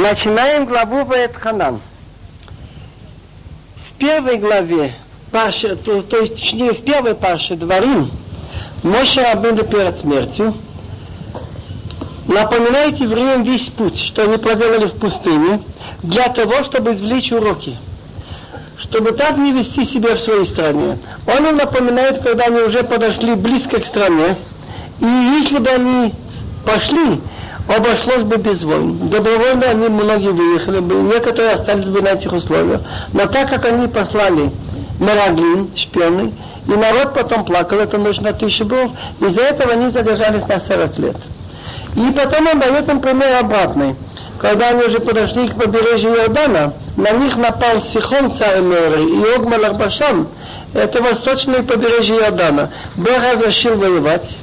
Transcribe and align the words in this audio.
Начинаем 0.00 0.64
главу 0.64 1.04
Ваэтханан. 1.04 1.78
В 3.76 3.98
первой 3.98 4.38
главе, 4.38 4.94
Паша, 5.30 5.76
то, 5.76 6.00
то 6.00 6.20
есть, 6.20 6.36
точнее, 6.36 6.72
в 6.72 6.82
первой 6.82 7.14
Паше 7.14 7.54
Дворим, 7.54 8.10
Моше 8.82 9.20
Рабыну 9.20 9.62
перед 9.64 9.98
смертью, 9.98 10.54
напоминает 12.26 12.98
евреям 12.98 13.42
весь 13.42 13.68
путь, 13.68 13.98
что 13.98 14.22
они 14.22 14.38
проделали 14.38 14.86
в 14.86 14.94
пустыне, 14.94 15.60
для 16.02 16.28
того, 16.30 16.64
чтобы 16.64 16.92
извлечь 16.92 17.32
уроки 17.32 17.76
чтобы 18.78 19.12
так 19.12 19.36
не 19.36 19.52
вести 19.52 19.84
себя 19.84 20.16
в 20.16 20.20
своей 20.20 20.46
стране. 20.46 20.98
Он 21.26 21.46
им 21.46 21.58
напоминает, 21.58 22.22
когда 22.22 22.46
они 22.46 22.60
уже 22.60 22.82
подошли 22.82 23.34
близко 23.34 23.78
к 23.78 23.84
стране, 23.84 24.36
и 25.00 25.04
если 25.04 25.58
бы 25.58 25.68
они 25.68 26.14
пошли, 26.64 27.20
обошлось 27.76 28.22
бы 28.22 28.36
без 28.36 28.64
войн. 28.64 29.08
Добровольно 29.08 29.66
они 29.66 29.88
многие 29.88 30.32
выехали 30.32 30.80
бы, 30.80 30.94
некоторые 30.96 31.52
остались 31.52 31.88
бы 31.88 32.02
на 32.02 32.08
этих 32.08 32.32
условиях. 32.32 32.80
Но 33.12 33.26
так 33.26 33.48
как 33.48 33.64
они 33.64 33.86
послали 33.88 34.50
Мераглин, 34.98 35.70
шпионы, 35.76 36.32
и 36.66 36.70
народ 36.72 37.14
потом 37.14 37.44
плакал, 37.44 37.78
это 37.78 37.98
нужно 37.98 38.32
тысячу 38.32 38.64
был, 38.64 38.92
из-за 39.20 39.42
этого 39.42 39.72
они 39.72 39.90
задержались 39.90 40.46
на 40.46 40.58
40 40.58 40.98
лет. 40.98 41.16
И 41.96 42.12
потом 42.12 42.46
он 42.48 42.60
дает 42.60 42.88
им 42.88 43.00
пример 43.00 43.36
обратный. 43.40 43.94
Когда 44.38 44.68
они 44.68 44.84
уже 44.84 45.00
подошли 45.00 45.48
к 45.48 45.54
побережью 45.54 46.14
Иордана, 46.14 46.72
на 46.96 47.10
них 47.10 47.36
напал 47.36 47.80
Сихон 47.80 48.32
царь 48.32 48.62
Моры 48.62 49.02
и 49.02 49.36
Ог 49.36 49.46
Малахбашан, 49.46 50.26
это 50.72 51.02
восточное 51.02 51.62
побережье 51.62 52.16
Иордана. 52.16 52.70
Бог 52.96 53.18
разрешил 53.32 53.76
воевать, 53.76 54.36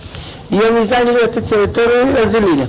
и 0.50 0.60
они 0.60 0.86
заняли 0.86 1.24
эту 1.24 1.42
территорию 1.42 2.12
и 2.12 2.22
разделили. 2.22 2.68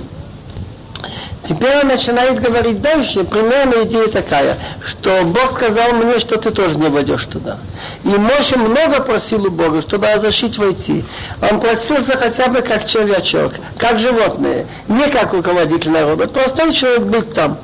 Теперь 1.47 1.77
он 1.81 1.87
начинает 1.87 2.41
говорить 2.41 2.81
дальше, 2.81 3.23
примерно 3.23 3.83
идея 3.83 4.07
такая, 4.09 4.57
что 4.85 5.23
Бог 5.23 5.53
сказал 5.53 5.93
мне, 5.93 6.19
что 6.19 6.37
ты 6.37 6.51
тоже 6.51 6.75
не 6.75 6.89
войдешь 6.89 7.25
туда. 7.25 7.57
И 8.03 8.09
Моше 8.09 8.57
много 8.57 9.01
просил 9.01 9.45
у 9.45 9.49
Бога, 9.51 9.81
чтобы 9.81 10.07
разрешить 10.13 10.57
войти. 10.57 11.05
Он 11.49 11.59
просился 11.61 12.17
хотя 12.17 12.47
бы 12.47 12.61
как 12.61 12.87
червячок, 12.87 13.53
как 13.77 13.99
животное, 13.99 14.65
не 14.89 15.07
как 15.07 15.33
руководитель 15.33 15.91
народа. 15.91 16.27
Простой 16.27 16.73
человек 16.73 17.03
был 17.03 17.21
там. 17.21 17.57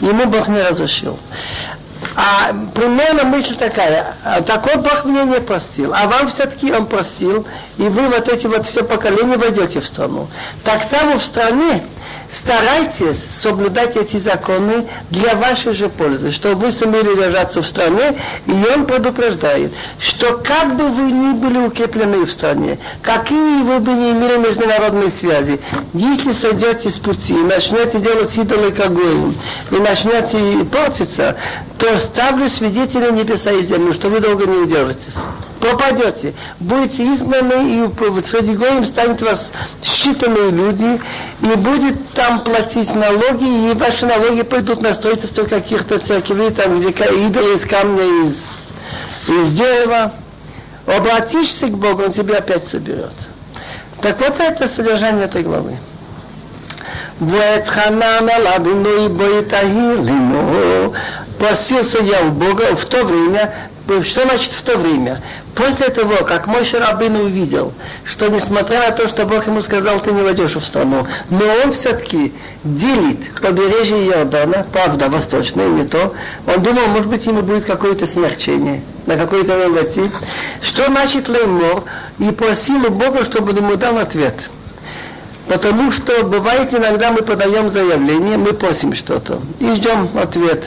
Ему 0.00 0.26
Бог 0.26 0.48
не 0.48 0.62
разрешил. 0.62 1.18
А 2.14 2.54
примерно 2.74 3.24
мысль 3.24 3.56
такая, 3.56 4.14
«А 4.24 4.42
такой 4.42 4.76
Бог 4.76 5.04
мне 5.04 5.24
не 5.24 5.40
простил, 5.40 5.92
а 5.94 6.06
вам 6.06 6.28
все-таки 6.28 6.72
Он 6.72 6.86
простил, 6.86 7.46
и 7.78 7.82
вы 7.82 8.08
вот 8.08 8.28
эти 8.28 8.46
вот 8.46 8.66
все 8.66 8.84
поколения 8.84 9.36
войдете 9.36 9.80
в 9.80 9.86
страну. 9.86 10.28
Так 10.64 10.88
там 10.90 11.18
в 11.18 11.24
стране 11.24 11.82
старайтесь 12.30 13.26
соблюдать 13.30 13.96
эти 13.96 14.16
законы 14.16 14.86
для 15.10 15.34
вашей 15.34 15.72
же 15.72 15.88
пользы, 15.88 16.32
чтобы 16.32 16.66
вы 16.66 16.72
сумели 16.72 17.14
держаться 17.14 17.62
в 17.62 17.66
стране, 17.66 18.18
и 18.46 18.52
он 18.74 18.86
предупреждает, 18.86 19.72
что 19.98 20.38
как 20.38 20.76
бы 20.76 20.88
вы 20.88 21.10
ни 21.10 21.32
были 21.32 21.58
укреплены 21.58 22.24
в 22.24 22.32
стране, 22.32 22.78
какие 23.02 23.62
вы 23.62 23.78
бы 23.78 23.92
ни 23.92 24.10
имели 24.10 24.38
международные 24.38 25.10
связи, 25.10 25.60
если 25.92 26.32
сойдете 26.32 26.90
с 26.90 26.98
пути 26.98 27.34
и 27.34 27.42
начнете 27.44 27.98
делать 27.98 28.36
идолы 28.36 28.72
кагоим, 28.72 29.34
и 29.70 29.74
начнете 29.76 30.64
портиться, 30.64 31.36
то 31.78 31.98
ставлю 31.98 32.48
свидетелем 32.48 33.14
небеса 33.14 33.52
и 33.52 33.62
землю, 33.62 33.94
что 33.94 34.08
вы 34.08 34.20
долго 34.20 34.46
не 34.46 34.56
удержитесь 34.56 35.16
пропадете, 35.70 36.34
будете 36.60 37.12
изгнаны, 37.14 37.86
и 37.86 38.22
среди 38.24 38.54
гоим 38.54 38.86
станут 38.86 39.22
вас 39.22 39.52
считанные 39.82 40.50
люди, 40.50 41.00
и 41.42 41.56
будет 41.56 42.10
там 42.10 42.40
платить 42.40 42.94
налоги, 42.94 43.70
и 43.70 43.74
ваши 43.74 44.06
налоги 44.06 44.42
пойдут 44.42 44.82
на 44.82 44.94
строительство 44.94 45.44
каких-то 45.44 45.98
церквей, 45.98 46.50
там, 46.50 46.78
где 46.78 46.90
идолы 46.90 47.54
из 47.54 47.64
камня, 47.64 48.04
из, 48.24 48.46
из 49.28 49.52
дерева. 49.52 50.12
Обратишься 50.86 51.66
к 51.66 51.76
Богу, 51.76 52.04
Он 52.04 52.12
тебя 52.12 52.38
опять 52.38 52.68
соберет. 52.68 53.12
Так 54.00 54.20
вот 54.20 54.38
это 54.38 54.68
содержание 54.68 55.24
этой 55.24 55.42
главы. 55.42 55.76
Вэтханан 57.18 58.28
алабину 58.28 59.06
и 59.06 59.08
боитахир 59.08 60.92
Просился 61.38 61.98
я 62.02 62.22
у 62.22 62.30
Бога 62.30 62.76
в 62.76 62.84
то 62.84 63.04
время, 63.04 63.52
что 64.02 64.22
значит 64.22 64.52
в 64.52 64.62
то 64.62 64.76
время? 64.76 65.20
После 65.56 65.88
того, 65.88 66.16
как 66.24 66.46
мой 66.46 66.64
Шарабин 66.64 67.16
увидел, 67.16 67.72
что 68.04 68.28
несмотря 68.28 68.80
на 68.80 68.90
то, 68.90 69.08
что 69.08 69.24
Бог 69.24 69.46
ему 69.46 69.62
сказал, 69.62 70.00
ты 70.00 70.12
не 70.12 70.20
войдешь 70.20 70.54
в 70.54 70.62
страну, 70.62 71.06
но 71.30 71.44
он 71.64 71.72
все-таки 71.72 72.34
делит 72.62 73.40
побережье 73.40 74.06
Иордана, 74.06 74.66
правда, 74.70 75.08
восточное, 75.08 75.66
не 75.68 75.84
то, 75.84 76.12
он 76.46 76.62
думал, 76.62 76.88
может 76.88 77.06
быть, 77.06 77.26
ему 77.26 77.40
будет 77.40 77.64
какое-то 77.64 78.06
смягчение, 78.06 78.82
на 79.06 79.16
какой-то 79.16 79.56
войти. 79.70 80.02
Что 80.60 80.86
значит 80.86 81.28
леймор? 81.30 81.84
И 82.18 82.30
просил 82.32 82.84
у 82.86 82.90
Бога, 82.90 83.24
чтобы 83.24 83.52
он 83.52 83.56
ему 83.56 83.76
дал 83.76 83.96
ответ. 83.96 84.34
Потому 85.48 85.92
что 85.92 86.24
бывает 86.24 86.74
иногда 86.74 87.12
мы 87.12 87.18
подаем 87.18 87.70
заявление, 87.70 88.36
мы 88.36 88.52
просим 88.52 88.94
что-то 88.94 89.40
и 89.60 89.70
ждем 89.76 90.08
ответ. 90.14 90.64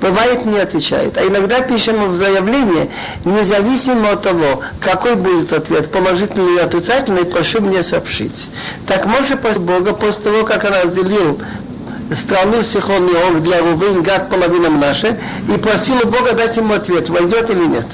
Бывает 0.00 0.46
не 0.46 0.58
отвечает. 0.58 1.18
А 1.18 1.26
иногда 1.26 1.60
пишем 1.60 2.10
в 2.10 2.16
заявление, 2.16 2.88
независимо 3.24 4.12
от 4.12 4.22
того, 4.22 4.62
какой 4.80 5.16
будет 5.16 5.52
ответ, 5.52 5.92
положительный 5.92 6.54
или 6.54 6.60
отрицательный, 6.60 7.24
прошу 7.24 7.60
мне 7.60 7.82
сообщить. 7.82 8.48
Так 8.86 9.06
может 9.06 9.40
после 9.40 9.62
Бога, 9.62 9.92
после 9.92 10.22
того, 10.22 10.44
как 10.44 10.64
он 10.64 10.72
разделил 10.82 11.38
страну 12.14 12.62
Сихон 12.62 13.06
и 13.08 13.14
Ог 13.14 13.42
для 13.42 13.60
Рувин, 13.60 14.02
Гад 14.02 14.30
половинам 14.30 14.80
наши, 14.80 15.18
и 15.54 15.58
просил 15.58 15.96
у 16.02 16.06
Бога 16.06 16.32
дать 16.32 16.56
ему 16.56 16.74
ответ, 16.74 17.08
войдет 17.10 17.50
или 17.50 17.66
нет. 17.66 17.86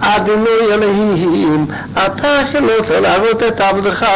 אדוני 0.00 0.72
אלוהים, 0.72 1.66
אתה 2.06 2.40
חילת 2.52 2.90
להראות 2.90 3.42
את 3.42 3.60
עבדך, 3.60 4.06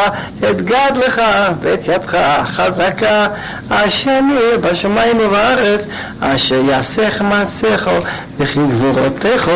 את 0.50 0.60
גדלך 0.60 1.22
ואת 1.60 1.88
ידך 1.88 2.14
החזקה, 2.14 3.26
אשר 3.68 4.20
נהיה 4.20 4.58
בשמיים 4.58 5.18
ובארץ, 5.20 5.80
אשר 6.20 6.60
יעשך 6.68 7.22
מעשיך 7.28 7.90
וכי 8.38 8.60
גבורותיך 8.70 9.50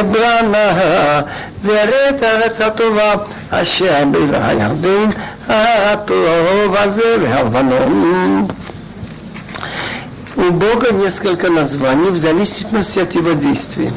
אברנה, 0.00 1.20
ויראה 1.64 2.08
את 2.08 2.22
הארץ 2.22 2.60
הטובה, 2.60 3.14
אשר 3.50 4.04
בין 4.10 4.34
הירדן 4.34 5.10
הטוב 5.48 6.76
הזה 6.76 7.16
והלבנון. 7.22 8.46
У 10.36 10.50
Бога 10.50 10.92
несколько 10.92 11.48
названий 11.48 12.10
в 12.10 12.18
зависимости 12.18 12.98
от 12.98 13.14
его 13.14 13.34
действий. 13.34 13.90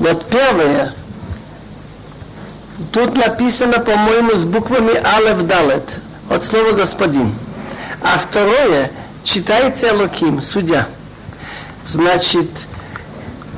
Вот 0.00 0.24
первое, 0.30 0.94
тут 2.90 3.14
написано, 3.14 3.80
по-моему, 3.80 4.32
с 4.32 4.46
буквами 4.46 4.94
Алев 4.94 5.46
Далет, 5.46 5.84
от 6.30 6.42
слова 6.42 6.72
господин. 6.72 7.34
А 8.00 8.16
второе, 8.18 8.90
читается 9.24 9.90
Элоким, 9.90 10.40
судья. 10.40 10.88
Значит, 11.84 12.48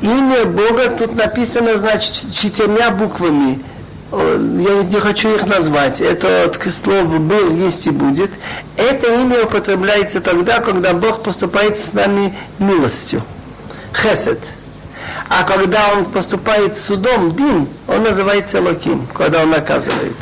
имя 0.01 0.45
Бога 0.45 0.89
тут 0.99 1.15
написано, 1.15 1.77
значит, 1.77 2.35
четырьмя 2.35 2.91
буквами. 2.91 3.63
Я 4.11 4.83
не 4.83 4.99
хочу 4.99 5.37
их 5.37 5.47
назвать. 5.47 6.01
Это 6.01 6.47
от 6.47 6.61
слова 6.75 7.19
был, 7.19 7.53
есть 7.53 7.87
и 7.87 7.91
будет. 7.91 8.33
Это 8.77 9.15
имя 9.15 9.45
употребляется 9.45 10.21
тогда, 10.21 10.59
когда 10.59 10.93
Бог 10.93 11.23
поступает 11.23 11.77
с 11.77 11.93
нами 11.93 12.35
милостью. 12.59 13.23
Хесед. 13.95 14.41
А 15.35 15.45
когда 15.45 15.93
он 15.95 16.05
поступает 16.05 16.77
судом, 16.77 17.35
дин, 17.35 17.67
он 17.89 18.03
называется 18.03 18.61
лаким, 18.61 19.07
когда 19.15 19.43
он 19.43 19.51
наказывает. 19.51 20.15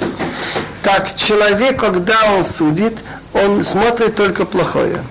Так 0.85 1.17
человек, 1.17 1.81
когда 1.81 2.17
он 2.37 2.45
судит, 2.45 2.97
он 3.35 3.65
смотрит 3.65 4.15
только 4.15 4.45
плохое. 4.45 5.03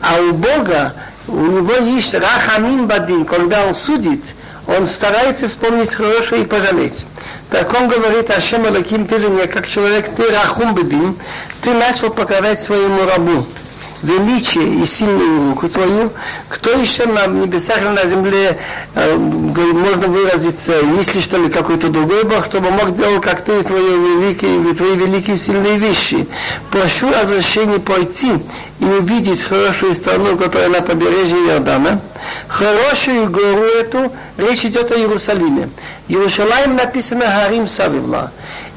А 0.00 0.20
у 0.20 0.34
Бога, 0.34 0.94
у 1.26 1.34
него 1.34 1.74
есть 1.78 2.14
рахамин 2.14 2.86
бадин, 2.86 3.24
когда 3.24 3.66
он 3.66 3.74
судит, 3.74 4.22
он 4.68 4.86
старается 4.86 5.48
вспомнить 5.48 5.92
хорошее 5.92 6.42
и 6.42 6.46
пожалеть. 6.46 7.04
Так 7.50 7.74
он 7.74 7.88
говорит, 7.88 8.30
Ашем 8.30 8.66
Алаким, 8.66 9.08
ты 9.08 9.18
же 9.18 9.28
не 9.28 9.48
как 9.48 9.66
человек, 9.66 10.14
ты 10.14 10.30
рахум 10.30 10.76
бедин, 10.76 11.16
ты 11.62 11.74
начал 11.74 12.10
покарать 12.10 12.62
своему 12.62 13.04
рабу 13.04 13.44
величие 14.02 14.82
и 14.82 14.86
сильную 14.86 15.50
руку 15.50 15.68
твою, 15.68 16.10
кто 16.48 16.70
еще 16.70 17.06
на 17.06 17.26
небесах 17.26 17.82
и 17.82 17.88
на 17.88 18.06
земле 18.06 18.58
э, 18.94 19.16
можно 19.16 20.08
выразиться, 20.08 20.72
есть 20.96 21.14
ли 21.14 21.20
что 21.20 21.36
ли 21.38 21.50
какой-то 21.50 21.88
другой 21.88 22.24
Бог, 22.24 22.46
чтобы 22.46 22.70
мог 22.70 22.94
делать, 22.96 23.22
как 23.22 23.44
ты, 23.44 23.62
твои 23.62 23.82
великие, 23.82 24.74
твои 24.74 24.96
великие 24.96 25.36
сильные 25.36 25.78
вещи. 25.78 26.26
Прошу 26.70 27.10
разрешения 27.10 27.78
пойти 27.78 28.32
и 28.80 28.84
увидеть 28.84 29.42
хорошую 29.42 29.94
страну, 29.94 30.36
которая 30.36 30.70
на 30.70 30.80
побережье 30.80 31.38
Иордана. 31.46 32.00
Хорошую 32.48 33.30
гору 33.30 33.62
эту, 33.62 34.12
речь 34.38 34.64
идет 34.64 34.90
о 34.92 34.96
Иерусалиме. 34.96 35.68
Иерусалим 36.08 36.76
написано 36.76 37.26
Харим 37.26 37.66
Савивла. 37.66 38.32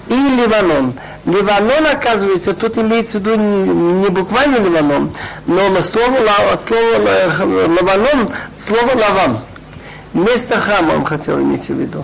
И 0.07 0.13
Ливанон. 0.13 0.93
Ливанон, 1.25 1.87
оказывается, 1.87 2.53
тут 2.53 2.77
имеется 2.77 3.17
в 3.17 3.21
виду 3.21 3.35
не, 3.35 3.69
не 3.69 4.09
буквально 4.09 4.57
Ливанон, 4.57 5.11
но 5.45 5.81
слово, 5.81 6.17
слово 6.67 6.97
Ливанон, 7.67 8.29
слово 8.57 8.91
Лаван. 8.93 9.39
Место 10.13 10.59
храма 10.59 10.95
он 10.95 11.05
хотел 11.05 11.39
иметь 11.39 11.69
в 11.69 11.73
виду. 11.75 12.03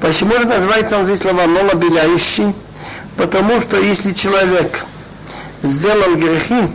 Почему 0.00 0.32
же 0.34 0.44
называется 0.46 0.98
он 0.98 1.04
здесь 1.04 1.24
Лаванон 1.24 1.70
обеляющий? 1.70 2.52
Потому 3.16 3.60
что 3.60 3.78
если 3.78 4.12
человек 4.12 4.84
сделал 5.62 6.16
грехи, 6.16 6.68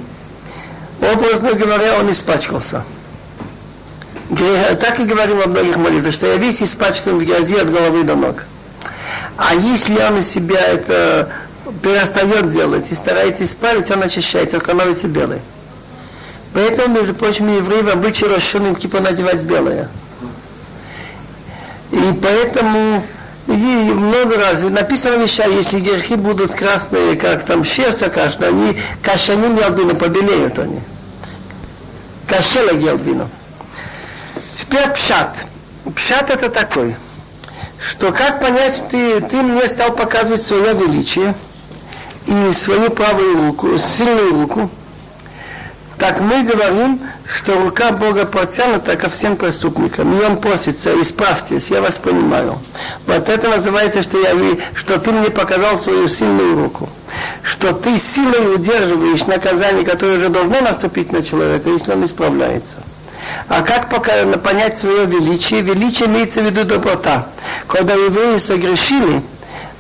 образно 1.02 1.52
говоря, 1.52 2.00
он 2.00 2.10
испачкался. 2.12 2.84
Так 4.80 5.00
и 5.02 5.04
говорим 5.04 5.40
во 5.40 5.48
многих 5.48 5.76
молитвах, 5.76 6.14
что 6.14 6.28
я 6.28 6.38
весь 6.38 6.64
испачкан 6.64 7.18
в 7.18 7.26
грязи 7.26 7.56
от 7.56 7.70
головы 7.70 8.04
до 8.04 8.16
ног. 8.16 8.46
А 9.36 9.54
если 9.54 10.02
он 10.02 10.20
из 10.20 10.30
себя 10.30 10.60
это 10.60 11.30
перестает 11.82 12.50
делать 12.52 12.92
и 12.92 12.96
старается 12.96 13.44
исправить, 13.44 13.90
он 13.92 14.04
очищается, 14.04 14.60
становится 14.60 15.08
белый. 15.08 15.40
Поэтому, 16.54 16.96
между 16.96 17.14
прочим, 17.14 17.56
евреи 17.56 17.82
в 17.82 17.90
обычае 17.90 18.34
расширенным 18.34 18.76
кипа 18.76 19.00
надевать 19.00 19.44
белое. 19.44 19.90
И 21.92 22.20
поэтому 22.22 23.04
и 23.48 23.52
много 23.52 24.38
раз 24.38 24.64
написано 24.64 25.16
веща, 25.22 25.46
если 25.46 25.80
грехи 25.80 26.16
будут 26.16 26.52
красные, 26.52 27.16
как 27.16 27.46
там 27.46 27.64
шерсть 27.64 28.00
кажется, 28.12 28.48
они 28.48 28.78
кашаним 29.02 29.58
ялбину, 29.58 29.96
побелеют 29.96 30.60
они. 30.60 30.82
Кашела 32.28 32.72
ялбину. 32.74 33.30
Теперь 34.52 34.90
пшат. 34.90 35.46
Пшат 35.96 36.30
это 36.30 36.50
такой, 36.50 36.96
что 37.80 38.12
как 38.12 38.42
понять, 38.42 38.84
ты, 38.92 39.22
ты 39.22 39.42
мне 39.42 39.66
стал 39.70 39.94
показывать 39.94 40.42
свое 40.42 40.74
величие 40.74 41.34
и 42.28 42.54
свою 42.54 42.92
правую 42.92 43.48
руку, 43.48 43.78
сильную 43.78 44.32
руку, 44.42 44.70
так 45.98 46.20
мы 46.20 46.44
говорим, 46.44 47.00
что 47.34 47.60
рука 47.60 47.92
Бога 47.92 48.26
протянута 48.26 48.96
ко 48.96 49.10
всем 49.10 49.36
преступникам. 49.36 50.18
И 50.18 50.24
он 50.24 50.38
просится, 50.38 51.00
исправьтесь, 51.02 51.72
я 51.72 51.82
вас 51.82 51.98
понимаю. 51.98 52.60
Вот 53.08 53.28
это 53.28 53.48
называется, 53.50 54.04
что, 54.04 54.20
я, 54.20 54.36
что 54.76 55.00
ты 55.00 55.12
мне 55.12 55.32
показал 55.32 55.78
свою 55.78 56.08
сильную 56.08 56.64
руку. 56.64 56.88
Что 57.42 57.74
ты 57.74 57.98
силой 57.98 58.56
удерживаешь 58.56 59.26
наказание, 59.26 59.84
которое 59.84 60.18
уже 60.18 60.30
должно 60.30 60.62
наступить 60.62 61.12
на 61.12 61.24
человека, 61.24 61.70
если 61.70 61.94
он 61.94 62.06
исправляется. 62.06 62.78
А 63.48 63.62
как 63.64 63.90
пока 63.90 64.24
понять 64.38 64.78
свое 64.78 65.06
величие? 65.06 65.62
Величие 65.62 66.08
имеется 66.08 66.42
в 66.42 66.46
виду 66.46 66.64
доброта. 66.64 67.28
Когда 67.68 67.94
евреи 67.96 68.38
согрешили, 68.38 69.24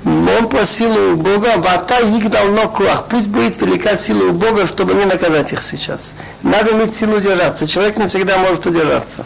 он 0.05 0.47
просил 0.49 1.13
у 1.13 1.15
Бога, 1.15 1.53
вата 1.57 1.99
их 1.99 2.29
давно 2.29 2.69
куах, 2.69 3.05
пусть 3.05 3.29
будет 3.29 3.59
велика 3.61 3.95
сила 3.95 4.29
у 4.29 4.31
Бога, 4.31 4.67
чтобы 4.67 4.94
не 4.94 5.05
наказать 5.05 5.51
их 5.53 5.63
сейчас. 5.63 6.13
Надо 6.44 6.71
иметь 6.71 6.95
силу 6.95 7.17
удержаться. 7.17 7.67
Человек 7.67 7.97
не 7.97 8.07
всегда 8.07 8.38
может 8.38 8.65
удержаться. 8.65 9.25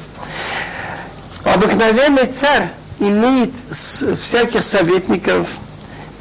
Обыкновенный 1.44 2.28
царь 2.28 2.70
имеет 3.00 3.52
всяких 3.72 4.64
советников, 4.64 5.48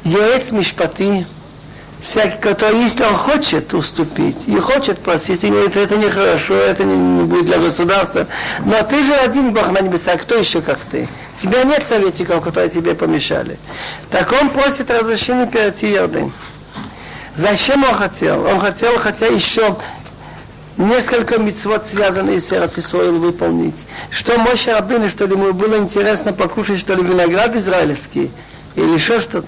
яец 0.03 0.51
мишпати, 0.51 1.25
всякий, 2.03 2.37
который, 2.39 2.81
если 2.81 3.03
он 3.03 3.15
хочет 3.15 3.73
уступить 3.73 4.47
и 4.47 4.57
хочет 4.59 4.99
просить, 4.99 5.43
и 5.43 5.49
говорит, 5.49 5.77
это 5.77 5.97
нехорошо, 5.97 6.55
это 6.55 6.83
не, 6.83 6.97
не 6.97 7.23
будет 7.23 7.45
для 7.45 7.59
государства, 7.59 8.27
но 8.65 8.81
ты 8.83 9.03
же 9.03 9.13
один 9.13 9.51
Бог 9.51 9.71
на 9.71 9.81
небесах, 9.81 10.21
кто 10.21 10.35
еще 10.35 10.61
как 10.61 10.79
ты? 10.79 11.07
Тебя 11.35 11.63
нет 11.63 11.87
советников, 11.87 12.43
которые 12.43 12.69
тебе 12.69 12.95
помешали. 12.95 13.57
Так 14.09 14.31
он 14.41 14.49
просит 14.49 14.89
разрешения 14.91 15.47
перейти 15.47 15.91
Ярдын. 15.91 16.31
Зачем 17.35 17.83
он 17.83 17.93
хотел? 17.93 18.45
Он 18.45 18.59
хотел, 18.59 18.97
хотя 18.97 19.27
еще 19.27 19.77
несколько 20.77 21.39
мецвод, 21.39 21.85
связанные 21.85 22.39
с 22.39 22.51
Иерусалимом, 22.51 23.21
выполнить. 23.21 23.85
Что 24.09 24.37
Моше 24.37 24.73
Рабыны, 24.73 25.09
что 25.09 25.25
ли, 25.25 25.33
ему 25.33 25.53
было 25.53 25.77
интересно 25.77 26.33
покушать, 26.33 26.79
что 26.79 26.93
ли, 26.93 27.03
виноград 27.03 27.55
израильский, 27.55 28.31
или 28.75 28.93
еще 28.93 29.19
что-то 29.19 29.47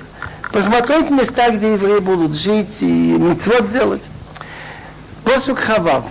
Посмотреть 0.52 1.10
места, 1.10 1.50
где 1.50 1.72
евреи 1.72 1.98
будут 1.98 2.34
жить 2.34 2.82
и 2.82 2.86
мецвод 3.18 3.68
делать. 3.68 4.02
Посук 5.24 5.58
Хавав. 5.58 6.04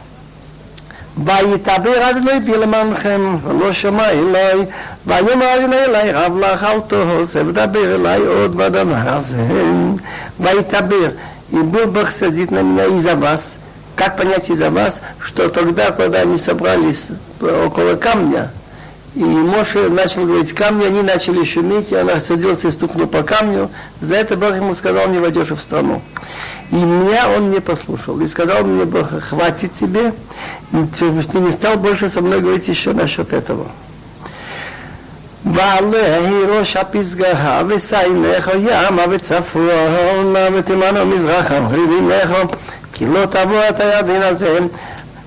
ויתבר 1.25 2.10
אדוני 2.10 2.40
בלמנכם, 2.40 3.38
ולא 3.44 3.72
שמע 3.72 4.10
אלי, 4.10 4.66
ויאמר 5.06 5.58
אדוני 5.58 5.75
אלי, 5.75 6.12
רב 6.12 6.38
לך 6.38 6.64
אל 6.64 6.80
תהוס, 6.80 7.36
ודבר 7.36 7.96
אלי 7.96 8.25
עוד 8.25 8.58
בדבר 8.58 9.14
הזה. 9.14 9.38
ויתבר, 10.40 11.10
и 11.52 11.56
был 11.56 11.88
Бог 11.88 12.12
садит 12.12 12.52
на 12.52 12.62
меня 12.62 12.86
из-за 12.86 13.16
вас. 13.16 13.58
Как 13.96 14.18
понять 14.18 14.50
из-за 14.50 14.69
вас, 14.69 15.02
что 15.19 15.50
тогда, 15.50 15.92
когда 15.92 16.19
они 16.19 16.38
собрались 16.38 17.08
около 17.42 17.96
камня, 17.96 18.52
и 19.16 19.24
Моше 19.24 19.90
начал 19.90 20.25
говорить 20.25 20.54
камни, 20.54 20.86
они 20.86 21.02
начали 21.02 21.44
шуметь, 21.44 21.92
и 21.92 21.96
он 21.96 22.22
садился 22.22 22.68
и 22.68 22.72
стукнул 22.72 23.08
по 23.08 23.24
камню. 23.24 23.72
За 24.00 24.14
это 24.16 24.38
Бог 24.38 24.56
ему 24.56 24.75
сказал, 24.75 25.08
не 25.08 25.18
войдешь 25.18 25.50
в 25.50 25.60
страну. 25.60 26.04
И 26.72 26.75
меня 26.75 27.28
он 27.30 27.50
не 27.50 27.60
послушал. 27.60 28.19
И 28.22 28.28
сказал 28.28 28.64
мне 28.64 28.86
Бог, 28.86 29.08
хватит 29.24 29.74
тебе, 29.74 30.14
ты 30.72 31.40
не 31.40 31.52
стал 31.52 31.78
больше 31.78 32.10
со 32.10 32.22
мной 32.22 32.42
говорить 32.42 32.68
еще 32.68 32.94
насчет 32.94 33.34
этого. 33.34 33.66
ועלי 35.46 36.44
ראש 36.50 36.78
הפסגה 36.78 37.62
וסיימך 37.68 38.52
ימה 38.60 39.04
וצפונה 39.10 40.48
ותימנו 40.54 41.06
מזרחה 41.06 41.60
ובינך 41.72 42.34
כי 42.94 43.06
לא 43.06 43.25
תבוא 43.25 43.69
את 43.69 43.80
הידין 43.80 44.22
הזה. 44.22 44.60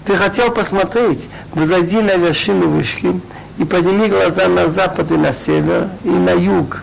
Ты 0.07 0.17
хотел 0.17 0.51
посмотреть, 0.51 1.29
взойди 1.55 2.01
на 2.01 2.17
вершину 2.17 2.69
вышки, 2.69 3.13
и 3.59 3.65
подними 3.65 4.09
глаза 4.09 4.49
на 4.49 4.69
запад 4.69 5.11
и 5.11 5.17
на 5.17 5.33
север, 5.33 5.89
и 6.05 6.09
на 6.11 6.31
юг, 6.31 6.83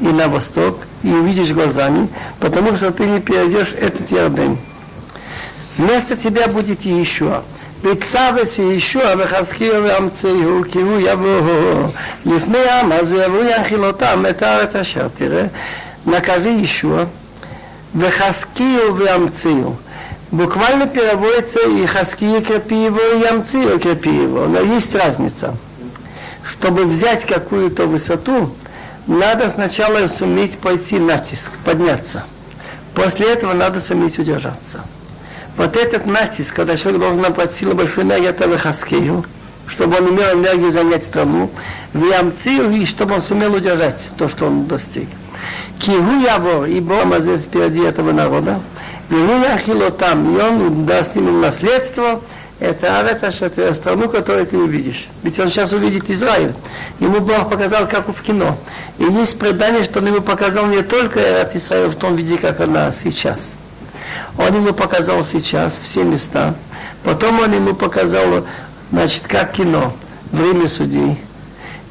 и 0.00 0.06
на 0.06 0.28
восток, 0.28 0.78
и 1.02 1.10
увидишь 1.10 1.52
глазами, 1.52 2.08
потому 2.38 2.76
что 2.76 2.90
ты 2.90 3.04
не 3.06 3.20
перейдешь 3.20 3.74
этот 3.78 4.10
Ярден. 4.10 4.58
Вместо 5.76 6.16
тебя 6.16 6.48
будет 6.48 6.84
Иешуа. 6.84 7.42
בצוות 7.82 8.58
ישוע 8.58 9.02
וחזקיה 9.18 9.80
ואמצהו 9.82 10.62
כי 10.72 10.78
הוא 10.78 11.00
יבוא 11.00 11.40
לפני 12.26 12.58
העם 12.58 12.92
הזה 12.92 13.30
והוא 13.30 13.44
ינחיל 13.44 13.84
אותם 13.84 14.24
את 14.30 14.42
הארץ 14.42 14.76
אשר 14.76 15.08
תראה 15.18 15.46
накажи 16.06 16.62
Ишуа, 16.62 17.06
Вехаскию 17.94 18.92
в 18.94 19.76
Буквально 20.32 20.86
переводится 20.86 21.60
и 21.68 21.84
Хаскию 21.86 22.40
крепи 22.40 22.84
его, 22.84 23.00
и 23.00 23.20
Ямцию 23.20 23.80
крепи 23.80 24.08
его. 24.08 24.46
Но 24.46 24.60
есть 24.60 24.94
разница 24.94 25.54
чтобы 26.59 26.85
взять 26.85 27.25
какую-то 27.25 27.85
высоту, 27.85 28.49
надо 29.07 29.49
сначала 29.49 30.07
суметь 30.07 30.57
пойти 30.57 30.97
натиск, 30.97 31.51
подняться. 31.63 32.23
После 32.95 33.31
этого 33.31 33.53
надо 33.53 33.79
суметь 33.79 34.17
удержаться. 34.17 34.81
Вот 35.57 35.77
этот 35.77 36.05
натиск, 36.05 36.55
когда 36.55 36.75
человек 36.75 37.01
должен 37.01 37.21
набрать 37.21 37.53
силу 37.53 37.75
большой 37.75 38.03
энергии, 38.03 38.29
это 38.29 38.47
выхаскею, 38.47 39.23
чтобы 39.67 39.97
он 39.97 40.09
имел 40.09 40.33
энергию 40.33 40.71
занять 40.71 41.03
страну, 41.03 41.51
в 41.93 42.03
ямцию, 42.03 42.71
и 42.71 42.85
чтобы 42.85 43.15
он 43.15 43.21
сумел 43.21 43.53
удержать 43.53 44.09
то, 44.17 44.27
что 44.27 44.47
он 44.47 44.65
достиг. 44.65 45.07
Киву 45.79 46.19
яво, 46.21 46.65
и 46.65 46.79
Бог 46.79 47.05
впереди 47.05 47.81
этого 47.81 48.11
народа, 48.11 48.59
и 49.09 49.91
там, 49.99 50.35
и 50.35 50.41
он 50.41 50.85
даст 50.85 51.15
ему 51.15 51.31
наследство, 51.39 52.21
это 52.59 52.99
Арецашет, 52.99 53.53
страну, 53.75 54.07
которую 54.07 54.45
ты 54.45 54.57
увидишь. 54.57 55.07
Ведь 55.23 55.39
он 55.39 55.49
сейчас 55.49 55.73
увидит 55.73 56.09
Израиль. 56.09 56.53
Ему 56.99 57.19
Бог 57.19 57.49
показал, 57.49 57.87
как 57.87 58.07
в 58.07 58.21
кино. 58.21 58.57
И 58.97 59.03
есть 59.03 59.37
предание, 59.37 59.83
что 59.83 59.99
он 59.99 60.07
ему 60.07 60.21
показал 60.21 60.65
не 60.67 60.81
только 60.81 61.19
Эрец 61.19 61.55
Израиль 61.55 61.89
в 61.89 61.95
том 61.95 62.15
виде, 62.15 62.37
как 62.37 62.61
она 62.61 62.91
сейчас. 62.93 63.55
Он 64.37 64.55
ему 64.55 64.73
показал 64.73 65.23
сейчас 65.23 65.79
все 65.81 66.03
места. 66.03 66.55
Потом 67.03 67.39
он 67.39 67.53
ему 67.53 67.75
показал, 67.75 68.45
значит, 68.91 69.23
как 69.27 69.53
кино. 69.53 69.93
Время 70.31 70.67
судей, 70.67 71.17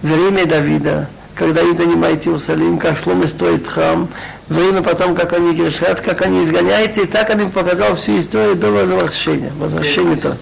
время 0.02 0.44
Давида, 0.44 1.08
когда 1.34 1.60
они 1.60 1.72
занимают 1.72 2.26
Иерусалим, 2.26 2.78
как 2.78 2.98
Шломе 2.98 3.26
строит 3.26 3.66
храм, 3.66 4.08
время 4.48 4.82
потом, 4.82 5.14
как 5.14 5.32
они 5.32 5.54
грешат, 5.54 6.00
как 6.00 6.20
они 6.22 6.42
изгоняются, 6.42 7.02
и 7.02 7.06
так 7.06 7.30
он 7.30 7.42
им 7.42 7.50
показал 7.50 7.94
всю 7.94 8.18
историю 8.18 8.56
до 8.56 8.70
возвращения. 8.70 9.52
Возвращение-то 9.56 10.36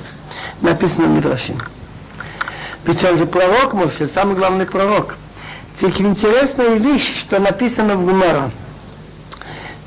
написано 0.62 1.06
в 1.06 1.10
Мидрашим. 1.10 1.58
Ведь 2.84 3.04
он 3.04 3.18
же 3.18 3.26
пророк 3.26 3.74
Моше, 3.74 4.06
самый 4.06 4.34
главный 4.34 4.66
пророк. 4.66 5.16
Теперь 5.74 6.06
интересная 6.06 6.74
вещь, 6.74 7.18
что 7.18 7.38
написано 7.38 7.96
в 7.96 8.04
Гумара. 8.04 8.50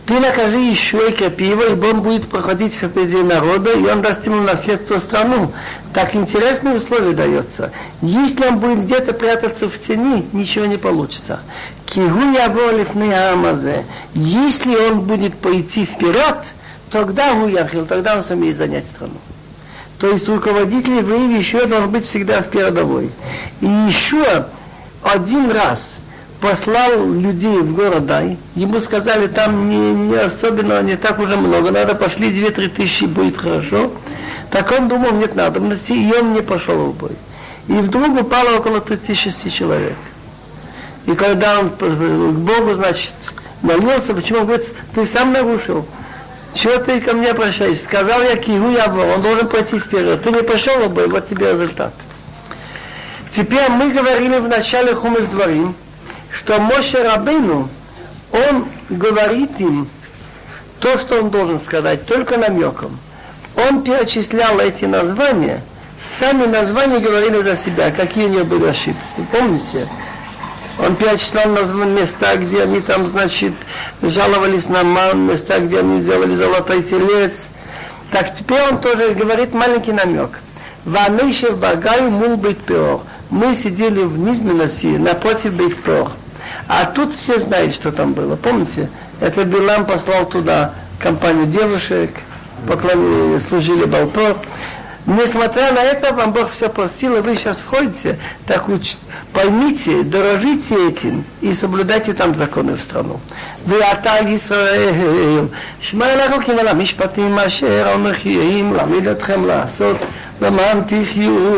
Ты 0.06 0.20
накажи 0.20 0.58
еще 0.58 1.10
и 1.10 1.44
его, 1.44 1.64
ибо 1.64 1.86
он 1.88 2.02
будет 2.02 2.30
проходить 2.30 2.76
впереди 2.76 3.24
народа, 3.24 3.72
и 3.72 3.86
он 3.88 4.04
даст 4.04 4.24
ему 4.26 4.42
наследство 4.44 5.00
страну. 5.00 5.52
Так 5.94 6.16
интересное 6.16 6.76
условие 6.76 7.14
дается. 7.14 7.72
Если 8.02 8.46
он 8.46 8.60
будет 8.60 8.84
где-то 8.84 9.14
прятаться 9.14 9.68
в 9.68 9.80
тени, 9.80 10.28
ничего 10.32 10.66
не 10.66 10.78
получится. 10.78 11.40
Кигу 11.88 12.20
Яболифны 12.20 13.14
Амазе. 13.14 13.84
Если 14.14 14.76
он 14.76 15.02
будет 15.02 15.36
пойти 15.36 15.86
вперед, 15.86 16.38
тогда 16.92 17.34
Гуяхил, 17.34 17.88
тогда 17.88 18.16
он 18.16 18.22
сумеет 18.22 18.58
занять 18.58 18.86
страну. 18.86 19.16
То 20.00 20.10
есть 20.10 20.28
руководитель 20.28 20.98
евреев 20.98 21.38
еще 21.38 21.66
должен 21.66 21.90
быть 21.90 22.06
всегда 22.06 22.42
в 22.42 22.48
передовой. 22.48 23.10
И 23.62 23.66
еще 23.66 24.46
один 25.04 25.52
раз 25.52 26.00
послал 26.42 27.10
людей 27.12 27.60
в 27.60 27.74
город 27.74 28.06
Дай, 28.06 28.38
ему 28.56 28.80
сказали, 28.80 29.28
там 29.28 29.70
не, 29.70 29.78
не 29.78 30.16
особенно, 30.16 30.82
не 30.82 30.96
так 30.98 31.20
уже 31.20 31.38
много, 31.38 31.72
надо 31.72 31.96
пошли 31.96 32.30
2-3 32.30 32.70
тысячи, 32.70 33.06
будет 33.06 33.38
хорошо. 33.38 33.92
Так 34.52 34.72
он 34.78 34.88
думал, 34.88 35.14
нет 35.14 35.36
надобности, 35.36 35.94
и 35.94 36.14
он 36.14 36.34
не 36.34 36.42
пошел 36.42 36.76
в 36.92 36.96
бой. 36.98 37.12
И 37.68 37.74
вдруг 37.74 38.22
упало 38.22 38.58
около 38.58 38.80
36 38.80 39.52
человек. 39.52 39.98
И 41.08 41.14
когда 41.14 41.60
он 41.60 41.70
к 41.70 41.82
Богу, 41.84 42.74
значит, 42.74 43.14
молился, 43.62 44.14
почему 44.14 44.40
он 44.40 44.46
говорит, 44.46 44.74
ты 44.94 45.06
сам 45.06 45.34
нарушил. 45.34 45.86
Чего 46.56 46.78
ты 46.78 47.02
ко 47.02 47.14
мне 47.14 47.32
обращаешься? 47.32 47.84
Сказал 47.84 48.22
я 48.22 48.38
Кигу 48.38 48.70
Ябо, 48.70 49.02
он 49.14 49.22
должен 49.22 49.50
пойти 49.50 49.78
вперед. 49.78 50.24
Ты 50.24 50.32
не 50.32 50.42
пошел 50.42 50.88
бой, 50.88 51.08
вот 51.10 51.26
тебе 51.26 51.52
результат. 51.52 51.94
Теперь 53.30 53.70
мы 53.70 53.92
говорили 53.92 54.38
в 54.38 54.48
начале 54.48 54.96
Хумыш 54.96 55.26
Дворим, 55.26 55.76
что 56.32 56.60
Моше 56.62 57.04
Рабейну, 57.04 57.68
он 58.32 58.66
говорит 58.90 59.60
им 59.60 59.90
то, 60.80 60.98
что 60.98 61.20
он 61.22 61.30
должен 61.30 61.60
сказать, 61.60 62.06
только 62.06 62.38
намеком. 62.38 62.98
Он 63.58 63.84
перечислял 63.84 64.58
эти 64.60 64.86
названия, 64.86 65.62
сами 66.00 66.46
названия 66.46 67.00
говорили 67.00 67.42
за 67.42 67.58
себя, 67.58 67.92
какие 67.92 68.26
у 68.26 68.30
него 68.30 68.46
были 68.46 68.68
ошибки. 68.68 68.98
Помните? 69.30 69.90
Он 70.80 70.96
перечислял 70.96 71.50
места, 71.50 72.36
где 72.38 72.64
они 72.64 72.80
там, 72.80 73.08
значит, 73.08 73.54
жаловались 74.10 74.70
на 74.70 74.84
места, 75.14 75.60
где 75.60 75.80
они 75.80 76.00
сделали 76.00 76.36
золотой 76.36 76.84
телец. 76.84 77.48
Так 78.12 78.34
теперь 78.34 78.62
он 78.72 78.80
тоже 78.80 79.14
говорит 79.14 79.54
маленький 79.54 79.92
намек. 79.92 80.40
Ванейшев 80.86 81.58
багаю 81.58 82.12
мул 82.12 82.38
быть 82.38 82.60
пеор. 82.60 83.02
Мы 83.32 83.56
сидели 83.56 84.04
в 84.04 84.20
Низменоси 84.20 84.98
напротив 84.98 85.56
Бейт-Пеор. 85.56 86.10
А 86.68 86.86
тут 86.86 87.14
все 87.14 87.40
знают, 87.40 87.74
что 87.74 87.92
там 87.92 88.14
было. 88.14 88.36
Помните? 88.36 88.90
Это 89.20 89.44
Билам 89.46 89.86
послал 89.86 90.26
туда 90.26 90.74
компанию 91.00 91.48
девушек, 91.48 92.12
поклонили, 92.68 93.38
служили 93.40 93.86
Балпор. 93.86 94.38
Несмотря 95.07 95.73
на 95.73 95.81
это, 95.81 96.13
вам 96.15 96.33
Бог 96.33 96.51
все 96.51 96.69
простил, 96.69 97.17
и 97.17 97.21
вы 97.21 97.35
сейчас 97.35 97.61
входите, 97.61 98.19
так 98.47 98.69
уч... 98.69 98.97
поймите, 99.33 100.03
дорожите 100.03 100.89
этим 100.89 101.25
и 101.41 101.55
соблюдайте 101.55 102.13
там 102.15 102.35
законы 102.35 102.77
в 102.77 102.83
страну. 102.83 103.19
ואתה 103.67 104.13
ישראל, 104.29 105.45
שמע 105.81 106.07
אליך 106.07 106.47
כמעלה 106.47 106.75
משפטים 106.75 107.39
אשר 107.39 107.89
המחירים 107.89 108.75
להעמיד 108.75 109.09
אתכם 109.09 109.47
לעשות 109.47 109.97
למען 110.41 110.81
תחיו 110.87 111.57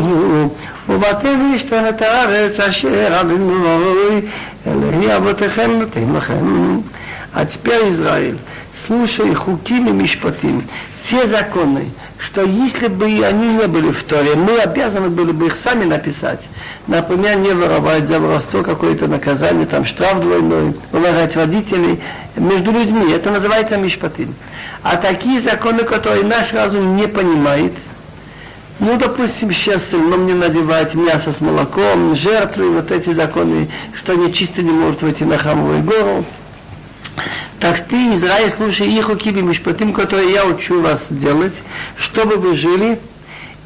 ובאתם 0.88 1.50
להשתן 1.52 1.88
את 1.88 2.02
הארץ 2.02 2.60
אשר 2.60 3.20
אדינוי 3.20 4.20
אלוהי 4.66 5.16
אבותיכם 5.16 5.70
נותן 5.70 6.12
לכם. 6.16 6.80
А 7.34 7.46
теперь 7.46 7.88
Израиль, 7.88 8.36
слушай 8.77 9.33
хуким 9.33 9.87
и 9.87 9.91
мишпатим, 9.91 10.63
те 11.01 11.25
законы, 11.25 11.85
что 12.19 12.43
если 12.43 12.87
бы 12.87 13.05
они 13.05 13.53
не 13.53 13.67
были 13.67 13.91
в 13.91 14.03
Торе, 14.03 14.35
мы 14.35 14.59
обязаны 14.59 15.09
были 15.09 15.31
бы 15.31 15.47
их 15.47 15.57
сами 15.57 15.85
написать. 15.85 16.49
Например, 16.87 17.37
не 17.37 17.53
воровать 17.53 18.07
за 18.07 18.19
воровство 18.19 18.63
какое-то 18.63 19.07
наказание, 19.07 19.65
там 19.65 19.85
штраф 19.85 20.19
двойной, 20.21 20.75
уважать 20.91 21.35
родителей 21.35 21.99
между 22.35 22.71
людьми. 22.71 23.11
Это 23.11 23.31
называется 23.31 23.77
мишпатим. 23.77 24.33
А 24.83 24.97
такие 24.97 25.39
законы, 25.39 25.83
которые 25.83 26.23
наш 26.23 26.53
разум 26.53 26.95
не 26.95 27.07
понимает, 27.07 27.73
ну, 28.79 28.95
допустим, 28.97 29.51
сейчас 29.51 29.91
нам 29.91 30.27
не 30.27 30.33
надевать 30.33 30.93
мясо 30.93 31.31
с 31.31 31.41
молоком, 31.41 32.13
жертвы, 32.13 32.69
вот 32.69 32.91
эти 32.91 33.09
законы, 33.09 33.69
что 33.95 34.13
нечисто 34.13 34.61
не 34.61 34.69
может 34.69 35.01
войти 35.01 35.25
на 35.25 35.39
храмовую 35.39 35.81
гору, 35.81 36.25
так 37.59 37.87
ты, 37.87 38.13
Израиль, 38.13 38.51
слушай 38.51 38.87
их 38.87 39.09
укиби 39.09 39.41
мишпатим, 39.41 39.93
которые 39.93 40.31
я 40.31 40.45
учу 40.45 40.81
вас 40.81 41.11
делать, 41.11 41.63
чтобы 41.97 42.35
вы 42.35 42.55
жили 42.55 42.99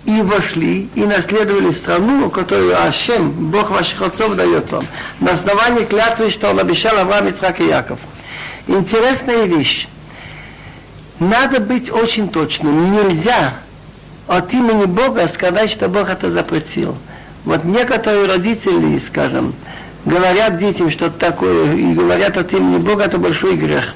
и 0.05 0.21
вошли, 0.21 0.89
и 0.95 1.01
наследовали 1.01 1.71
страну, 1.71 2.29
которую 2.29 2.81
Ашем, 2.81 3.31
Бог 3.51 3.69
ваших 3.69 4.01
отцов, 4.01 4.36
дает 4.36 4.71
вам, 4.71 4.86
на 5.19 5.31
основании 5.33 5.83
клятвы, 5.83 6.29
что 6.29 6.50
Он 6.50 6.60
обещал 6.60 6.98
Авраам, 6.98 7.27
Ицхак 7.27 7.60
и 7.60 7.67
Яков. 7.67 8.00
Интересная 8.67 9.43
вещь. 9.43 9.88
Надо 11.19 11.60
быть 11.60 11.91
очень 11.91 12.29
точным. 12.29 12.91
Нельзя 12.91 13.53
от 14.27 14.53
имени 14.53 14.86
Бога 14.86 15.27
сказать, 15.27 15.69
что 15.69 15.88
Бог 15.88 16.10
это 16.10 16.31
запретил. 16.31 16.98
Вот 17.45 17.63
некоторые 17.63 18.25
родители, 18.25 18.98
скажем, 18.98 19.53
говорят 20.05 20.58
детям 20.58 20.89
что-то 20.89 21.20
такое 21.20 21.74
и 21.74 21.93
говорят 21.93 22.38
от 22.38 22.53
имени 22.53 22.77
Бога, 22.77 23.03
это 23.03 23.17
большой 23.17 23.55
грех. 23.55 23.93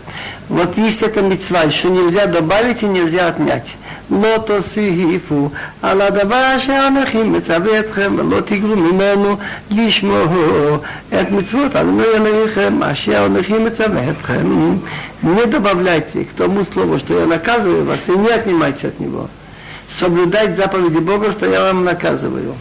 Вот 0.48 0.78
есть 0.78 1.02
эта 1.02 1.22
мецва, 1.22 1.70
что 1.72 1.90
нельзя 1.90 2.28
добавить 2.28 2.84
и 2.84 2.86
нельзя 2.86 3.28
отнять. 3.28 3.78
Лотос 4.12 4.78
и 4.78 4.90
гифу, 4.92 5.52
аладаваша 5.82 6.88
анахим 6.88 7.34
мецаветхем, 7.34 8.32
лотигру 8.32 8.76
мимену 8.76 9.40
лишмо, 9.72 10.84
эт 11.10 11.32
мецвот, 11.32 11.76
алмеялихем, 11.76 12.84
аша 12.84 13.26
анахим 13.26 13.66
мецаветхем. 13.66 14.82
Не 15.24 15.46
добавляйте 15.46 16.26
к 16.26 16.34
тому 16.34 16.64
слову, 16.64 17.00
что 17.00 17.20
я 17.20 17.26
наказываю 17.26 17.84
вас, 17.84 18.08
и 18.08 18.12
не 18.12 18.30
отнимайте 18.30 18.90
от 18.90 19.00
него. 19.00 19.28
Соблюдать 19.90 20.56
заповеди 20.56 21.00
Бога, 21.00 21.32
что 21.32 21.50
я 21.50 21.62
вам 21.62 21.84
наказываю. 21.84 22.54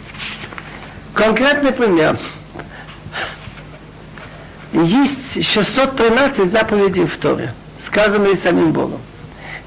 Конкретный 1.13 1.71
пример. 1.71 2.17
Есть 4.83 5.45
613 5.45 6.51
заповедей 6.51 7.05
в 7.05 7.15
Торе, 7.15 7.53
сказанные 7.79 8.35
самим 8.35 8.73
Богом. 8.73 8.99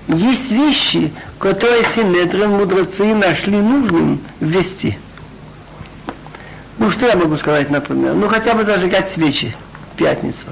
Есть 0.07 0.53
вещи, 0.53 1.11
которые 1.39 1.83
Синедрин, 1.83 2.51
мудрецы, 2.51 3.15
нашли 3.15 3.57
нужным 3.57 4.21
ввести. 4.41 4.99
Ну, 6.77 6.91
что 6.91 7.07
я 7.07 7.17
могу 7.17 7.39
сказать, 7.39 7.71
например? 7.71 8.15
Ну, 8.15 8.29
хотя 8.29 8.53
бы 8.55 8.65
зажигать 8.65 9.09
свечи 9.09 9.57
в 9.93 9.97
пятницу. 9.97 10.47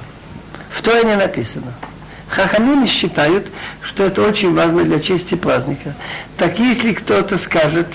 В 0.71 0.81
Торе 0.81 1.05
не 1.05 1.17
написано. 1.17 1.73
Хахамины 2.29 2.87
считают, 2.87 3.47
что 3.83 4.05
это 4.05 4.23
очень 4.23 4.55
важно 4.55 4.85
для 4.85 5.01
чести 5.01 5.35
праздника. 5.35 5.95
Так 6.39 6.59
если 6.59 6.95
кто-то 6.95 7.37
скажет, 7.37 7.89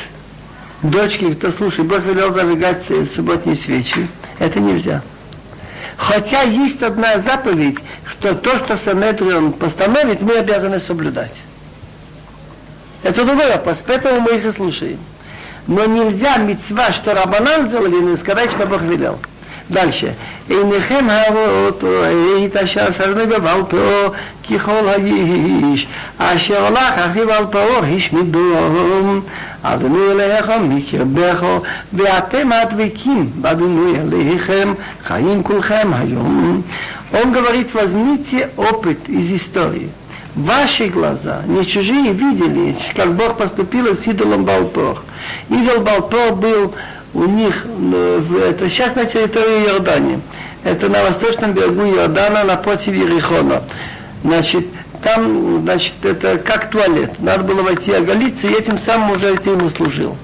дочке, 0.84 1.34
кто 1.34 1.50
слушает, 1.50 1.88
Бог 1.90 2.04
велел 2.04 2.32
зажигать 2.34 2.84
субботние 3.12 3.56
свечи, 3.56 4.08
это 4.38 4.60
нельзя. 4.60 5.02
Хотя 6.02 6.42
есть 6.42 6.82
одна 6.82 7.20
заповедь, 7.20 7.78
что 8.10 8.34
то, 8.34 8.58
что 8.58 8.76
Санедрион 8.76 9.54
постановит, 9.54 10.22
мы 10.22 10.38
обязаны 10.38 10.80
соблюдать. 10.80 11.44
Это 13.04 13.24
другой 13.24 13.52
вопрос, 13.52 13.84
поэтому 13.86 14.20
мы 14.22 14.32
их 14.38 14.46
и 14.46 14.52
слушаем. 14.52 14.98
Но 15.68 15.86
нельзя 15.86 16.38
мецва, 16.38 16.92
что 16.92 17.14
Рабанан 17.14 17.68
сделали, 17.68 18.02
не 18.02 18.18
сказать, 18.18 18.52
что 18.52 18.66
Бог 18.66 18.82
велел. 18.82 19.20
דלשה, 19.71 20.11
עיניכם 20.49 21.07
הרואות 21.11 21.85
את 22.47 22.57
אשר 22.57 22.93
סרנו 22.93 23.27
בבל 23.27 23.61
פאו 23.69 24.13
ככל 24.51 24.89
האיש, 24.89 25.87
אשר 26.19 26.67
הולך 26.67 26.99
אחיו 26.99 27.33
על 27.33 27.45
פאו 27.51 27.85
השמידום, 27.97 29.21
אדוני 29.63 30.13
אליכם 30.13 30.77
מקרבכו, 30.77 31.61
ואתם 31.93 32.53
הדבקים 32.53 33.31
באדוני 33.35 34.01
אליכם, 34.01 34.75
חיים 35.05 35.43
כולכם 35.43 35.91
היום. 35.93 36.63
Он 37.13 37.33
говорит, 37.33 37.73
возьмите 37.73 38.51
опыт 38.57 39.09
из 39.09 39.31
истории. 39.33 39.91
Ваши 40.35 40.89
глаза, 40.89 41.43
не 41.47 41.65
чужие, 41.65 42.13
видели, 42.13 42.77
как 42.95 43.15
Бог 43.15 43.39
поступил 43.39 43.95
с 43.95 44.07
идолом 44.07 44.45
Балпор. 44.45 45.03
Идол 45.49 45.81
Балпор 45.83 46.35
был 46.35 46.75
у 47.14 47.26
них, 47.26 47.66
это 48.44 48.70
сейчас 48.70 48.96
на 48.96 49.06
территории 49.06 49.66
Иордании, 49.66 50.20
это 50.64 50.90
на 50.90 51.04
восточном 51.04 51.54
берегу 51.54 51.82
Иордана 51.82 52.44
напротив 52.44 52.94
Ерихона. 52.94 53.64
Значит, 54.24 54.66
там, 55.02 55.62
значит, 55.62 55.94
это 56.04 56.38
как 56.38 56.70
туалет. 56.70 57.14
Надо 57.20 57.44
было 57.44 57.64
войти 57.64 57.92
оголиться, 57.92 58.48
и 58.48 58.54
этим 58.54 58.78
самым 58.78 59.12
уже 59.12 59.36
ты 59.38 59.50
ему 59.50 59.70
служил. 59.70 60.16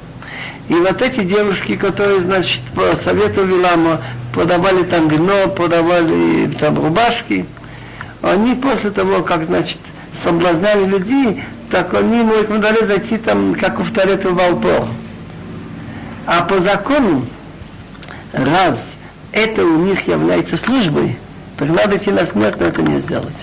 И 0.70 0.74
вот 0.76 1.02
эти 1.02 1.24
девушки, 1.24 1.76
которые, 1.76 2.20
значит, 2.20 2.62
по 2.76 2.96
совету 2.96 3.44
Вилама 3.44 4.02
продавали 4.34 4.84
там 4.84 5.08
вино, 5.08 5.48
продавали 5.48 6.48
там 6.60 6.78
рубашки, 6.78 7.46
они 8.22 8.56
после 8.56 8.92
того, 8.92 9.24
как, 9.24 9.46
значит, 9.46 9.80
соблазняли 10.14 10.86
людей, 10.86 11.44
так 11.72 11.94
они 11.94 12.20
ему 12.20 12.40
рекомендовали 12.40 12.84
зайти 12.84 13.18
там, 13.18 13.56
как 13.56 13.80
в 13.80 13.92
туалет 13.94 14.26
в 14.26 14.34
Валпор. 14.34 14.88
А 16.28 16.42
по 16.42 16.60
закону, 16.60 17.26
раз 18.34 18.98
это 19.32 19.64
у 19.64 19.78
них 19.78 20.08
является 20.08 20.58
службой, 20.58 21.18
идти 21.58 22.12
на 22.12 22.26
смерть, 22.26 22.60
но 22.60 22.66
это 22.66 22.82
не 22.82 23.00
сделать. 23.00 23.34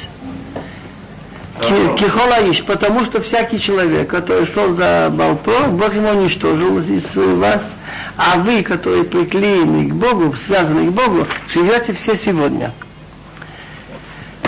Кихолаиш, 1.61 2.63
потому 2.65 3.07
что 3.07 3.23
всякий 3.23 3.59
человек, 3.59 4.11
который 4.11 4.47
шел 4.47 4.75
за 4.75 5.11
Балпо, 5.11 5.69
Бог 5.69 5.95
ему 5.95 6.11
уничтожил 6.11 6.79
из 6.79 7.17
вас, 7.17 7.77
а 8.19 8.37
вы, 8.37 8.63
которые 8.63 9.05
приклеены 9.05 9.89
к 9.89 9.95
Богу, 9.95 10.37
связаны 10.37 10.91
к 10.91 10.93
Богу, 10.93 11.27
живете 11.55 11.95
все 11.95 12.15
сегодня. 12.15 12.71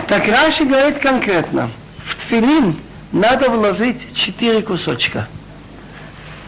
Так 0.09 0.29
Раши 0.29 0.65
говорит 0.65 0.99
конкретно, 0.99 1.71
в 2.05 2.17
тфилин 2.17 2.77
надо 3.13 3.49
вложить 3.49 4.15
четыре 4.15 4.61
кусочка. 4.61 5.27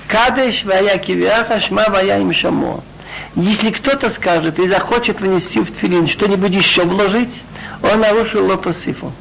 Кадеш 0.09 0.65
вая 0.65 0.99
кивиаха, 0.99 1.61
шма 1.61 1.85
вая 1.89 2.21
им 2.21 2.33
шамо. 2.33 2.83
Если 3.37 3.71
кто-то 3.71 4.09
скажет 4.09 4.59
и 4.59 4.67
захочет 4.67 5.21
внести 5.21 5.61
в 5.61 5.71
тфилин 5.71 6.07
что-нибудь 6.07 6.55
еще 6.55 6.85
вложить, 6.85 7.43
он 7.83 8.01
нарушил 8.01 8.47
лотосифу. 8.47 9.13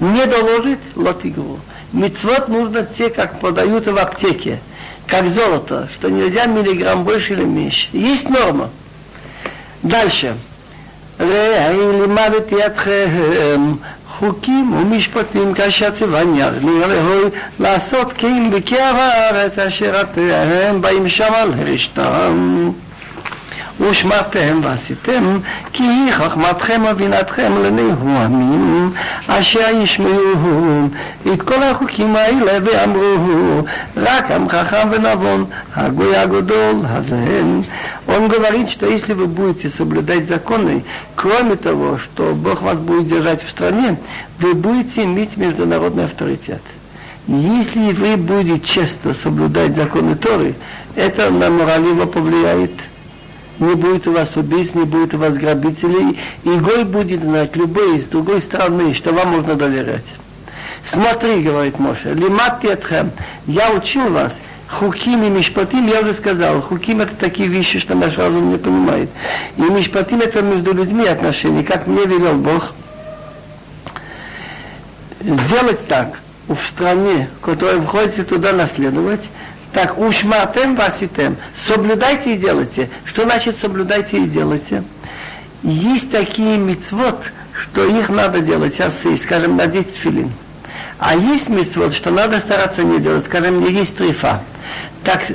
Не 0.00 0.24
доложит 0.26 0.78
лотигву. 0.96 1.60
Мецвод 1.92 2.48
нужно 2.48 2.84
те, 2.84 3.10
как 3.10 3.38
продают 3.38 3.86
в 3.86 3.96
аптеке, 3.98 4.60
как 5.06 5.28
золото, 5.28 5.90
что 5.94 6.08
нельзя 6.08 6.46
миллиграмм 6.46 7.04
больше 7.04 7.34
или 7.34 7.44
меньше. 7.44 7.88
Есть 7.92 8.30
норма. 8.30 8.70
Дальше. 9.82 10.36
Эм, 11.18 13.80
חוקים 14.11 14.73
ומשפטים 14.73 15.53
כאשר 15.53 15.91
ציווני 15.91 16.39
להוי 16.87 17.23
לעשות 17.59 18.13
כן 18.17 18.49
בקרב 18.51 18.95
הארץ 18.95 19.59
אשר 19.59 20.01
אתם 20.01 20.81
באים 20.81 21.09
שם 21.09 21.33
על 21.33 21.51
הרשתם 21.59 22.69
ושמרתם 23.79 24.59
ועשיתם, 24.63 25.39
כי 25.73 25.83
היא 25.83 26.11
חכמתכם 26.11 26.81
ובינתכם 26.91 27.51
לנהומים, 27.63 28.91
אשר 29.27 29.69
ישמעו 29.81 30.87
את 31.33 31.41
כל 31.41 31.63
החוקים 31.63 32.15
האלה 32.15 32.51
ואמרו, 32.63 33.63
רק 33.97 34.31
עם 34.31 34.49
חכם 34.49 34.87
ונבון, 34.91 35.45
הגוי 35.75 36.17
הגדול 36.17 36.75
הזה. 36.89 37.15
Он 38.07 38.29
говорит, 38.29 38.69
что 38.69 38.87
если 38.87 39.13
вы 39.13 39.27
будете 39.27 39.69
соблюдать 39.69 40.27
законы, 40.27 40.85
кроме 41.15 41.57
того, 41.57 41.97
что 41.97 42.33
Бог 42.33 42.61
вас 42.61 42.79
будет 42.79 43.07
держать 43.07 43.43
в 43.43 43.49
стране, 43.49 43.97
вы 44.39 44.53
будете 44.53 45.03
иметь 45.03 45.35
международный 45.35 46.05
авторитет. 46.05 46.61
Если 47.27 47.91
вы 47.91 48.15
будете 48.15 48.65
честно 48.65 49.13
соблюдать 49.13 49.75
законы 49.75 50.15
Торы, 50.15 50.55
это 50.95 51.29
на 51.29 51.49
мораль 51.49 51.85
его 51.85 52.05
повлияет 52.05 52.71
не 53.58 53.74
будет 53.74 54.08
у 54.08 54.12
вас 54.12 54.36
убийств, 54.36 54.74
не 54.74 54.84
будет 54.84 55.14
у 55.14 55.18
вас 55.18 55.36
грабителей, 55.36 56.18
и 56.44 56.48
Гой 56.48 56.84
будет 56.84 57.22
знать, 57.22 57.56
любой 57.56 57.96
из 57.96 58.08
другой 58.08 58.40
страны, 58.40 58.94
что 58.94 59.12
вам 59.12 59.28
можно 59.28 59.54
доверять. 59.54 60.06
Смотри, 60.84 61.42
говорит 61.42 61.78
Моше, 61.78 62.12
лимат 62.12 62.64
я 63.46 63.70
учил 63.70 64.10
вас, 64.10 64.40
хуким 64.68 65.22
и 65.22 65.28
мишпатим, 65.28 65.86
я 65.86 66.00
уже 66.00 66.12
сказал, 66.14 66.60
хуким 66.60 67.00
это 67.00 67.14
такие 67.14 67.48
вещи, 67.48 67.78
что 67.78 67.94
наш 67.94 68.18
разум 68.18 68.50
не 68.50 68.58
понимает. 68.58 69.10
И 69.56 69.62
мишпатим 69.62 70.20
это 70.20 70.42
между 70.42 70.72
людьми 70.72 71.06
отношения, 71.06 71.62
как 71.62 71.86
мне 71.86 72.04
велел 72.04 72.34
Бог. 72.34 72.72
Сделать 75.20 75.86
так, 75.86 76.18
в 76.48 76.56
стране, 76.56 77.28
которая 77.40 77.80
входите 77.80 78.24
туда 78.24 78.52
наследовать, 78.52 79.28
так, 79.72 79.98
ушматем 79.98 80.76
васитем. 80.76 81.36
Соблюдайте 81.54 82.34
и 82.34 82.38
делайте. 82.38 82.90
Что 83.04 83.22
значит 83.22 83.56
соблюдайте 83.56 84.18
и 84.18 84.26
делайте? 84.26 84.84
Есть 85.62 86.12
такие 86.12 86.58
мицвод, 86.58 87.32
что 87.58 87.84
их 87.84 88.08
надо 88.08 88.40
делать, 88.40 88.80
асы, 88.80 89.16
скажем, 89.16 89.56
надеть 89.56 89.94
филин. 89.94 90.30
А 90.98 91.16
есть 91.16 91.48
мицвод, 91.48 91.94
что 91.94 92.10
надо 92.10 92.38
стараться 92.38 92.82
не 92.82 92.98
делать, 92.98 93.24
скажем, 93.24 93.60
не 93.60 93.72
есть 93.72 93.96
трифа. 93.96 94.42
Так, 95.04 95.26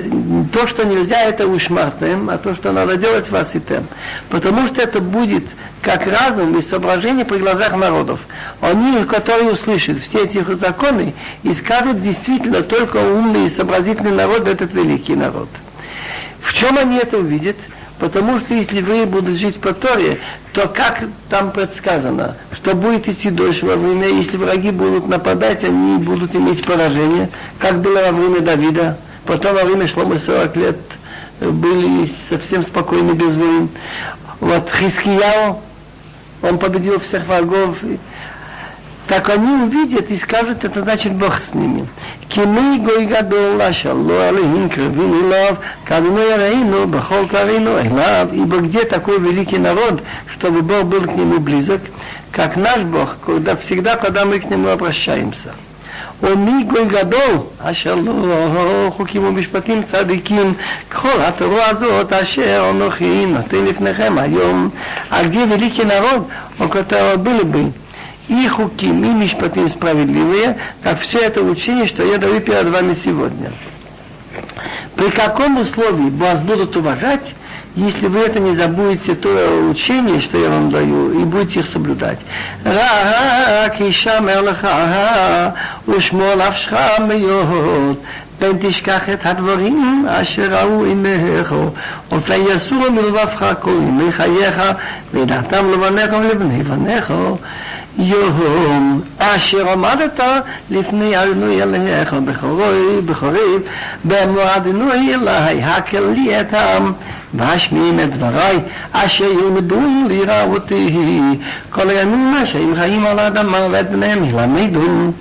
то, 0.53 0.67
что 0.67 0.85
нельзя, 0.85 1.23
это 1.23 1.47
ушмартем, 1.47 2.29
а 2.29 2.37
то, 2.37 2.55
что 2.55 2.71
надо 2.71 2.95
делать, 2.95 3.29
васитем. 3.29 3.85
Потому 4.29 4.67
что 4.67 4.81
это 4.81 5.01
будет 5.01 5.43
как 5.87 6.05
разум 6.05 6.57
и 6.57 6.61
соображение 6.61 7.23
при 7.23 7.37
глазах 7.37 7.73
народов. 7.77 8.19
Они, 8.59 9.05
которые 9.05 9.53
услышат 9.53 9.97
все 9.99 10.25
эти 10.25 10.43
законы 10.55 11.13
и 11.43 11.53
скажут, 11.53 12.01
действительно, 12.01 12.61
только 12.61 12.97
умный 12.97 13.45
и 13.45 13.49
сообразительный 13.49 14.11
народ– 14.11 14.47
этот 14.49 14.73
великий 14.73 15.15
народ. 15.15 15.47
В 16.41 16.53
чем 16.53 16.77
они 16.77 16.97
это 16.97 17.19
увидят? 17.19 17.55
Потому 17.99 18.37
что 18.39 18.53
если 18.53 18.81
вы 18.81 19.05
будете 19.05 19.37
жить 19.37 19.61
по 19.61 19.73
Торе, 19.73 20.19
то 20.51 20.67
как 20.67 21.05
там 21.29 21.51
предсказано, 21.51 22.35
что 22.51 22.75
будет 22.75 23.07
идти 23.07 23.29
дождь 23.29 23.63
во 23.63 23.77
время, 23.77 24.09
если 24.09 24.35
враги 24.35 24.71
будут 24.71 25.07
нападать, 25.07 25.63
они 25.63 25.99
будут 25.99 26.35
иметь 26.35 26.65
поражение, 26.65 27.29
как 27.59 27.79
было 27.79 28.01
во 28.01 28.11
время 28.11 28.41
Давида, 28.41 28.97
потом 29.25 29.55
во 29.55 29.63
время 29.63 29.87
Шлома 29.87 30.19
40 30.19 30.55
лет 30.57 30.77
были 31.39 32.07
совсем 32.07 32.61
спокойны 32.61 33.13
без 33.13 33.37
войн. 33.37 33.69
Вот 34.41 34.69
Хискияу, 34.69 35.61
он 36.47 36.57
победил 36.57 36.99
всех 36.99 37.25
врагов. 37.25 37.77
Так 39.07 39.29
они 39.29 39.63
увидят 39.63 40.11
и 40.11 40.17
скажут, 40.17 40.65
это 40.65 40.81
значит 40.81 41.13
Бог 41.13 41.39
с 41.39 41.53
ними. 41.53 41.87
Кимей 42.27 42.79
гойгадол 42.79 43.55
лаша, 43.55 43.91
алейхин 43.91 44.69
кровин 44.69 45.19
и 45.19 45.23
лав, 45.23 45.59
кадмой 45.85 46.35
раину, 46.35 46.87
бахол 46.87 47.25
карину, 47.27 47.75
лав. 47.75 48.33
Ибо 48.33 48.57
где 48.57 48.83
такой 48.83 49.19
великий 49.19 49.59
народ, 49.59 50.03
чтобы 50.33 50.61
Бог 50.61 50.85
был 50.85 51.01
к 51.01 51.15
нему 51.15 51.39
близок, 51.39 51.81
как 52.31 52.57
наш 52.57 52.79
Бог, 52.81 53.17
когда, 53.25 53.55
всегда, 53.55 53.95
когда 53.95 54.25
мы 54.25 54.39
к 54.39 54.49
нему 54.49 54.69
обращаемся. 54.69 55.53
ומי 56.22 56.64
גוי 56.64 56.84
גדול, 56.84 57.36
אשר 57.58 57.94
לא 57.94 58.90
חוקים 58.90 59.24
ומשפטים 59.24 59.82
צדיקים, 59.82 60.54
ככל 60.90 61.20
התורה 61.20 61.68
הזאת 61.68 62.12
אשר 62.12 62.66
אנוכי 62.70 63.26
נותן 63.26 63.64
לפניכם 63.64 64.18
היום, 64.18 64.70
а 65.10 65.24
где 65.24 65.44
великий 65.46 65.84
народ, 65.84 66.28
у 66.58 66.68
которого 66.68 67.16
были 67.16 67.42
бы 67.42 67.72
и 68.28 68.48
хуким, 68.48 69.04
и 69.04 69.08
мишпатим 69.08 69.68
справедливые, 69.68 70.56
как 70.82 71.00
все 71.00 71.18
это 71.18 71.42
учение, 71.42 71.86
что 71.86 72.02
я 72.04 72.18
даю 72.18 72.40
перед 72.40 72.68
вами 72.68 72.92
сегодня. 72.92 73.50
При 74.96 75.10
каком 75.10 75.58
условии 75.58 76.10
вас 76.10 76.40
будут 76.40 76.76
уважать, 76.76 77.34
если 77.76 78.06
вы 78.06 78.20
это 78.20 78.38
не 78.38 78.54
забудете, 78.54 79.14
то 79.14 79.28
учение, 79.70 80.20
что 80.20 80.36
я 80.36 80.50
вам 80.50 80.68
даю, 80.68 81.20
и 81.20 81.24
будете 81.24 81.60
их 81.60 81.66
соблюдать. 81.66 82.18
רק 82.64 83.80
ישמר 83.80 84.40
לך 84.40 84.68
ושמור 85.88 86.34
נפשך 86.34 86.74
מאוד, 87.08 87.96
פן 88.38 88.58
תשכח 88.60 89.08
את 89.08 89.26
הדברים 89.26 90.06
אשר 90.08 90.48
ראו 90.50 90.84
עמך, 90.84 91.54
ופן 92.12 92.40
יסורו 92.54 92.90
מלבבך 92.90 93.44
כל 93.60 93.70
ימי 93.70 94.12
חייך, 94.12 94.62
וידעתם 95.14 95.70
לבניך 95.70 96.12
ולבני 96.12 96.62
בניך. 96.62 97.12
יום 97.98 99.00
אשר 99.18 99.72
עמדת 99.72 100.20
לפני 100.70 101.22
אדוני 101.22 101.62
אליך 101.62 102.14
בחוריב, 103.04 103.62
במועדנו 104.04 104.92
אלי, 104.92 105.62
הקל 105.62 106.04
לי 106.14 106.40
את 106.40 106.54
העם. 106.54 106.92
והשמיעים 107.34 108.00
את 108.00 108.16
דבריי, 108.16 108.58
אשר 108.92 109.24
ילמדו 109.24 109.80
ליראה 110.08 110.44
אותי. 110.44 110.88
כל 111.70 111.90
הימים 111.90 112.34
אשר 112.42 112.58
הם 112.58 112.74
חיים 112.74 113.06
על 113.06 113.18
האדמה 113.18 113.66
ואת 113.70 113.90
בניהם 113.90 114.24
ילמדו. 114.24 115.12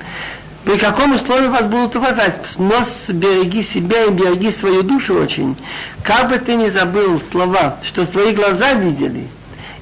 При 0.63 0.77
каком 0.77 1.15
условии 1.15 1.47
вас 1.47 1.65
будут 1.65 1.95
уважать? 1.95 2.39
Но 2.59 2.83
береги 3.09 3.63
себя 3.63 4.05
и 4.05 4.11
береги 4.11 4.51
свою 4.51 4.83
душу 4.83 5.15
очень. 5.15 5.57
Как 6.03 6.29
бы 6.29 6.37
ты 6.37 6.55
ни 6.55 6.69
забыл 6.69 7.19
слова, 7.19 7.77
что 7.83 8.05
свои 8.05 8.33
глаза 8.33 8.73
видели, 8.73 9.27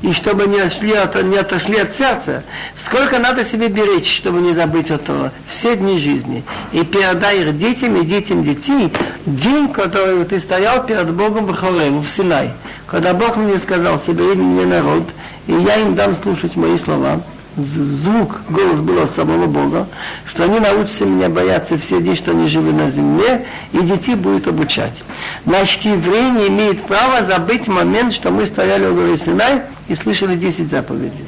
и 0.05 0.13
чтобы 0.13 0.47
не 0.47 0.61
отошли, 0.61 0.93
от, 0.93 1.23
не 1.23 1.39
отошли 1.39 1.79
от 1.79 1.95
сердца, 1.95 2.43
сколько 2.77 3.19
надо 3.19 3.43
себе 3.43 3.69
беречь, 3.69 4.15
чтобы 4.15 4.43
не 4.43 4.53
забыть 4.53 4.91
этого, 4.91 5.33
все 5.49 5.77
дни 5.77 5.99
жизни. 5.99 6.45
И 6.73 6.85
передай 6.85 7.41
их 7.41 7.57
детям 7.57 7.97
и 7.97 8.05
детям 8.05 8.45
детей 8.45 8.93
день, 9.25 9.69
который 9.69 10.23
ты 10.27 10.39
стоял 10.41 10.85
перед 10.85 11.11
Богом 11.11 11.47
в 11.47 11.55
Хореву, 11.55 12.03
в 12.03 12.11
Синай. 12.11 12.51
Когда 12.87 13.15
Бог 13.15 13.37
мне 13.37 13.59
сказал, 13.59 13.99
собери 13.99 14.35
мне 14.35 14.67
народ, 14.67 15.05
и 15.47 15.55
я 15.55 15.77
им 15.77 15.95
дам 15.95 16.15
слушать 16.15 16.55
мои 16.57 16.77
слова 16.77 17.23
звук, 17.57 18.41
голос 18.49 18.81
был 18.81 19.03
от 19.03 19.11
самого 19.11 19.47
Бога, 19.47 19.87
что 20.27 20.45
они 20.45 20.59
научатся 20.59 21.05
меня 21.05 21.29
бояться 21.29 21.79
все 21.79 22.01
дни, 22.01 22.15
что 22.17 22.33
они 22.33 22.49
живы 22.49 22.73
на 22.73 22.91
земле, 22.91 23.47
и 23.73 23.79
детей 23.79 24.15
будет 24.15 24.49
обучать. 24.49 25.05
Значит, 25.45 25.83
еврей 25.85 26.31
не 26.31 26.49
имеет 26.49 26.83
права 26.83 27.23
забыть 27.23 27.69
момент, 27.69 28.13
что 28.13 28.31
мы 28.31 28.47
стояли 28.47 28.87
у 28.87 28.95
горы 28.95 29.17
Синай 29.17 29.63
и 29.89 29.95
слышали 29.95 30.37
10 30.37 30.69
заповедей. 30.69 31.27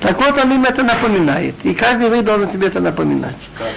Так 0.00 0.20
вот, 0.20 0.36
он 0.38 0.52
им 0.52 0.64
это 0.64 0.82
напоминает. 0.82 1.54
И 1.62 1.74
каждый 1.74 2.06
еврей 2.06 2.22
должен 2.22 2.46
себе 2.48 2.68
это 2.68 2.80
напоминать. 2.80 3.48
Как? 3.56 3.68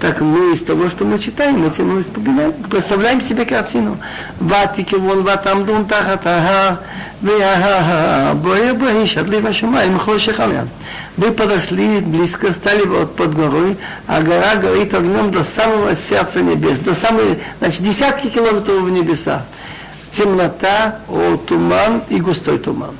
Так 0.00 0.22
мы 0.22 0.54
из 0.54 0.62
того, 0.62 0.88
что 0.88 1.04
мы 1.04 1.18
читаем, 1.18 1.66
этим 1.66 1.94
мы 1.94 2.00
вспоминаем, 2.00 2.54
представляем 2.54 3.20
себе 3.20 3.44
картину. 3.44 3.98
Ватики 4.40 4.94
вон 4.94 5.24
ватам 5.24 5.66
дун 5.66 5.84
тахата 5.84 6.80
боя 7.20 8.72
бои 8.72 9.06
шатли 9.06 9.40
вашумай 9.40 9.90
мхоших 9.90 10.40
алян. 10.40 10.70
Вы 11.18 11.32
подошли 11.32 12.00
близко, 12.00 12.50
стали 12.52 12.86
вот 12.86 13.14
под 13.14 13.34
горой, 13.34 13.76
а 14.06 14.22
гора 14.22 14.54
горит 14.54 14.94
огнем 14.94 15.30
до 15.30 15.44
самого 15.44 15.94
сердца 15.94 16.40
небес, 16.40 16.78
до 16.78 16.94
самой, 16.94 17.38
значит, 17.58 17.82
десятки 17.82 18.28
километров 18.28 18.80
в 18.80 18.90
небеса. 18.90 19.44
Темнота, 20.12 21.00
о, 21.08 21.36
туман 21.46 22.02
и 22.08 22.18
густой 22.20 22.58
туман. 22.58 22.92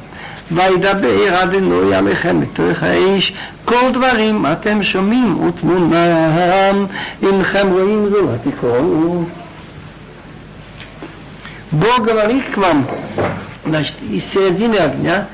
וידבר 0.52 1.44
אדינוי 1.44 1.96
עליכם 1.96 2.42
בתוך 2.42 2.84
האיש, 2.84 3.34
כל 3.66 3.92
דברים 3.94 4.46
אתם 4.46 4.84
שומעים 4.84 5.44
ותמונם, 5.44 6.86
אינכם 7.24 7.68
רואים 7.72 8.10
זו 8.10 8.34
התקראו. 8.34 9.24
Бог 11.72 12.06
говорит 12.06 12.46
к 12.54 12.58
вам, 12.58 12.88
значит, 13.66 13.96
из 14.10 14.24
середины 14.24 14.76
огня, 14.76 15.28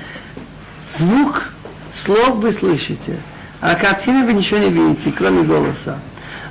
звук 0.90 1.50
слов 1.94 2.38
вы 2.38 2.52
слышите, 2.52 3.18
а 3.60 3.76
картины 3.76 4.26
вы 4.26 4.34
ничего 4.34 4.60
не 4.60 4.70
видите, 4.70 5.12
кроме 5.16 5.44
голоса. 5.44 6.00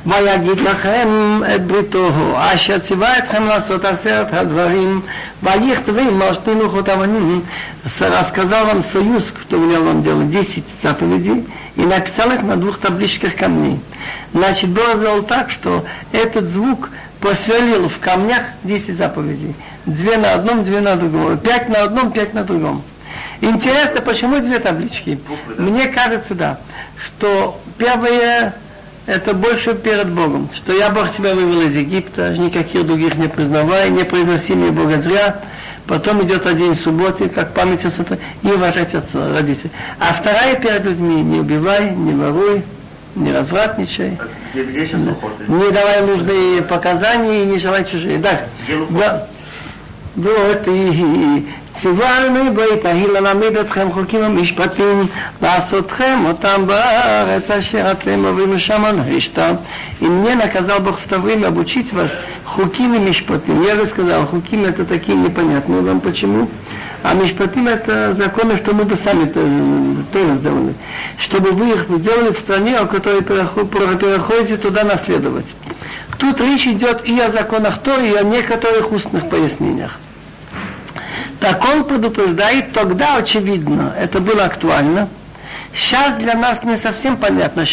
ויגיד 0.06 0.60
לכם 0.60 1.40
את 1.54 1.66
בריתו, 1.66 2.10
אשר 2.36 2.78
ציווה 2.78 3.18
אתכם 3.18 3.46
לעשות 3.46 3.84
עשרת 3.84 4.34
הדברים, 4.34 5.00
ויכתבים 5.42 6.18
משתי 6.18 6.50
לוחות 6.54 6.88
אבנים, 6.88 7.40
рассказал 8.00 8.66
вам 8.66 8.82
союз, 8.82 9.30
кто 9.30 9.56
велел 9.56 9.84
вам 9.84 10.02
делать 10.02 10.30
10 10.30 10.64
заповедей, 10.82 11.46
и 11.76 11.80
написал 11.80 12.30
их 12.30 12.42
на 12.42 12.56
двух 12.56 12.78
табличках 12.78 13.36
камней. 13.36 13.80
Значит, 14.32 14.70
Бог 14.70 14.96
сделал 14.96 15.22
так, 15.22 15.50
что 15.50 15.84
этот 16.12 16.46
звук 16.46 16.90
посверлил 17.20 17.88
в 17.88 17.98
камнях 17.98 18.42
10 18.64 18.96
заповедей. 18.96 19.54
Две 19.86 20.16
на 20.16 20.34
одном, 20.34 20.64
две 20.64 20.80
на 20.80 20.96
другом. 20.96 21.38
Пять 21.38 21.68
на 21.68 21.82
одном, 21.84 22.12
пять 22.12 22.34
на 22.34 22.44
другом. 22.44 22.82
Интересно, 23.40 24.00
почему 24.02 24.38
две 24.40 24.58
таблички? 24.58 25.18
Мне 25.56 25.86
кажется, 25.86 26.34
да, 26.34 26.58
что 27.02 27.58
первое 27.78 28.54
это 29.05 29.33
больше 29.33 29.75
перед 29.75 30.09
Богом, 30.09 30.49
что 30.53 30.73
я 30.73 30.89
Бог 30.89 31.11
тебя 31.11 31.33
вывел 31.33 31.61
из 31.61 31.75
Египта, 31.75 32.35
никаких 32.37 32.85
других 32.85 33.15
не 33.15 33.27
признавай, 33.27 33.89
не 33.89 34.03
произноси 34.03 34.53
мне 34.53 34.71
Бога 34.71 34.97
зря, 34.99 35.37
потом 35.87 36.23
идет 36.25 36.47
один 36.47 36.73
субботы, 36.73 37.29
как 37.29 37.53
память 37.53 37.85
о 37.85 37.89
субботе, 37.89 38.19
и 38.41 38.47
уважать 38.47 38.95
отца, 38.95 39.29
родителей. 39.33 39.71
А 39.99 40.13
вторая 40.13 40.55
перед 40.55 40.83
людьми, 40.85 41.21
не 41.21 41.39
убивай, 41.39 41.91
не 41.91 42.13
воруй, 42.13 42.63
не 43.15 43.31
развратничай, 43.31 44.17
Где, 44.53 44.63
где 44.63 44.85
сейчас 44.85 45.01
охота? 45.07 45.43
не 45.47 45.71
давай 45.71 46.01
нужные 46.05 46.61
показания 46.63 47.43
и 47.43 47.45
не 47.45 47.59
желай 47.59 47.85
чужие. 47.85 48.17
Дальше. 48.17 48.47
Где 48.65 48.75
лухот? 48.75 48.97
Да. 48.97 49.27
Вот 50.15 50.67
и 50.67 51.45
ציוונו 51.74 52.54
בית 52.54 52.84
ההיא 52.84 53.08
ללמד 53.08 53.56
אתכם 53.60 53.92
חוקים 53.92 54.20
ומשפטים, 54.26 55.06
לעשותכם 55.42 56.18
אותם 56.26 56.66
בארץ 56.66 57.50
אשר 57.50 57.90
אתם 57.90 58.24
עוברים 58.24 58.58
שם 58.58 58.84
להשתה. 58.96 59.52
И 60.00 60.04
мне 60.04 60.34
наказал 60.34 60.80
Бог 60.80 60.98
в 60.98 61.08
то 61.08 61.18
время 61.18 61.48
обучить 61.48 61.92
вас 61.92 62.16
хуким 62.46 62.94
и 62.94 62.98
мишпатим. 62.98 63.62
Я 63.62 63.76
же 63.76 63.84
сказал, 63.84 64.26
хуким 64.26 64.64
это 64.64 64.84
такие 64.84 65.16
непонятные 65.16 65.82
вам 65.82 66.00
почему. 66.00 66.48
А 67.02 67.14
мишпатим 67.14 67.68
это 67.68 68.14
законы, 68.14 68.56
что 68.56 68.74
мы 68.74 68.84
бы 68.84 68.96
сами 68.96 69.26
тоже 69.26 70.38
сделали. 70.38 70.74
Чтобы 71.18 71.50
вы 71.52 71.74
их 71.74 71.86
сделали 71.88 72.32
в 72.32 72.38
стране, 72.38 72.78
о 72.78 72.86
которой 72.86 73.22
переходите 73.22 74.56
туда 74.56 74.84
наследовать. 74.84 75.54
Тут 76.18 76.40
речь 76.40 76.66
идет 76.66 77.06
и 77.06 77.18
о 77.20 77.30
законах 77.30 77.78
Торы, 77.78 78.08
и 78.08 78.14
о 78.14 78.22
некоторых 78.22 78.92
устных 78.92 79.28
пояснениях. 79.28 79.98
Так 81.45 81.63
он 81.63 81.83
предупреждает, 81.83 82.73
тогда 82.73 83.17
очевидно, 83.17 83.93
это 83.99 84.19
было 84.19 84.45
актуально. 84.45 85.07
Сейчас 85.75 86.15
для 86.15 86.35
нас 86.35 86.63
не 86.63 86.77
совсем 86.77 87.17
понятно, 87.17 87.65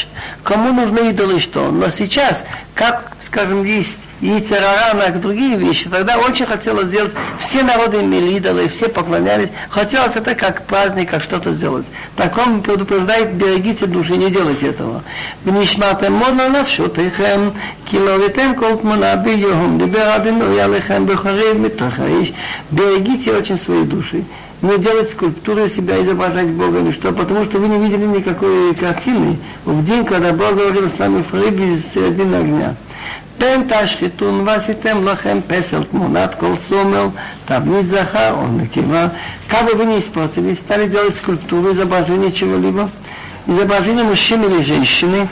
кому 0.43 0.73
нужны 0.73 1.11
идолы 1.11 1.39
что. 1.39 1.71
Но 1.71 1.89
сейчас, 1.89 2.45
как, 2.75 3.13
скажем, 3.21 3.63
есть 3.63 4.09
яйцерарана, 4.21 5.05
как 5.05 5.21
другие 5.21 5.57
вещи, 5.57 5.89
тогда 5.89 6.19
очень 6.19 6.47
хотелось 6.47 6.87
сделать, 6.87 7.13
все 7.39 7.63
народы 7.63 8.01
имели 8.01 8.35
идолы, 8.39 8.69
все 8.69 8.89
поклонялись. 8.89 9.51
Хотелось 9.71 10.17
это 10.17 10.35
как 10.35 10.67
праздник, 10.67 11.11
как 11.11 11.23
что-то 11.23 11.53
сделать. 11.53 11.87
Так 12.17 12.37
он 12.39 12.63
предупреждает, 12.63 13.35
берегите 13.35 13.87
души, 13.87 14.17
не 14.17 14.31
делайте 14.31 14.71
этого. 14.71 15.05
Бнишматем 15.45 16.15
модно 16.15 16.49
навшутыхем, 16.49 17.53
киловитем 17.89 18.57
колтмана 18.57 19.15
бьюхом, 19.15 19.79
я 19.79 20.33
уялыхем 20.33 21.07
бухарев 21.07 21.57
митахаиш. 21.57 22.33
Берегите 22.73 23.33
очень 23.33 23.57
свои 23.57 23.85
души 23.85 24.25
не 24.62 24.78
делать 24.78 25.12
скульптуры 25.12 25.70
себя, 25.70 26.02
изображать 26.02 26.48
Бога 26.48 26.80
или 26.80 26.92
что, 26.92 27.12
потому 27.12 27.46
что 27.46 27.60
вы 27.60 27.68
не 27.68 27.78
видели 27.78 28.06
никакой 28.06 28.74
картины 28.76 29.38
в 29.66 29.84
день, 29.84 30.04
когда 30.06 30.32
Бог 30.34 30.56
говорил 30.56 30.90
с 30.90 30.98
вами 30.98 31.22
в 31.22 31.34
рыбе 31.34 31.74
из 31.74 31.86
середины 31.86 32.36
огня. 32.36 32.76
פן 33.38 33.62
תשחיתון 33.70 34.44
ועשיתם 34.46 35.08
לכם 35.08 35.40
פסל 35.48 35.84
תמונת 35.84 36.36
כל 36.36 36.56
סומל, 36.56 37.08
תבנית 37.46 37.88
זכר 37.88 38.34
או 38.34 38.48
נקבה. 38.48 39.08
Как 39.50 39.66
бы 39.66 39.76
вы 39.78 39.86
не 39.86 40.00
испортили, 40.00 40.54
стали 40.56 40.88
делать 40.88 41.16
скульптуру, 41.16 41.72
изображение 41.72 42.32
чего-либо, 42.32 42.90
изображение 43.48 44.04
мужчины 44.04 44.46
или 44.46 44.62
женщины, 44.64 45.28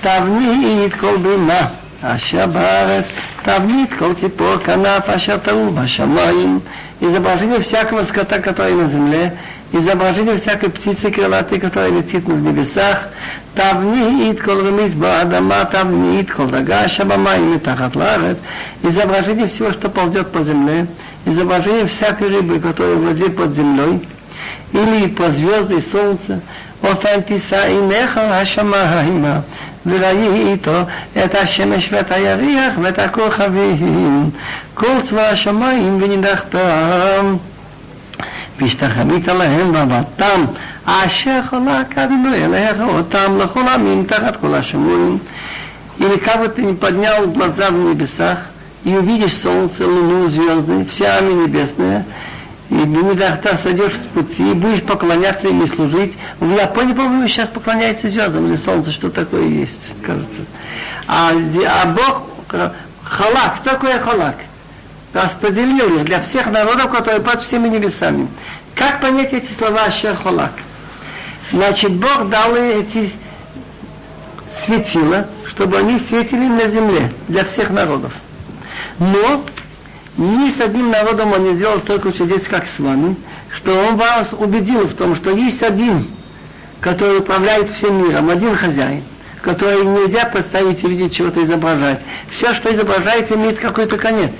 תבנית 0.00 0.94
כל 0.94 1.16
בימה, 1.16 1.66
אשר 2.02 2.46
בארץ, 2.46 3.04
תבנית 3.42 3.94
כל 3.94 4.14
ציפור 4.14 4.56
כנף 4.64 5.08
אשר 5.08 5.36
טעו 5.38 5.72
בשמיים, 5.72 6.60
изображение 6.99 7.59
всякого 7.59 8.03
скота, 8.03 8.39
который 8.39 8.73
на 8.73 8.87
земле, 8.87 9.33
изображение 9.71 10.37
всякой 10.37 10.69
птицы 10.69 11.11
крылатой, 11.11 11.59
которая 11.59 11.91
летит 11.91 12.23
в 12.23 12.41
небесах, 12.41 13.09
Тавниит 13.57 14.39
колремис 14.39 14.93
баадама, 14.93 15.65
тавниит 15.65 16.31
колдага, 16.31 16.87
шабама 16.87 17.37
и 17.37 17.39
метахат 17.39 17.95
ларец, 17.95 18.37
изображение 18.83 19.47
всего, 19.47 19.71
что 19.71 19.89
ползет 19.89 20.27
по 20.31 20.43
земле, 20.43 20.85
изображение 21.25 21.87
всякой 21.87 22.29
рыбы, 22.29 22.59
которая 22.59 22.93
в 22.93 23.05
воде 23.05 23.29
под 23.31 23.55
землей, 23.55 24.07
или 24.73 25.07
по 25.07 25.31
звезды 25.31 25.81
солнца, 25.81 26.39
офантиса 26.83 27.67
и 27.67 27.77
неха 27.77 28.39
ашама 28.39 28.77
хаима, 28.77 29.43
וראית 29.86 30.68
את 31.24 31.34
השמש 31.34 31.88
ואת 31.92 32.12
הירח 32.12 32.74
ואת 32.82 32.98
הכוכבים, 32.98 34.30
כל 34.74 35.00
צבא 35.02 35.28
השמיים 35.28 35.98
ונידחתם. 36.02 37.36
והשתחווית 38.60 39.28
להם 39.28 39.74
ועבדתם, 39.74 40.44
אשר 40.84 41.40
חלק 41.42 41.98
אבינו 41.98 42.34
אליך 42.34 42.80
אותם 42.80 43.38
לכל 43.38 43.68
עמים 43.74 44.04
תחת 44.04 44.36
כל 44.36 44.54
השמורים. 44.54 45.18
Или 45.98 46.16
как 46.16 46.40
бы 46.40 46.48
ты 46.48 46.62
не 46.62 46.74
поднял 46.74 47.26
глаза 47.26 47.70
в 47.70 47.74
небесах 47.74 48.38
и 48.84 48.96
увидишь 48.96 49.36
солнце, 49.36 49.86
луну, 49.86 50.26
звезды, 50.26 50.84
все 50.86 51.06
ами 51.06 51.44
небесные, 51.44 52.04
и 52.69 52.75
Бенедахта 52.75 53.55
сойдешь 53.55 53.93
с 53.93 54.05
пути, 54.07 54.51
и 54.51 54.53
будешь 54.53 54.83
поклоняться 54.83 55.47
им 55.47 55.63
и 55.63 55.67
служить. 55.67 56.17
В 56.39 56.53
Японии, 56.53 56.93
по-моему, 56.93 57.27
сейчас 57.27 57.49
поклоняется 57.49 58.09
звездам 58.09 58.47
или 58.47 58.55
солнце, 58.55 58.91
что 58.91 59.09
такое 59.09 59.47
есть, 59.47 59.93
кажется. 60.03 60.41
А, 61.07 61.31
а 61.31 61.85
Бог, 61.87 62.23
халак, 63.03 63.57
что 63.61 63.71
такое 63.71 63.99
халак? 63.99 64.35
Распределил 65.13 65.97
их 65.97 66.05
для 66.05 66.19
всех 66.19 66.47
народов, 66.47 66.91
которые 66.91 67.21
под 67.21 67.41
всеми 67.41 67.69
небесами. 67.69 68.27
Как 68.75 68.99
понять 68.99 69.33
эти 69.33 69.51
слова 69.51 69.85
Ашер 69.85 70.15
Халак? 70.15 70.51
Значит, 71.51 71.93
Бог 71.93 72.29
дал 72.29 72.55
эти 72.55 73.09
светила, 74.51 75.27
чтобы 75.47 75.77
они 75.77 75.97
светили 75.97 76.47
на 76.47 76.67
земле 76.67 77.11
для 77.27 77.45
всех 77.45 77.69
народов. 77.69 78.11
Но 78.99 79.43
ни 80.17 80.49
с 80.49 80.59
одним 80.59 80.89
народом 80.89 81.31
он 81.33 81.43
не 81.43 81.53
сделал 81.53 81.77
столько 81.77 82.11
чудес, 82.11 82.47
как 82.47 82.67
с 82.67 82.79
вами, 82.79 83.15
что 83.53 83.71
он 83.87 83.97
вас 83.97 84.33
убедил 84.37 84.87
в 84.87 84.93
том, 84.95 85.15
что 85.15 85.31
есть 85.31 85.61
один, 85.61 86.05
который 86.81 87.19
управляет 87.19 87.69
всем 87.69 88.03
миром, 88.03 88.29
один 88.29 88.55
хозяин, 88.55 89.03
который 89.41 89.83
нельзя 89.85 90.25
представить 90.25 90.83
и 90.83 90.87
видеть 90.87 91.15
чего-то 91.15 91.43
изображать. 91.43 92.01
Все, 92.31 92.53
что 92.53 92.73
изображается, 92.73 93.35
имеет 93.35 93.59
какой-то 93.59 93.97
конец. 93.97 94.31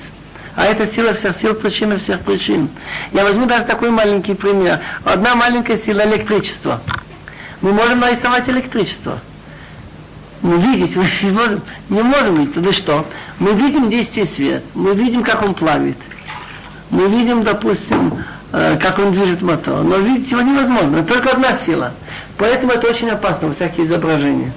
А 0.56 0.64
это 0.64 0.88
сила 0.88 1.14
всех 1.14 1.36
сил, 1.36 1.54
причина 1.54 1.96
всех 1.98 2.20
причин. 2.20 2.68
Я 3.12 3.22
возьму 3.22 3.46
даже 3.46 3.64
такой 3.64 3.90
маленький 3.90 4.34
пример. 4.34 4.80
Одна 5.04 5.36
маленькая 5.36 5.76
сила 5.76 6.04
электричества. 6.04 6.80
Мы 7.60 7.72
можем 7.72 8.00
нарисовать 8.00 8.48
электричество 8.48 9.20
Мы 10.41 10.57
видеть 10.57 10.95
мы 10.95 11.05
не 11.21 11.31
можем, 11.31 11.61
не 11.89 12.01
можем 12.01 12.39
видеть. 12.39 12.53
Тогда 12.53 12.71
что? 12.73 13.05
Мы 13.39 13.53
видим 13.53 13.89
действие 13.89 14.25
света, 14.25 14.63
мы 14.73 14.93
видим, 14.93 15.23
как 15.23 15.41
он 15.41 15.53
плавит. 15.53 15.97
Мы 16.89 17.07
видим, 17.07 17.43
допустим, 17.43 18.13
э, 18.51 18.77
как 18.81 18.99
он 18.99 19.13
движет 19.13 19.41
мотор. 19.41 19.83
Но 19.83 19.97
видеть 19.97 20.29
его 20.29 20.41
невозможно. 20.41 21.03
Только 21.03 21.31
одна 21.31 21.53
сила. 21.53 21.93
Поэтому 22.37 22.73
это 22.73 22.87
очень 22.87 23.09
опасно, 23.09 23.53
всякие 23.53 23.85
изображения. 23.85 24.51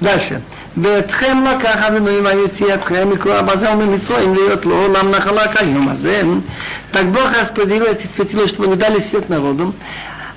Дальше. 0.00 0.40
ואתכם 0.82 1.44
לקח 1.44 1.76
אבינו 1.88 2.08
עם 2.08 2.26
היציאתכם 2.26 3.10
מכל 3.10 3.32
הבזל 3.32 3.74
ממצרים 3.74 4.34
להיות 4.34 4.66
לו 4.66 4.88
нам 4.92 5.10
נחלה 5.10 5.48
כיום 5.48 5.88
הזה. 5.88 6.22
Так 6.92 7.06
Бог 7.06 7.28
распределил 7.38 7.84
эти 7.84 8.06
светила, 8.06 8.46
чтобы 8.48 8.66
они 8.66 8.76
дали 8.76 9.00
свет 9.00 9.28
народу. 9.28 9.74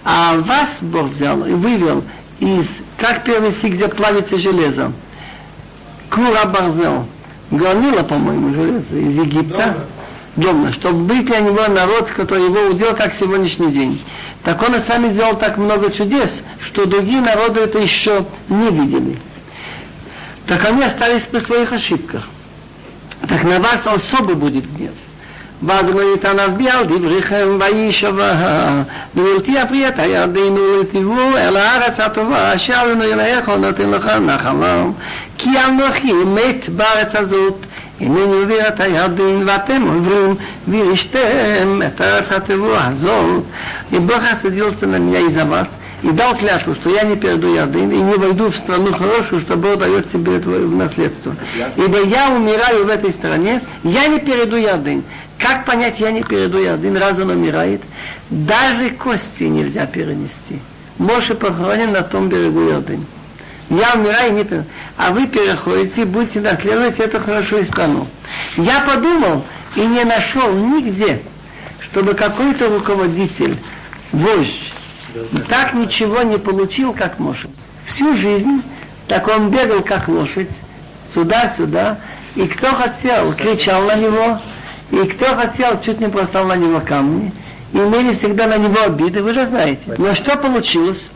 А 0.04 0.36
вас 0.38 0.80
Бог 0.82 1.10
взял 1.12 1.46
и 1.46 1.54
вывел 1.54 2.04
из, 2.40 2.80
как 2.99 3.25
первый 3.25 3.51
стих, 3.51 3.75
где 3.75 3.89
плавится 3.89 4.37
железо. 4.39 4.93
Кура 6.11 6.45
Барзел. 6.47 7.07
Гранила, 7.51 8.03
по-моему, 8.03 8.55
железо 8.55 8.97
из 8.97 9.17
Египта. 9.17 9.77
Домна. 10.37 10.73
Чтобы 10.73 11.21
для 11.23 11.41
него 11.41 11.67
народ, 11.69 12.11
который 12.11 12.45
его 12.45 12.71
удел, 12.71 12.95
как 12.95 13.15
сегодняшний 13.15 13.71
день. 13.71 14.03
Так 14.43 14.61
он 14.63 14.75
и 14.75 14.79
сами 14.79 15.09
сделал 15.11 15.37
так 15.37 15.59
много 15.59 15.91
чудес, 15.91 16.43
что 16.63 16.87
другие 16.87 17.21
народы 17.21 17.61
это 17.61 17.79
еще 17.79 18.27
не 18.49 18.71
видели. 18.71 19.17
Так 20.47 20.65
они 20.65 20.83
остались 20.83 21.27
при 21.27 21.39
своих 21.39 21.73
ошибках. 21.73 22.29
Так 23.29 23.45
на 23.45 23.59
вас 23.61 23.87
особо 23.87 24.35
будет 24.35 24.71
гнев. 24.77 24.93
ואז 25.64 25.86
לא 25.96 26.14
יתענב 26.14 26.58
בי 26.58 26.70
על 26.70 26.86
דבריכם 26.86 27.48
וישבע 27.60 28.34
ובלתי 29.16 29.52
יפריע 29.52 29.90
את 29.90 29.94
ידינו 30.06 30.82
לטיבו 30.82 31.38
אל 31.38 31.58
הארץ 31.58 32.00
הטובה 32.00 32.56
אשר 32.56 32.88
לנו 32.88 33.04
אליך 33.04 33.50
נותן 33.50 33.90
לך 33.90 34.06
נחלה 34.08 34.84
כי 35.38 35.50
אנוכי 35.68 36.14
מת 36.14 36.70
בארץ 36.70 37.16
הזאת 37.16 37.56
הנני 38.02 38.22
עובר 38.22 38.68
את 38.68 38.80
הירדן 38.80 39.44
ואתם 39.46 39.82
עוברים 39.82 40.36
וירשתם 40.68 41.82
את 41.88 42.02
הארץ 42.02 42.32
הטבוע 42.32 42.80
הזאת 42.88 43.44
и 43.92 43.98
Бог 43.98 44.22
осадился 44.32 44.86
на 44.86 44.98
меня 44.98 45.22
из-за 45.22 45.46
вас 45.46 45.78
и 46.04 46.10
дал 46.12 46.36
клятву, 46.36 46.76
что 46.76 46.90
я 46.92 47.04
не 47.04 47.16
перейду 47.16 47.54
Ярдын 47.54 47.92
и 47.92 47.98
не 47.98 48.14
войду 48.14 48.50
в 48.50 48.56
страну 48.56 48.94
хорошую, 48.94 49.42
что 49.42 49.56
Бог 49.56 49.80
дает 49.80 50.08
себе 50.08 50.38
это 50.38 50.50
в 50.50 50.76
наследство. 50.76 51.36
Ибо 51.76 52.04
я 52.04 52.30
умираю 52.30 52.86
в 52.86 52.90
этой 52.90 53.12
стране, 53.12 53.62
я 53.84 54.08
не 54.08 54.20
перейду 54.20 54.56
Ярдын. 54.58 55.04
Как 55.39 55.65
понять, 55.65 56.01
я 56.01 56.11
не 56.11 56.23
перейду 56.23 56.59
Ярдын, 56.59 56.97
раз 56.97 57.19
он 57.19 57.31
умирает? 57.31 57.83
Даже 58.31 58.91
кости 58.91 59.45
нельзя 59.45 59.87
перенести. 59.87 60.59
Моше 60.99 61.35
похоронен 61.35 61.93
на 61.93 62.03
том 62.03 62.29
берегу 62.29 62.69
Ярдын. 62.69 63.05
Я 63.71 63.95
умираю, 63.95 64.33
не 64.35 64.45
перейду. 64.45 64.67
А 64.97 65.11
вы 65.11 65.27
переходите, 65.27 66.05
будете 66.05 66.41
наследовать 66.41 67.01
эту 67.01 67.19
хорошую 67.19 67.65
страну. 67.65 68.07
Я 68.57 68.81
подумал 68.81 69.45
и 69.77 69.81
не 69.81 70.05
нашел 70.05 70.53
нигде, 70.53 71.21
чтобы 71.81 72.15
какой-то 72.15 72.69
руководитель, 72.69 73.57
вождь, 74.13 74.73
так 75.49 75.75
ничего 75.75 76.23
не 76.23 76.39
получил, 76.39 76.93
как 76.93 77.19
Моше. 77.19 77.49
Всю 77.85 78.17
жизнь 78.17 78.63
так 79.09 79.29
он 79.29 79.51
бегал, 79.51 79.83
как 79.83 80.09
лошадь, 80.09 80.51
сюда-сюда, 81.15 81.99
и 82.35 82.47
кто 82.47 82.69
хотел, 82.75 83.33
кричал 83.35 83.85
на 83.85 83.97
него, 83.97 84.41
и 84.95 85.09
кто 85.09 85.35
хотел, 85.35 85.81
чуть 85.81 86.01
не 86.01 86.07
бросал 86.07 86.47
на 86.47 86.55
него 86.55 86.81
камни, 86.81 87.33
и 87.73 87.79
имели 87.79 88.15
всегда 88.15 88.47
на 88.47 88.57
него 88.57 88.81
обиды, 88.83 89.23
вы 89.23 89.35
же 89.35 89.45
знаете. 89.47 89.95
Но 89.99 90.15
что 90.15 90.37
получилось? 90.37 91.11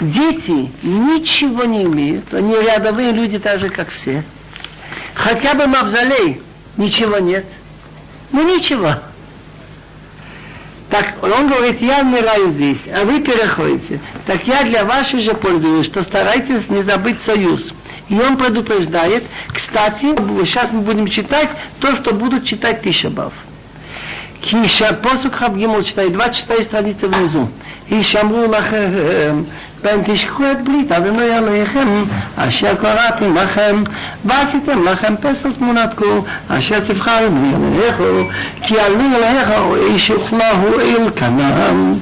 Дети 0.00 0.70
ничего 0.82 1.64
не 1.64 1.84
имеют, 1.84 2.32
они 2.34 2.54
рядовые 2.54 3.12
люди 3.12 3.38
так 3.38 3.60
же, 3.60 3.70
как 3.70 3.88
все. 3.90 4.22
Хотя 5.14 5.54
бы 5.54 5.66
Мавзолей, 5.66 6.40
ничего 6.76 7.18
нет. 7.18 7.46
Ну 8.32 8.42
ничего. 8.42 8.94
Так 10.90 11.14
он 11.22 11.48
говорит, 11.48 11.80
я 11.80 12.00
умираю 12.00 12.48
здесь, 12.48 12.86
а 12.88 13.04
вы 13.04 13.20
переходите. 13.20 14.00
Так 14.26 14.46
я 14.46 14.64
для 14.64 14.84
вашей 14.84 15.20
же 15.20 15.34
пользуюсь, 15.34 15.86
что 15.86 16.02
старайтесь 16.02 16.68
не 16.68 16.82
забыть 16.82 17.20
союз. 17.20 17.72
И 18.10 18.20
он 18.20 18.36
предупреждает, 18.36 19.22
кстати, 19.54 20.14
сейчас 20.44 20.72
мы 20.72 20.80
будем 20.80 21.06
читать 21.06 21.48
то, 21.78 21.94
что 21.94 22.12
будут 22.12 22.44
читать 22.44 22.82
Тишабав. 22.82 23.32
Киша, 24.42 24.92
посук 24.94 25.34
Хабгимл 25.34 25.82
читает 25.82 26.12
24 26.12 26.64
страницы 26.64 27.06
внизу. 27.06 27.48
И 27.88 28.02
шамру 28.02 28.48
פן 29.81 29.97
תשכחו 30.05 30.43
את 30.51 30.63
ברית 30.63 30.91
אדוני 30.91 31.37
אלוהיכם 31.37 31.87
אשר 32.35 32.75
קראתי 32.75 33.25
לכם 33.35 33.83
ועשיתם 34.25 34.83
לכם 34.85 35.13
פסל 35.21 35.51
תמונת 35.51 35.93
כור 35.93 36.25
אשר 36.49 36.79
ציווך 36.79 37.07
אלוהי 37.07 37.53
אלוהיכו 37.55 38.31
כי 38.61 38.75
אלוהי 38.79 39.15
אלוהיך 39.15 39.49
איש 39.89 40.11
אוכלהו 40.11 40.79
אל 40.79 41.09
כנען 41.15 41.95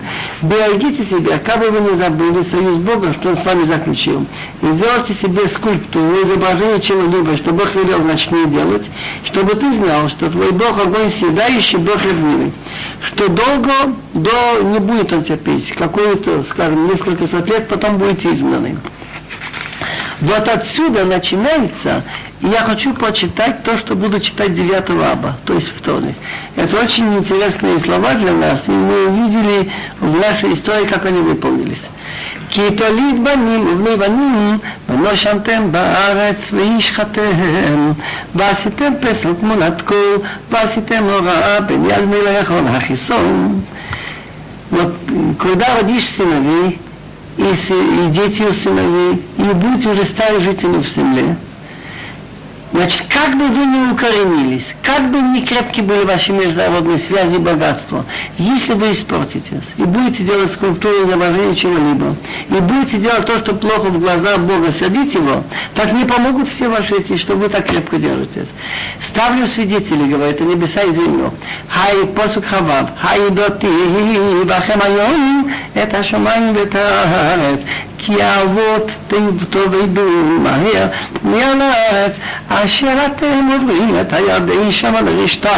Берегите 0.43 1.05
себя, 1.05 1.39
как 1.39 1.59
бы 1.59 1.69
вы 1.69 1.89
не 1.89 1.95
забыли 1.95 2.41
союз 2.41 2.77
Бога, 2.77 3.13
что 3.13 3.29
Он 3.29 3.37
с 3.37 3.45
вами 3.45 3.63
заключил. 3.63 4.25
И 4.61 4.71
сделайте 4.71 5.13
себе 5.13 5.47
скульптуру, 5.47 6.21
изображение 6.25 6.81
чего-либо, 6.81 7.37
что 7.37 7.53
Бог 7.53 7.73
велел, 7.75 8.01
значит, 8.01 8.29
не 8.33 8.47
делать, 8.47 8.89
чтобы 9.23 9.55
ты 9.55 9.71
знал, 9.71 10.09
что 10.09 10.29
твой 10.29 10.51
Бог 10.51 10.77
огонь 10.77 11.09
съедающий, 11.09 11.77
Бог 11.77 12.03
ревнивый. 12.03 12.51
Что 13.02 13.28
долго 13.28 13.72
до 14.14 14.62
не 14.62 14.78
будет 14.80 15.12
он 15.12 15.22
терпеть, 15.22 15.72
какое-то, 15.74 16.42
скажем, 16.42 16.88
несколько 16.88 17.26
сот 17.26 17.48
лет, 17.48 17.68
потом 17.68 17.98
будете 17.98 18.32
изгнаны. 18.32 18.76
Вот 20.20 20.48
отсюда 20.48 21.04
начинается, 21.04 22.02
и 22.40 22.48
я 22.48 22.62
хочу 22.62 22.92
прочитать 22.92 23.62
то, 23.62 23.78
что 23.78 23.94
буду 23.94 24.18
читать 24.20 24.52
9 24.52 24.90
аба, 25.12 25.36
то 25.46 25.54
есть 25.54 25.68
вторник. 25.68 26.16
Это 26.56 26.76
очень 26.76 27.16
интересные 27.16 27.78
слова 27.78 28.14
для 28.14 28.32
нас, 28.32 28.68
и 28.68 28.72
мы 28.72 29.06
увидели 29.06 29.70
в 30.00 30.18
нашей 30.18 30.54
истории, 30.54 30.86
как 30.86 31.06
они 31.06 31.20
выполнились. 31.20 31.84
כי 32.49 32.61
תוליד 32.77 33.23
בנים 33.23 33.67
ובני 33.67 33.97
בנים, 33.97 34.57
ונושנתם 34.89 35.71
בארץ 35.71 36.37
וישחתם, 36.53 37.91
ועשיתם 38.35 38.93
פסל 39.01 39.33
תמונת 39.33 39.81
קול, 39.81 40.17
ועשיתם 40.51 41.03
הוראה 41.03 41.61
בין 41.61 41.85
יד 41.85 42.05
מלאכון 42.05 42.67
החיסון. 42.67 43.61
Вот, 44.71 44.91
когда 45.37 45.75
родишь 45.75 46.07
сыновей, 46.07 46.79
и, 47.37 47.43
и 47.43 48.09
дети 48.09 48.41
у 48.41 48.53
сыновей, 48.53 49.21
и 49.37 49.43
будете 49.43 49.89
уже 49.89 50.03
старые 50.03 50.41
жители 50.41 50.77
в 50.81 50.87
земле, 50.87 51.35
Значит, 52.70 53.04
как 53.08 53.36
бы 53.36 53.46
вы 53.46 53.64
не 53.64 53.92
укоренились, 53.92 54.74
как 54.82 55.10
бы 55.10 55.18
не 55.20 55.44
крепки 55.44 55.80
были 55.80 56.04
ваши 56.04 56.32
международные 56.32 56.98
связи 56.98 57.36
и 57.36 57.38
богатства, 57.38 58.04
если 58.36 58.74
вы 58.74 58.92
испортитесь 58.92 59.70
и 59.78 59.84
будете 59.84 60.22
делать 60.22 60.52
скульптуру 60.52 61.06
изображения 61.06 61.54
чего-либо, 61.54 62.14
и 62.50 62.60
будете 62.60 62.98
делать 62.98 63.24
то, 63.24 63.38
что 63.38 63.54
плохо 63.54 63.86
в 63.86 63.98
глазах 63.98 64.40
Бога, 64.40 64.70
садить 64.70 65.14
его, 65.14 65.42
так 65.74 65.92
не 65.94 66.04
помогут 66.04 66.48
все 66.48 66.68
ваши 66.68 66.96
эти, 66.96 67.16
что 67.16 67.36
вы 67.36 67.48
так 67.48 67.66
крепко 67.66 67.96
держитесь. 67.96 68.50
Ставлю 69.00 69.46
свидетелей, 69.46 70.06
говорит, 70.06 70.40
небеса 70.40 70.82
и 70.82 70.92
землю. 70.92 71.32
Хай 71.68 72.06
посук 72.06 72.44
хавав, 72.44 72.90
хай 73.00 73.30
доти, 73.30 73.66
бахем 74.44 74.82
айон, 74.82 75.50
это 75.72 76.02
шамай 76.02 76.52
ветарец. 76.52 77.60
כי 77.97 78.23
האבות 78.23 78.91
תאבדו 79.49 80.09
מהר 80.39 80.87
מעל 81.23 81.61
הארץ 81.61 82.15
אשר 82.49 82.93
אתם 83.05 83.49
עוברים 83.53 83.95
את 84.01 84.13
הירדן 84.13 84.71
שם 84.71 84.93
לרשתה 85.05 85.57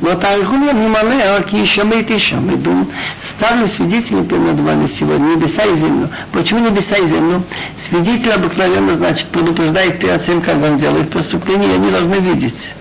но 0.00 0.14
Таргуна 0.14 0.72
Виманео, 0.72 1.36
а, 1.36 1.42
Кишамы 1.42 2.00
и 2.00 2.04
Тишамы, 2.04 2.56
Дун, 2.56 2.86
ставлю 3.22 3.66
свидетелем 3.66 4.24
перед 4.24 4.58
вами 4.58 4.86
сегодня, 4.86 5.34
небеса 5.34 5.62
и 5.64 5.76
землю. 5.76 6.08
Почему 6.32 6.60
небеса 6.60 6.96
и 6.96 7.06
землю? 7.06 7.42
Свидетель 7.76 8.32
обыкновенно, 8.32 8.94
значит, 8.94 9.26
предупреждает 9.26 10.00
перед 10.00 10.24
тем, 10.24 10.40
как 10.40 10.56
он 10.62 10.78
делает 10.78 11.10
преступление, 11.10 11.72
и 11.72 11.74
они 11.74 11.90
должны 11.90 12.14
видеть. 12.14 12.72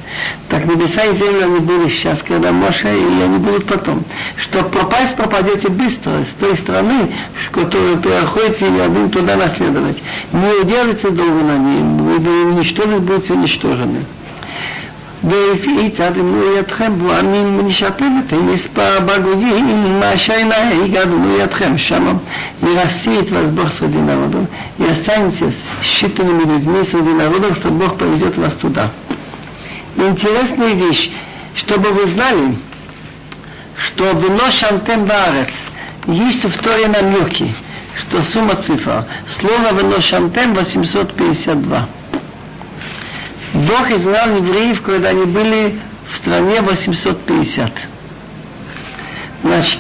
Так 0.48 0.66
небеса 0.66 1.04
и 1.04 1.14
землю 1.14 1.44
они 1.44 1.60
были 1.60 1.90
сейчас, 1.90 2.24
когда 2.24 2.54
Маша, 2.54 2.88
и 2.88 3.22
они 3.22 3.38
будут 3.38 3.66
потом. 3.66 4.04
Что 4.38 4.64
попасть 4.64 5.18
пропадете 5.18 5.68
быстро 5.68 6.24
с 6.24 6.34
той 6.34 6.56
страны, 6.56 7.12
которую 7.52 7.98
переходите 7.98 8.66
и 8.68 8.80
один 8.80 9.10
туда 9.10 9.36
наследовать. 9.36 10.02
Не 10.32 10.62
удержите 10.62 11.10
долго 11.10 11.44
на 11.44 11.58
ней, 11.58 11.82
вы 11.82 12.46
уничтожены, 12.46 13.00
будете 13.00 13.34
уничтожены. 13.34 14.06
ולפי 15.25 15.91
צדנו 15.91 16.57
ידכם 16.59 16.93
בו 16.99 17.13
עמים 17.13 17.59
ונשארתם 17.59 18.21
את 18.27 18.33
מספר 18.33 19.01
בגודים 19.07 20.01
אשר 20.15 20.35
הגענו 20.85 21.39
ידכם 21.39 21.79
שם 21.79 22.17
и 22.63 22.67
рассеет 22.77 23.31
вас 23.31 23.51
Бог 23.51 23.73
среди 23.73 23.99
народов, 23.99 24.47
и 24.79 24.85
останетесь 24.85 25.63
считанными 25.83 26.55
людьми 26.55 26.83
среди 26.85 27.11
народов, 27.11 27.59
что 27.59 27.69
Бог 27.69 27.99
поведет 27.99 28.37
вас 28.39 28.55
туда. 28.55 28.91
Интересная 29.97 30.75
вещь, 30.75 31.11
чтобы 31.55 31.91
вы 31.91 32.07
знали, 32.07 32.57
что 33.77 34.13
вино 34.13 34.51
шантем 34.51 35.05
барец 35.05 35.53
есть 36.07 36.45
в 36.45 36.63
Торе 36.63 36.89
намеки, 36.89 37.55
что 37.99 38.23
сумма 38.23 38.57
цифра. 38.57 39.07
Слово 39.31 39.73
вино 39.73 40.01
шантем 40.01 40.55
852. 40.55 41.87
Бог 43.53 43.91
изгнал 43.91 44.37
евреев, 44.37 44.83
когда 44.83 45.11
они 45.11 45.25
были 45.25 45.79
в 46.11 46.17
стране 46.17 46.61
850. 46.61 47.71
Значит, 49.43 49.79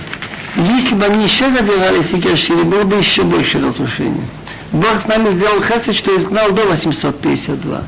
если 0.56 0.94
бы 0.94 1.04
они 1.06 1.24
еще 1.24 1.50
задержались 1.50 2.12
и 2.12 2.16
грешили, 2.16 2.62
было 2.62 2.84
бы 2.84 2.96
еще 2.96 3.22
больше 3.22 3.60
разрушений. 3.60 4.24
Бог 4.72 5.00
с 5.00 5.06
нами 5.06 5.30
сделал 5.30 5.62
хесед, 5.62 5.94
что 5.94 6.16
изгнал 6.16 6.50
до 6.52 6.62
852. 6.62 7.80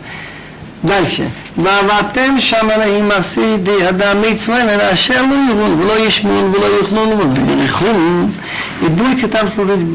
דלשה, 0.84 1.24
ועבדתם 1.58 2.34
שם 2.38 2.70
אלוהים 2.70 3.10
עשידי 3.10 3.88
אדם 3.88 4.22
מצווה 4.22 4.92
אשר 4.92 5.22
לא 5.22 5.34
יראון 5.50 5.80
ולא 5.80 5.98
ישמעון 5.98 6.52
ולא 6.54 6.80
יאכלון 6.80 7.08
ולא 7.08 7.52
יריחון. 7.52 8.32
И 8.82 8.88
будете 8.88 9.26
там 9.28 9.48
служить 9.54 9.86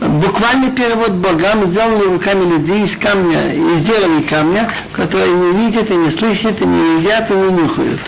Буквальный 0.00 0.70
перевод 0.72 1.12
богам 1.12 1.64
сделаны 1.64 2.04
руками 2.04 2.44
людей 2.44 2.84
из 2.84 2.96
камня, 2.96 3.54
из 3.54 3.82
дерева 3.82 4.20
камня, 4.28 4.70
которые 4.92 5.32
не 5.32 5.52
видят 5.52 5.90
и 5.90 5.94
не 5.94 6.10
слышат, 6.10 6.60
и 6.60 6.66
не 6.66 7.00
едят, 7.00 7.30
и 7.30 7.34
не 7.34 7.50
нюхают. 7.50 8.00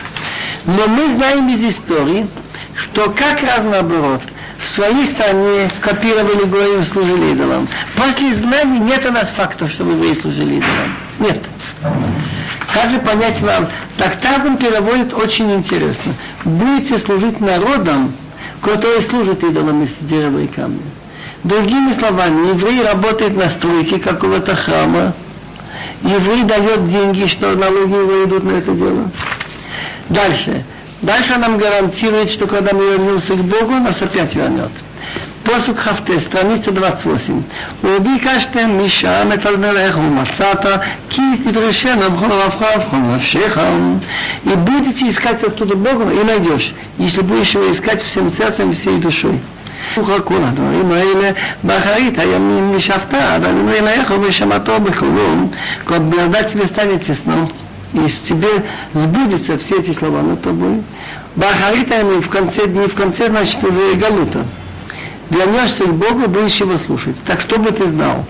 Но 0.67 0.87
мы 0.87 1.09
знаем 1.09 1.49
из 1.49 1.65
истории, 1.65 2.27
что 2.75 3.11
как 3.11 3.43
раз 3.43 3.65
наоборот, 3.65 4.21
в 4.59 4.69
своей 4.69 5.07
стране 5.07 5.71
копировали 5.81 6.45
Гоем, 6.45 6.85
служили 6.85 7.33
идолам. 7.33 7.67
После 7.97 8.33
изгнания 8.33 8.81
нет 8.81 9.07
у 9.07 9.13
нас 9.13 9.31
фактов, 9.31 9.71
что 9.71 9.85
мы 9.85 10.15
служили 10.15 10.57
идолам. 10.57 10.97
Нет. 11.21 11.43
Как 12.73 12.91
же 12.91 12.99
понять 12.99 13.41
вам? 13.41 13.67
Так 13.97 14.21
Таргум 14.21 14.59
переводит 14.59 15.15
очень 15.15 15.55
интересно. 15.55 16.13
Будете 16.45 16.99
служить 16.99 17.41
народам, 17.41 18.13
которые 18.61 19.01
служат 19.01 19.43
идолам 19.43 19.85
из 19.85 19.97
дерева 19.99 20.41
и 20.41 20.47
камня. 20.47 20.83
Другими 21.44 21.92
словами, 21.92 22.50
еврей 22.50 22.84
работает 22.84 23.36
на 23.36 23.50
стройке 23.50 24.00
какого-то 24.00 24.56
храма, 24.56 25.14
еврей 26.02 26.44
дает 26.44 26.86
деньги, 26.86 27.28
что 27.28 27.54
налоги 27.54 27.92
его 27.92 28.24
идут 28.24 28.44
на 28.44 28.52
это 28.52 28.72
дело. 28.72 29.12
Дальше. 30.10 30.64
Дальше 31.02 31.38
нам 31.38 31.58
гарантирует, 31.58 32.30
что 32.30 32.48
когда 32.48 32.74
мы 32.74 32.92
вернемся 32.92 33.34
к 33.34 33.44
Богу, 33.44 33.74
нас 33.74 34.02
опять 34.02 34.36
вернет. 34.36 34.72
פוסוק 35.44 35.78
כ"ט, 35.78 36.20
страница 36.20 36.72
28. 36.72 37.42
וביקשתם 37.84 38.86
משם 38.86 39.30
את 39.34 39.46
אדמלך 39.46 39.98
ומצאת, 39.98 40.66
כי 41.10 41.22
תדרשנה 41.44 42.10
בכל 42.10 42.32
רבך 42.32 42.64
ובכל 42.76 42.98
נפשך. 42.98 43.58
И 44.46 44.56
будете 44.56 45.10
искать 45.10 45.44
оттуда 45.44 45.76
Бога, 45.76 46.10
и 46.12 46.24
найдешь, 46.24 46.74
если 46.98 47.22
будешь 47.22 47.54
его 47.54 47.72
искать 47.72 48.02
всем 48.02 48.30
сердцем 48.30 48.72
и 48.72 48.74
всей 48.74 48.98
душой. 48.98 49.40
כל 50.24 50.44
הדברים 50.44 50.92
האלה 50.92 51.32
באחרית 51.64 52.20
הימים 52.20 52.72
ושפטה, 52.76 53.36
עד 53.36 53.46
אדוני 53.46 53.80
אלייך 53.80 54.14
ושמעתו 54.22 54.80
בקולו, 54.80 55.50
когда 55.86 56.44
тебе 56.44 56.66
станет 56.68 57.04
тесно, 57.04 57.48
и 57.94 58.08
тебе 58.08 58.50
сбудется 58.94 59.58
все 59.58 59.80
эти 59.80 59.92
слова 59.92 60.22
над 60.22 60.42
тобой. 60.42 60.82
Бахарита 61.36 62.04
в 62.04 62.30
конце 62.30 62.68
дней, 62.68 62.88
в 62.88 62.96
конце, 62.96 63.28
значит, 63.28 63.64
уже 63.64 63.96
галута 63.96 64.46
вернешься 65.30 65.86
к 65.86 65.94
Богу, 65.94 66.28
будешь 66.28 66.56
его 66.58 66.78
слушать. 66.78 67.16
Так 67.26 67.42
что 67.42 67.58
бы 67.60 67.72
ты 67.72 67.86
знал? 67.86 68.24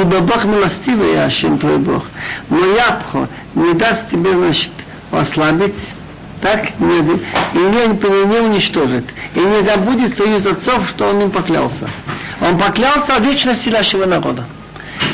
Ибо 0.00 0.20
Бог 0.20 0.44
милостивый, 0.44 1.24
Ашем 1.24 1.56
твой 1.58 1.78
Бог. 1.78 2.04
Но 2.50 2.58
Япхо 2.58 3.28
не 3.54 3.72
даст 3.72 4.10
тебе, 4.10 4.32
значит, 4.32 4.70
ослабить, 5.10 5.88
так, 6.42 6.78
не, 6.78 6.98
и 6.98 7.58
не, 7.58 8.26
не 8.26 8.38
уничтожит, 8.40 9.04
и 9.34 9.40
не 9.40 9.62
забудет 9.62 10.14
союз 10.14 10.44
отцов, 10.44 10.86
что 10.90 11.08
он 11.08 11.22
им 11.22 11.30
поклялся. 11.30 11.88
Он 12.42 12.58
поклялся 12.58 13.16
о 13.16 13.20
вечности 13.20 13.70
нашего 13.70 14.04
народа. 14.04 14.44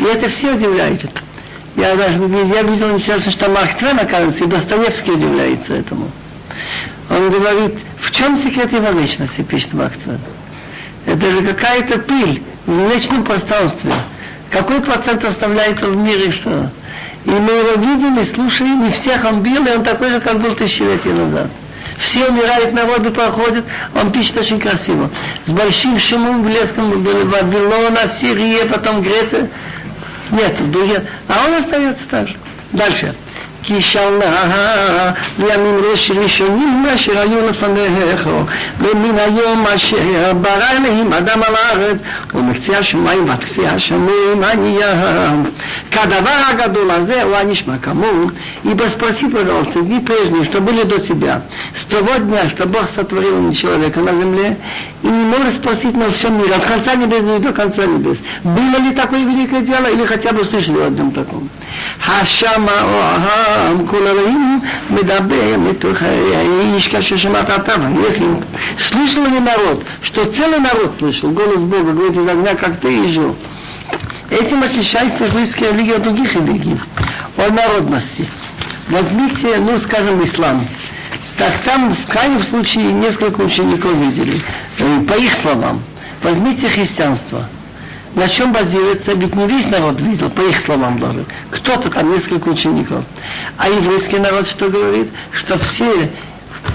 И 0.01 0.05
это 0.05 0.29
все 0.29 0.53
удивляет. 0.53 1.03
Я 1.77 1.95
даже 1.95 2.19
я 2.53 2.63
видел 2.63 2.91
интересно, 2.91 3.31
что 3.31 3.49
Марк 3.51 3.77
Твен, 3.79 4.01
оказывается, 4.01 4.45
и 4.45 4.49
Достоевский 4.49 5.13
удивляется 5.13 5.75
этому. 5.75 6.11
Он 7.09 7.31
говорит, 7.31 7.75
в 8.01 8.11
чем 8.11 8.37
секрет 8.37 8.73
его 8.73 8.91
вечности, 8.91 9.43
пишет 9.43 9.75
Марк 9.75 9.93
Твен. 10.03 10.19
Это 11.07 11.31
же 11.31 11.43
какая-то 11.43 12.01
пыль 12.01 12.43
в 12.67 12.93
вечном 12.93 13.23
пространстве. 13.23 13.93
Какой 14.53 14.83
процент 14.83 15.25
оставляет 15.25 15.83
он 15.83 15.93
в 15.93 15.97
мире, 15.97 16.31
что? 16.31 16.69
И 17.25 17.31
мы 17.31 17.53
его 17.53 17.81
видим 17.81 18.19
и 18.21 18.25
слушаем, 18.25 18.87
и 18.87 18.93
всех 18.93 19.25
он 19.25 19.41
бил, 19.41 19.65
и 19.65 19.71
он 19.71 19.83
такой 19.83 20.11
же, 20.11 20.21
как 20.21 20.41
был 20.41 20.55
тысячелетия 20.55 21.13
назад. 21.15 21.47
Все 21.99 22.27
умирают, 22.29 22.75
народы 22.75 23.11
проходят, 23.11 23.65
он 23.95 24.13
пишет 24.13 24.37
очень 24.37 24.61
красиво. 24.61 25.09
С 25.47 25.53
большим 25.53 25.99
шумом, 25.99 26.43
блеском 26.43 27.03
были 27.03 27.23
Вавилон, 27.23 27.97
Ассирия, 27.97 28.67
потом 28.67 29.03
Греция. 29.03 29.49
Нет, 30.31 30.71
другие. 30.71 31.05
А 31.29 31.47
он 31.47 31.55
остается 31.55 32.07
так 32.11 32.29
же. 32.29 32.37
Дальше. 32.73 33.15
כי 33.64 33.82
שלח 33.82 34.54
לימים 35.40 35.76
ראש 35.92 36.12
ראשונים 36.12 36.86
אשר 36.96 37.20
היו 37.20 37.50
לפניך 37.50 38.30
ומן 38.80 39.18
היום 39.18 39.66
אשר 39.76 40.34
ברא 40.42 40.72
אלוהים 40.72 41.14
אדם 41.14 41.44
על 41.44 41.56
הארץ 41.56 42.00
ומקצה 42.34 42.78
השמיים 42.78 43.30
ועד 43.30 43.44
קצה 43.44 43.70
השמיים 43.72 44.44
הים 44.44 45.44
כדבר 45.92 46.40
הגדול 46.50 46.92
הזה 46.92 47.24
הוא 47.24 47.36
הנשמע 47.36 47.78
כמוהו 47.82 48.28
ибо 48.64 48.90
спроси, 48.90 49.28
пожалуйста, 49.30 49.82
дни 49.82 50.00
прежние, 50.00 50.44
что 50.44 50.60
были 50.62 50.84
до 50.84 51.00
тебя, 51.00 51.42
с 51.74 51.86
того 51.86 52.18
дня, 52.18 52.50
что 52.50 52.66
Бог 52.68 52.90
сотворил 52.90 53.52
человека 53.54 54.02
на 54.02 54.14
земле, 54.14 54.58
и 55.04 55.08
не 55.08 55.24
можешь 55.24 55.56
спросить 55.56 55.96
на 55.96 56.12
всем 56.12 56.38
мире, 56.38 56.56
от 56.56 56.66
конца 56.66 56.96
небес 56.96 57.24
до 57.42 57.54
конца 57.54 57.86
небес, 57.86 58.18
было 58.44 58.78
ли 58.82 58.94
такое 58.94 59.24
великое 59.24 59.62
дело, 59.62 59.88
или 59.88 60.06
хотя 60.06 60.32
бы 60.32 60.44
слышали 60.44 60.80
о 60.80 60.88
одном 60.88 61.12
таком. 61.12 61.50
השמה 62.08 62.72
העם 62.72 63.88
כל 63.88 64.08
אלוהים 64.08 64.60
מדבר 64.90 65.58
מתוך 65.58 65.98
האיש 66.02 66.88
כאשר 66.88 67.18
שמעת 67.18 67.50
אתה 67.50 67.74
ויחים. 67.96 68.40
Слышал 68.78 69.26
ли 69.26 69.40
народ, 69.40 69.84
что 70.02 70.26
целый 70.26 70.60
народ 70.60 70.96
слышал 71.00 71.32
голос 71.32 71.62
Бога, 71.62 71.92
говорит 71.92 72.18
из 72.18 72.28
огня, 72.28 72.56
как 72.56 72.80
ты 72.80 73.06
и 73.06 73.08
жил. 73.08 73.36
Этим 74.30 74.64
отличается 74.64 75.26
еврейская 75.26 75.72
религия 75.72 75.96
от 75.96 76.04
других 76.04 76.36
религий. 76.36 76.78
О 77.38 77.52
народности. 77.52 78.28
Возьмите, 78.90 79.58
ну, 79.58 79.80
скажем, 79.80 80.24
ислам. 80.24 80.66
Так 81.38 81.54
там 81.66 81.96
в 81.96 82.06
крайнем 82.08 82.44
случае 82.44 82.86
несколько 82.94 83.42
учеников 83.42 83.94
видели. 83.94 84.42
По 85.08 85.14
их 85.14 85.34
словам. 85.34 85.82
Возьмите 86.24 86.68
христианство 86.68 87.46
на 88.15 88.29
чем 88.29 88.53
базируется, 88.53 89.13
ведь 89.13 89.35
не 89.35 89.47
весь 89.47 89.67
народ 89.67 90.01
видел, 90.01 90.31
по 90.31 90.41
их 90.43 90.61
словам 90.61 90.99
даже. 90.99 91.25
Кто-то 91.51 91.91
там, 91.91 92.13
несколько 92.13 92.49
учеников. 92.49 93.05
А 93.57 93.69
еврейский 93.69 94.19
народ 94.19 94.47
что 94.47 94.69
говорит? 94.69 95.09
Что 95.33 95.59
все 95.59 96.11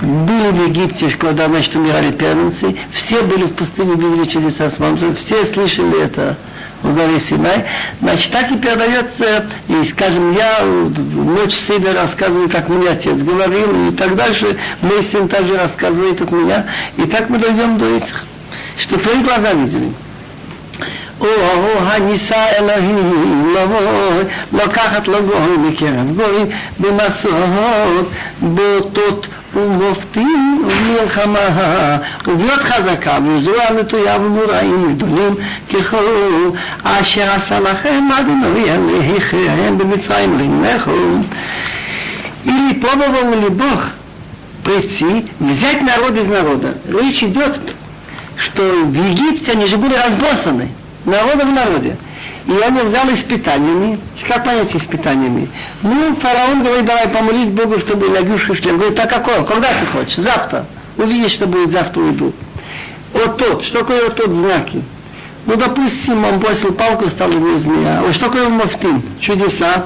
были 0.02 0.52
в 0.52 0.68
Египте, 0.68 1.10
когда, 1.18 1.48
значит, 1.48 1.76
умирали 1.76 2.12
первенцы, 2.12 2.76
все 2.92 3.22
были 3.22 3.44
в 3.44 3.54
пустыне, 3.54 3.94
видели 3.94 4.26
чудеса 4.26 4.70
с 4.70 4.80
мамой, 4.80 5.16
все 5.16 5.46
слышали 5.46 6.04
это 6.04 6.36
в 6.84 6.94
горе 6.94 7.20
Синай. 7.20 7.66
Значит, 8.02 8.32
так 8.32 8.52
и 8.52 8.58
передается, 8.58 9.46
и, 9.68 9.84
скажем, 9.84 10.36
я 10.36 10.62
ночь 10.62 11.56
Сида 11.56 11.94
рассказываю, 11.94 12.50
как 12.50 12.70
мне 12.70 12.90
отец 12.90 13.22
говорил, 13.22 13.88
и 13.88 13.92
так 13.96 14.16
дальше, 14.16 14.58
мой 14.82 15.02
сын 15.02 15.28
также 15.28 15.58
рассказывает 15.58 16.22
от 16.22 16.32
меня, 16.32 16.66
и 16.98 17.04
так 17.04 17.30
мы 17.30 17.38
дойдем 17.38 17.78
до 17.78 17.86
этих, 17.98 18.26
что 18.78 19.00
твои 19.00 19.22
глаза 19.24 19.54
видели. 19.54 19.92
או 21.21 21.27
הניסה 21.81 22.47
אלוהים 22.59 23.55
לבוא, 23.57 24.23
לקחת 24.53 25.09
לו 25.09 25.19
גוי 25.23 25.71
מקרב 25.71 26.17
גוי 26.17 26.45
במסורות, 26.81 28.11
באותות 28.41 29.27
ומופתים 29.55 30.65
ומלחמה, 30.67 31.97
וביות 32.27 32.61
חזקה 32.61 33.19
וזרוע 33.25 33.73
נטויה 33.81 34.17
ומוראים 34.17 34.95
גדולים 34.97 35.35
ככל 35.75 36.05
אשר 36.83 37.31
עשה 37.31 37.61
לכם 37.61 38.09
אדוני 38.19 38.71
עליכם 38.71 39.79
במצרים 39.79 40.39
לנכו. 40.39 40.91
Или 42.45 42.75
пробовал 42.75 43.35
ли 43.41 43.49
Бог 43.51 43.91
прийти, 44.65 45.27
взять 45.39 45.81
народ 45.83 46.17
из 46.17 46.29
народа? 46.29 46.75
Речь 46.89 47.23
идет, 47.23 47.57
что 48.37 48.63
в 48.63 48.95
Египте 48.95 49.53
они 49.53 49.67
же 49.67 49.77
были 49.79 49.95
разбросаны 49.95 50.69
народа 51.08 51.46
в 51.46 51.52
народе. 51.52 51.96
И 52.46 52.52
он 52.52 52.88
взял 52.88 53.12
испытаниями. 53.12 54.00
Как 54.28 54.46
понять 54.46 54.76
испытаниями? 54.76 55.50
Ну, 55.82 56.16
фараон 56.16 56.64
говорит, 56.64 56.86
давай 56.86 57.08
помолись 57.10 57.50
Богу, 57.50 57.80
чтобы 57.80 58.08
Ягюша 58.08 58.56
шли. 58.56 58.72
Он 58.72 58.78
говорит, 58.78 58.96
так 58.96 59.10
какого? 59.10 59.44
Когда 59.44 59.70
ты 59.70 59.86
хочешь? 59.86 60.18
Завтра. 60.18 60.66
Увидишь, 60.98 61.32
что 61.32 61.48
будет 61.48 61.72
завтра 61.72 62.02
уйду. 62.02 62.32
Вот 63.14 63.38
тот. 63.38 63.64
Что 63.64 63.80
такое 63.80 64.06
вот 64.06 64.16
тот 64.16 64.32
знаки? 64.32 64.82
Ну, 65.46 65.56
допустим, 65.56 66.24
он 66.24 66.40
бросил 66.40 66.74
палку, 66.74 67.10
стал 67.10 67.32
из 67.32 67.62
змея. 67.62 68.04
А 68.08 68.14
что 68.14 68.26
такое 68.26 68.50
мафтин? 68.50 69.02
Чудеса. 69.20 69.86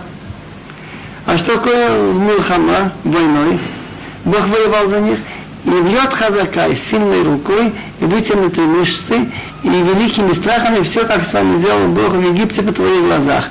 А 1.25 1.37
что 1.37 1.57
такое 1.57 2.13
Милхама, 2.13 2.91
войной? 3.03 3.59
Бог 4.25 4.47
воевал 4.47 4.87
за 4.87 4.99
них. 4.99 5.19
И 5.63 5.69
влет 5.69 6.13
хазака 6.13 6.75
сильной 6.75 7.23
рукой, 7.23 7.71
и 7.99 8.05
вытянутые 8.05 8.65
мышцы, 8.65 9.27
и 9.63 9.67
великими 9.67 10.33
страхами 10.33 10.81
все, 10.83 11.05
как 11.05 11.25
с 11.25 11.33
вами 11.33 11.57
сделал 11.57 11.87
Бог 11.89 12.09
в 12.09 12.21
Египте 12.21 12.63
по 12.63 12.73
твоих 12.73 13.03
глазах. 13.03 13.49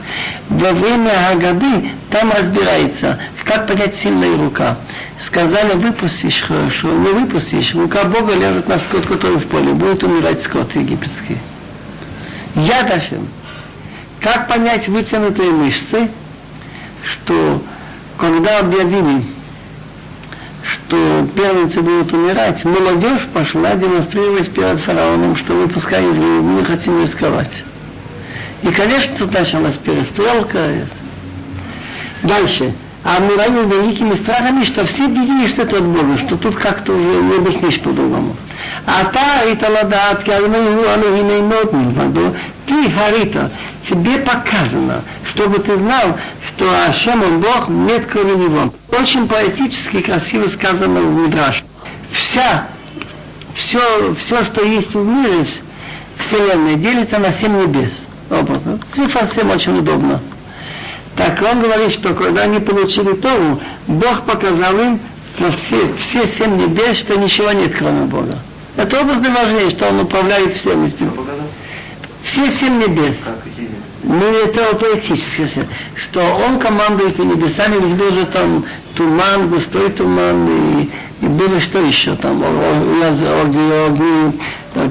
Во 0.49 0.73
время 0.73 1.13
Агады 1.31 1.91
там 2.11 2.33
разбирается, 2.33 3.19
как 3.45 3.67
понять 3.67 3.95
сильная 3.95 4.37
рука. 4.37 4.77
Сказали, 5.19 5.75
выпустишь 5.75 6.43
хорошо, 6.43 6.89
не 6.89 7.09
выпустишь. 7.09 7.75
Рука 7.75 8.05
Бога 8.05 8.35
лежит 8.35 8.69
на 8.69 8.79
скот, 8.79 9.07
который 9.07 9.39
в 9.39 9.47
поле. 9.47 9.73
Будет 9.73 10.03
умирать 10.03 10.43
скот 10.43 10.75
египетский. 10.75 11.37
Я 12.55 12.83
Дафим. 12.85 13.29
Как 14.21 14.49
понять 14.49 14.89
вытянутые 14.89 15.51
мышцы, 15.51 16.09
что 17.05 17.63
когда 18.19 18.61
объявили, 18.61 19.23
что 20.73 21.27
первенцы 21.35 21.81
будут 21.81 22.13
умирать, 22.13 22.65
молодежь 22.65 23.27
пошла 23.33 23.75
демонстрировать 23.75 24.51
перед 24.51 24.79
фараоном, 24.79 25.37
что 25.37 25.53
мы 25.55 25.69
пускай 25.69 26.03
евреи 26.03 26.41
не 26.41 26.65
хотим 26.65 27.03
рисковать. 27.03 27.65
И, 28.63 28.69
конечно, 28.69 29.15
тут 29.19 29.33
началась 29.33 29.77
перестрелка. 29.77 30.59
Дальше. 32.23 32.73
А 33.03 33.17
обмирали 33.17 33.65
великими 33.67 34.15
страхами, 34.15 34.63
что 34.63 34.85
все 34.85 35.07
видели, 35.07 35.49
что 35.49 35.63
это 35.63 35.79
от 35.79 35.85
Бога, 35.85 36.19
что 36.19 36.37
тут 36.37 36.57
как-то 36.57 36.93
уже 36.93 37.23
не 37.23 37.37
объяснишь 37.37 37.81
по-другому. 37.81 38.37
А 38.87 39.05
та 39.07 39.45
и 39.45 39.57
таладат, 39.57 40.23
ты, 42.67 42.91
Харита, 42.91 43.51
тебе 43.83 44.19
показано, 44.19 45.03
чтобы 45.25 45.61
ты 45.61 45.77
знал, 45.77 46.19
что 46.61 46.71
Ашем, 46.87 47.23
он 47.23 47.41
Бог, 47.41 47.71
нет 47.71 48.07
кроме 48.11 48.35
него. 48.35 48.71
Очень 48.93 49.27
поэтически, 49.27 50.03
красиво 50.03 50.47
сказано 50.47 51.01
в 51.01 51.15
Мидраш. 51.15 51.65
Вся, 52.13 52.67
все, 53.55 53.81
все, 54.15 54.45
что 54.45 54.63
есть 54.63 54.93
в 54.93 55.03
мире, 55.03 55.47
Вселенная, 56.19 56.75
делится 56.75 57.19
на 57.19 57.33
семь 57.33 57.63
небес. 57.63 58.03
Образно. 58.29 58.79
Цифра 58.95 59.25
7 59.25 59.51
очень 59.51 59.79
удобно. 59.79 60.21
Так 61.17 61.43
он 61.51 61.63
говорит, 61.63 61.93
что 61.93 62.13
когда 62.13 62.43
они 62.43 62.61
получили 62.61 63.15
Тору, 63.15 63.59
Бог 63.87 64.25
показал 64.27 64.79
им 64.79 65.01
на 65.39 65.51
все, 65.53 65.95
все 65.99 66.27
семь 66.27 66.59
небес, 66.59 66.99
что 66.99 67.17
ничего 67.17 67.53
нет, 67.53 67.75
кроме 67.75 68.05
Бога. 68.05 68.39
Это 68.77 69.01
образно 69.01 69.31
важнее, 69.31 69.71
что 69.71 69.89
он 69.89 70.01
управляет 70.01 70.53
всем 70.53 70.85
этим. 70.85 71.11
Все 72.23 72.51
семь 72.51 72.79
небес. 72.79 73.25
Ну, 74.13 74.25
это 74.25 74.75
поэтически, 74.75 75.47
что 75.95 76.21
он 76.21 76.59
командует 76.59 77.21
и 77.21 77.23
небесами, 77.23 77.77
ведь 77.81 77.95
был 77.95 78.13
же 78.13 78.27
там 78.27 78.65
туман, 78.97 79.49
густой 79.49 79.89
туман, 79.91 80.49
и, 80.49 80.91
и 81.25 81.29
было 81.29 81.61
что 81.61 81.79
еще 81.79 82.17
там, 82.17 82.43
огни, 82.43 84.41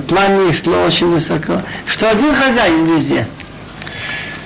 пламя 0.08 0.54
шло 0.54 0.84
очень 0.88 1.12
высоко. 1.12 1.62
Что 1.86 2.10
один 2.10 2.34
хозяин 2.34 2.86
везде. 2.86 3.28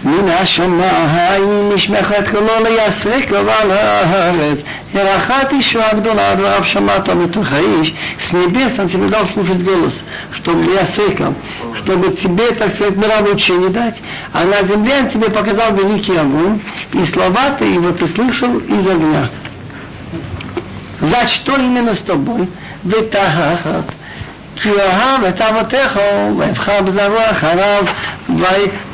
מן 0.04 0.28
השמיים 0.28 1.72
נשמחת 1.74 2.28
קולו 2.30 2.52
ליסריק 2.64 3.30
ועל 3.30 3.70
הארץ. 3.70 4.58
Ярахат 4.94 5.52
еще 5.52 5.80
Абдулла, 5.80 6.34
Рав 6.34 6.66
Шамата 6.66 7.14
Митухаиш, 7.14 7.94
с 8.18 8.32
небес 8.32 8.78
он 8.78 8.88
тебе 8.88 9.08
дал 9.08 9.26
слушать 9.26 9.62
голос, 9.62 10.02
чтобы 10.32 10.72
я 10.72 10.86
свекал, 10.86 11.34
чтобы 11.76 12.14
тебе, 12.16 12.52
так 12.52 12.72
сказать, 12.72 12.96
нравоучение 12.96 13.68
дать, 13.68 13.96
а 14.32 14.44
на 14.44 14.62
земле 14.66 14.94
он 15.00 15.08
тебе 15.08 15.28
показал 15.28 15.74
великий 15.74 16.16
огонь, 16.16 16.60
и 16.94 17.04
слова 17.04 17.50
ты 17.58 17.66
его 17.66 17.92
ты 17.92 18.06
слышал 18.06 18.56
из 18.58 18.86
огня. 18.86 19.28
За 21.00 21.26
что 21.26 21.56
именно 21.56 21.94
с 21.94 22.00
тобой? 22.00 22.48
Ветахахат. 22.82 23.84
כי 24.62 24.70
אהב 24.70 25.24
את 25.24 25.40
אבותיך 25.40 25.98
ויבחר 26.38 26.82
בזרוע 26.82 27.30
אחריו 27.30 27.84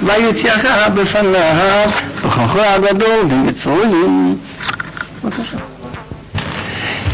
ויותיח 0.03 0.65
בפניו 0.95 1.91
וכוחו 2.17 2.61
הגדול 2.61 3.21
ומצורים. 3.31 4.39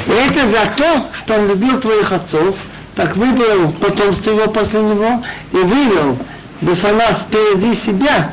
Это 0.08 0.46
за 0.48 0.66
то, 0.76 1.06
что 1.18 1.34
он 1.34 1.46
любил 1.46 1.80
твоих 1.80 2.10
отцов, 2.10 2.56
так 2.96 3.16
выбрал 3.16 3.70
потомство 3.80 4.32
его 4.32 4.48
после 4.48 4.80
него 4.80 5.22
и 5.52 5.56
вывел 5.56 6.18
Бефанав 6.60 7.22
впереди 7.22 7.74
себя 7.74 8.32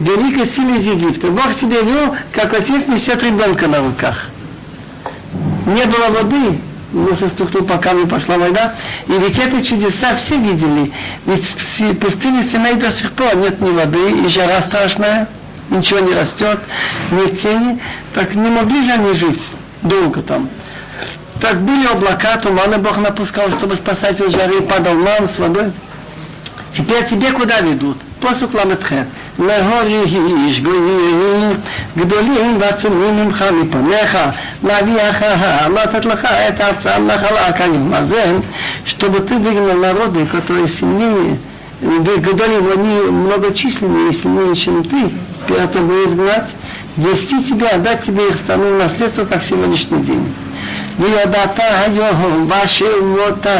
великой 0.00 0.46
силы 0.46 0.78
из 0.78 0.86
Египта. 0.86 1.28
Бог 1.28 1.54
тебе 1.60 1.82
вел, 1.82 2.16
как 2.32 2.52
отец 2.54 2.86
несет 2.88 3.22
ребенка 3.22 3.68
на 3.68 3.78
руках. 3.78 4.26
Не 5.66 5.84
было 5.84 6.08
воды, 6.08 6.58
инфраструктуру, 6.93 7.65
пока 7.65 7.93
не 7.93 8.05
пошла 8.05 8.37
война. 8.37 8.75
И 9.07 9.13
ведь 9.13 9.37
это 9.37 9.63
чудеса 9.63 10.15
все 10.15 10.37
видели. 10.37 10.91
Ведь 11.25 11.43
в 11.43 11.95
пустыне 11.95 12.43
Синай 12.43 12.75
до 12.75 12.91
сих 12.91 13.11
пор 13.11 13.35
нет 13.35 13.59
ни 13.61 13.71
воды, 13.71 14.11
и 14.25 14.27
жара 14.29 14.61
страшная, 14.61 15.27
ничего 15.69 15.99
не 15.99 16.13
растет, 16.13 16.59
нет 17.11 17.39
тени. 17.39 17.79
Так 18.13 18.35
не 18.35 18.49
могли 18.49 18.85
же 18.85 18.91
они 18.91 19.13
жить 19.13 19.41
долго 19.81 20.21
там. 20.21 20.49
Так 21.41 21.59
были 21.61 21.85
облака, 21.87 22.37
туманы 22.37 22.77
Бог 22.77 22.97
напускал, 22.97 23.49
чтобы 23.51 23.75
спасать 23.75 24.21
от 24.21 24.31
жары, 24.31 24.61
падал 24.61 24.95
ман 24.95 25.27
с 25.27 25.39
водой. 25.39 25.71
Теперь 26.72 27.06
тебе 27.06 27.32
куда 27.32 27.60
ведут? 27.60 27.96
פוסוק 28.20 28.54
ל"ח, 28.54 28.92
להוריש 29.38 30.60
גויים 30.60 31.50
גדולים 31.98 32.56
ועצומים 32.60 33.16
ממך 33.16 33.44
מפניך, 33.62 34.18
להביאך, 34.64 35.22
לתת 35.74 36.04
לך 36.04 36.24
את 36.24 36.60
ארצם 36.60 37.06
נחלה 37.06 37.52
כיום 37.52 37.94
הזה, 37.94 38.36
чтобы 38.86 39.20
ты 39.20 39.38
выгнал 39.38 39.76
народы, 39.76 40.26
которые 40.26 40.68
сильнее, 40.68 41.38
гдолим, 41.80 42.72
они 42.72 43.10
многочисленнее 43.10 44.10
и 44.10 44.12
сильнее, 44.12 44.56
чем 44.56 44.82
ты, 44.82 45.10
чтобы 45.44 46.04
изгнать, 46.06 46.48
вести 46.96 47.44
тебя, 47.44 47.68
отдать 47.68 48.04
тебе 48.04 48.28
их 48.28 48.36
страну 48.36 48.74
в 48.74 48.78
наследство, 48.78 49.24
как 49.24 49.44
сегодняшний 49.44 50.02
день. 50.02 50.34
וידעת 50.98 51.58
היום 51.58 52.48
בשמותיהם 52.48 53.52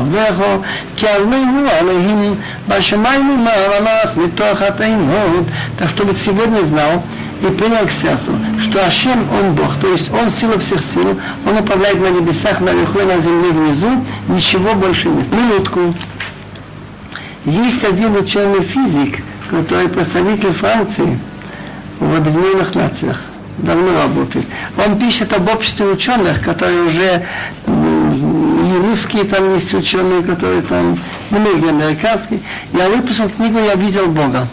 ובכו 0.00 0.62
כי 0.96 1.08
עלינו 1.08 1.68
עליהם 1.80 2.34
בשמיים 2.68 3.30
ומעלת 3.30 4.16
מתוך 4.16 4.62
התאימות 4.62 5.44
так 5.78 5.90
чтобы 5.90 6.16
сегодня 6.16 6.64
знал 6.64 7.02
и 7.42 7.46
принял 7.52 7.86
к 7.86 7.90
сердцу, 7.90 8.32
что 8.62 8.84
Ашем, 8.86 9.26
Он 9.30 9.54
Бог, 9.54 9.76
то 9.80 9.88
есть 9.88 10.10
Он 10.10 10.30
сила 10.30 10.58
всех 10.58 10.82
сил, 10.82 11.18
Он 11.44 11.58
управляет 11.58 12.00
на 12.00 12.08
небесах, 12.08 12.60
наверху 12.60 13.00
и 13.00 13.04
на 13.04 13.20
земле 13.20 13.50
внизу, 13.50 13.90
ничего 14.28 14.74
больше 14.74 15.08
нет. 15.08 15.30
Минутку. 15.32 15.94
Есть 17.44 17.84
один 17.84 18.16
ученый 18.16 18.62
физик, 18.62 19.22
который 19.50 19.88
представитель 19.88 20.52
Франции 20.54 21.18
в 22.00 22.16
Объединенных 22.16 22.74
Нациях 22.74 23.20
давно 23.57 23.93
работает. 24.03 24.45
Он 24.85 24.97
пишет 24.97 25.33
об 25.33 25.49
обществе 25.49 25.85
ученых, 25.85 26.41
которые 26.41 26.83
уже 26.83 27.25
и 27.67 28.87
русские 28.87 29.25
там 29.25 29.53
есть 29.53 29.73
ученые, 29.73 30.23
которые 30.23 30.61
там, 30.61 30.97
многие 31.29 31.69
американские. 31.69 32.39
Я 32.73 32.89
выпустил 32.89 33.29
книгу 33.29 33.59
«Я 33.59 33.75
видел 33.75 34.07
Бога», 34.07 34.47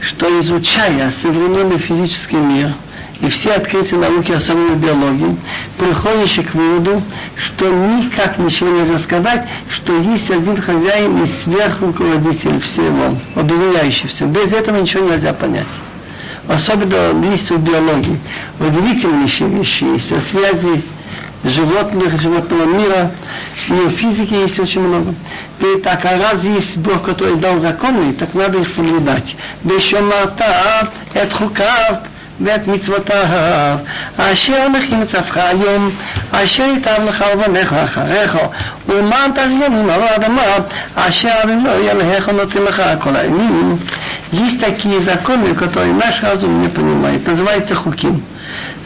что 0.00 0.26
изучая 0.40 1.10
современный 1.10 1.78
физический 1.78 2.36
мир 2.36 2.72
и 3.20 3.28
все 3.28 3.54
открытия 3.54 3.96
науки, 3.96 4.32
особенно 4.32 4.74
биологии, 4.74 5.36
приходишь 5.78 6.44
к 6.44 6.54
выводу, 6.54 7.02
что 7.36 7.70
никак 7.70 8.38
ничего 8.38 8.70
нельзя 8.70 8.98
сказать, 8.98 9.46
что 9.70 9.96
есть 9.98 10.30
один 10.30 10.60
хозяин 10.60 11.22
и 11.22 11.26
сверхруководитель 11.26 12.60
всего, 12.60 13.16
объединяющий 13.34 14.08
все. 14.08 14.26
Без 14.26 14.52
этого 14.52 14.80
ничего 14.80 15.08
нельзя 15.08 15.32
понять 15.32 15.66
особенно 16.48 17.12
в 17.54 17.58
биологии. 17.58 18.18
Удивительнейшие 18.60 19.48
вещи 19.50 19.84
есть 19.84 20.12
о 20.12 20.20
связи 20.20 20.82
животных, 21.44 22.20
животного 22.20 22.64
мира, 22.64 23.10
и 23.68 23.72
в 23.72 23.90
физике 23.90 24.40
есть 24.42 24.58
очень 24.58 24.80
много. 24.80 25.14
И 25.60 25.80
так, 25.80 26.04
а 26.04 26.18
раз 26.18 26.44
есть 26.44 26.78
Бог, 26.78 27.02
который 27.02 27.36
дал 27.36 27.60
законы, 27.60 28.12
так 28.14 28.34
надо 28.34 28.58
их 28.58 28.68
соблюдать. 28.68 29.36
Бешомата, 29.62 30.90
это 31.12 31.34
хукав, 31.34 32.00
ואת 32.41 32.67
מצוותיו, 32.67 33.77
אשר 34.17 34.69
מכין 34.69 35.05
צפך 35.05 35.37
היום, 35.37 35.91
אשר 36.31 36.63
ייטב 36.63 37.01
לך 37.07 37.25
ובניך 37.33 37.73
אחריך, 37.73 38.37
ולמען 38.87 39.31
תריונים 39.35 39.89
על 39.89 40.01
האדמה, 40.01 40.41
אשר 40.95 41.39
לא 41.63 41.91
ילך 41.91 42.27
ונותן 42.27 42.61
לך 42.63 42.83
כל 42.99 43.15
הימים. 43.15 43.77
Есть 44.31 44.61
такие 44.61 45.01
законы, 45.01 45.55
которые 45.55 45.93
наш 45.93 46.21
разум 46.21 46.61
не 46.61 46.67
понимает. 46.67 47.25
Называется 47.25 47.73
хуким. 47.73 48.21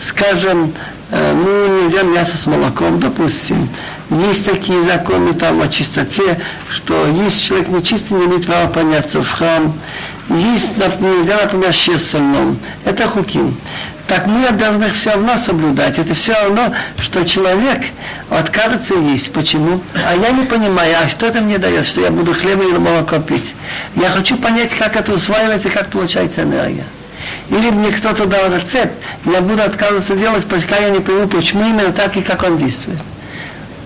Скажем, 0.02 0.74
ну, 1.12 1.84
нельзя 1.84 2.04
мясо 2.04 2.38
с 2.38 2.46
молоком, 2.46 3.00
допустим. 3.00 3.68
Есть 4.10 4.46
такие 4.46 4.82
законы 4.84 5.34
там 5.34 5.62
о 5.62 5.68
чистоте, 5.68 6.40
что 6.70 7.08
если 7.08 7.42
человек 7.42 7.68
нечистый, 7.68 8.18
не 8.18 8.26
имеет 8.26 8.46
права 8.46 8.68
подняться 8.68 9.22
в 9.22 9.30
храм. 9.30 9.74
есть, 10.29 10.77
нельзя, 10.77 11.39
например, 11.43 11.73
съесть 11.73 12.11
сольном. 12.11 12.59
Это 12.85 13.09
хуким. 13.09 13.57
Так 14.07 14.27
мы 14.27 14.51
должны 14.53 14.85
их 14.85 14.95
все 14.95 15.11
равно 15.11 15.37
соблюдать. 15.37 15.99
Это 15.99 16.15
все 16.15 16.33
равно, 16.33 16.73
что 16.99 17.25
человек 17.27 17.83
откажется 18.31 18.95
есть. 18.95 19.33
Почему? 19.33 19.81
А 19.95 20.17
я 20.17 20.31
не 20.31 20.45
понимаю, 20.45 20.97
а 21.05 21.09
что 21.09 21.27
это 21.27 21.41
мне 21.41 21.59
дает, 21.59 21.87
что 21.87 22.01
я 22.01 22.11
буду 22.11 22.33
хлеба 22.33 22.65
или 22.65 22.79
молоко 22.79 23.19
пить? 23.19 23.55
Я 23.97 24.09
хочу 24.09 24.37
понять, 24.37 24.75
как 24.75 24.97
это 24.97 25.13
усваивается, 25.13 25.69
как 25.69 25.89
получается 25.89 26.43
энергия. 26.43 26.85
Или 27.51 27.71
мне 27.71 27.91
кто-то 27.91 28.27
дал 28.27 28.55
рецепт, 28.55 28.93
я 29.25 29.41
буду 29.41 29.63
отказываться 29.63 30.15
делать, 30.15 30.47
пока 30.47 30.77
я 30.77 30.91
не 30.91 31.01
пойму, 31.01 31.29
почему 31.29 31.67
именно 31.67 31.93
так 31.93 32.17
и 32.17 32.23
как 32.23 32.43
он 32.43 32.59
действует. 32.59 32.99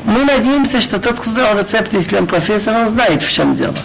Мы 0.05 0.24
надеемся, 0.24 0.80
что 0.80 0.99
тот, 0.99 1.20
кто 1.20 1.30
дал 1.30 1.59
рецепт, 1.59 1.93
если 1.93 2.16
он 2.16 2.26
профессор, 2.26 2.74
он 2.76 2.88
знает, 2.88 3.22
в 3.22 3.32
чем 3.32 3.55
дело. 3.55 3.76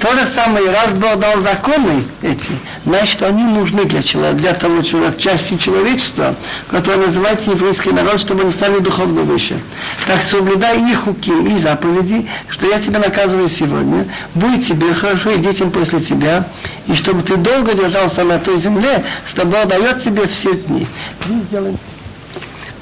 То 0.00 0.12
же 0.12 0.24
самое, 0.34 0.70
раз 0.70 0.94
Бог 0.94 1.18
дал 1.18 1.38
законы 1.40 2.04
эти, 2.22 2.52
значит, 2.86 3.22
они 3.22 3.44
нужны 3.44 3.84
для 3.84 4.02
человека, 4.02 4.38
для 4.38 4.54
того 4.54 4.80
человека, 4.80 5.20
части 5.20 5.58
человечества, 5.58 6.34
которое 6.70 7.06
называется 7.06 7.50
еврейский 7.50 7.90
народ, 7.90 8.18
чтобы 8.18 8.42
они 8.42 8.50
стали 8.50 8.78
духовно 8.78 9.22
выше. 9.22 9.60
Так 10.06 10.22
соблюдай 10.22 10.78
их 10.90 11.00
хуки 11.00 11.30
и 11.30 11.58
заповеди, 11.58 12.26
что 12.48 12.66
я 12.70 12.80
тебя 12.80 12.98
наказываю 12.98 13.48
сегодня, 13.48 14.06
будет 14.34 14.66
тебе 14.66 14.94
хорошо 14.94 15.32
и 15.32 15.36
детям 15.36 15.70
после 15.70 16.00
тебя, 16.00 16.46
и 16.86 16.94
чтобы 16.94 17.22
ты 17.22 17.36
долго 17.36 17.74
держался 17.74 18.24
на 18.24 18.38
той 18.38 18.56
земле, 18.56 19.04
что 19.30 19.44
Бог 19.44 19.66
дает 19.66 20.02
тебе 20.02 20.26
все 20.28 20.54
дни. 20.54 20.86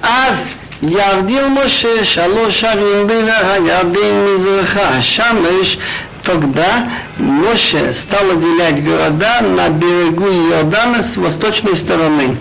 Аз 0.02 0.48
ירדיל 0.82 1.46
משה 1.48 2.04
שלוש 2.04 2.64
ערים 2.64 3.06
בין 3.06 3.28
הירדן 3.28 4.26
מזרחה 4.26 4.88
השמש 4.88 5.78
Тогда 6.23 6.89
Моше 7.17 7.93
стал 7.93 8.31
отделять 8.31 8.83
города 8.83 9.41
на 9.41 9.67
берегу 9.69 10.25
Иордана 10.25 11.03
с 11.03 11.17
восточной 11.17 11.75
стороны. 11.75 12.37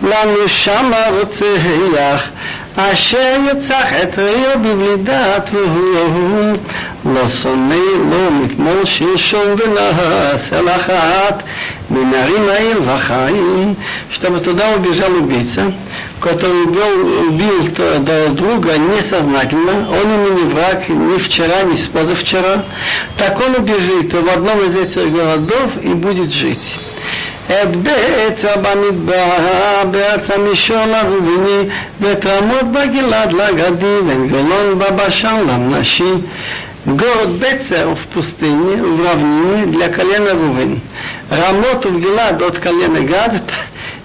Ланушама 0.00 0.96
Руцеях, 1.10 2.30
Ашер 2.74 3.42
Яцах 3.44 3.92
это 3.92 4.56
Библида 4.56 5.44
Твою, 5.48 6.58
Лосоней 7.04 7.96
Ломик 7.96 8.56
Молшишом 8.56 9.56
Венас 9.56 10.50
Элахат, 10.50 11.44
מתמול 11.91 12.13
שלשום 12.21 12.43
ונעש 12.47 12.47
אל 12.47 12.47
אחת 12.47 12.47
מנערים 12.47 12.49
העיר 12.49 12.81
וחיים, 12.85 13.73
чтобы 14.11 14.39
туда 14.39 14.75
убежал 14.75 15.11
убийца, 15.15 15.73
который 16.19 16.63
убил, 16.63 17.29
убил 17.29 18.33
друга 18.33 18.77
несознательно, 18.77 19.89
он 19.89 20.11
ему 20.11 20.29
не 20.39 20.53
враг 20.53 20.89
ни 20.89 21.17
вчера, 21.17 21.63
ни 21.63 21.75
позавчера, 21.87 22.63
так 23.17 23.39
он 23.39 23.55
убежит 23.55 24.13
в 24.13 24.29
одном 24.29 24.59
из 24.67 24.75
этих 24.75 25.11
городов 25.11 25.71
и 25.81 25.89
будет 25.89 26.31
жить. 26.31 26.77
את 27.47 27.75
בעצה 27.75 28.57
במדבר, 28.57 29.83
בארץ 29.91 30.31
המישור 30.31 30.85
לרוביני, 30.85 31.69
ואת 32.01 32.25
רמות 32.25 32.71
בגלעד 32.71 33.33
לגדי, 33.33 33.97
וגולון 34.07 34.79
בבשן 34.79 35.37
למנשי. 35.47 36.13
Город 36.87 37.31
Бецер 37.31 37.95
в 37.95 38.07
пустыне, 38.07 38.81
в 38.81 39.05
равнине 39.05 39.65
для 39.65 39.89
колена 39.89 40.31
Рувен. 40.31 40.79
Рамот 41.32 41.86
Гилад 41.86 42.42
от 42.42 42.58
колена 42.58 43.00
Гад 43.00 43.32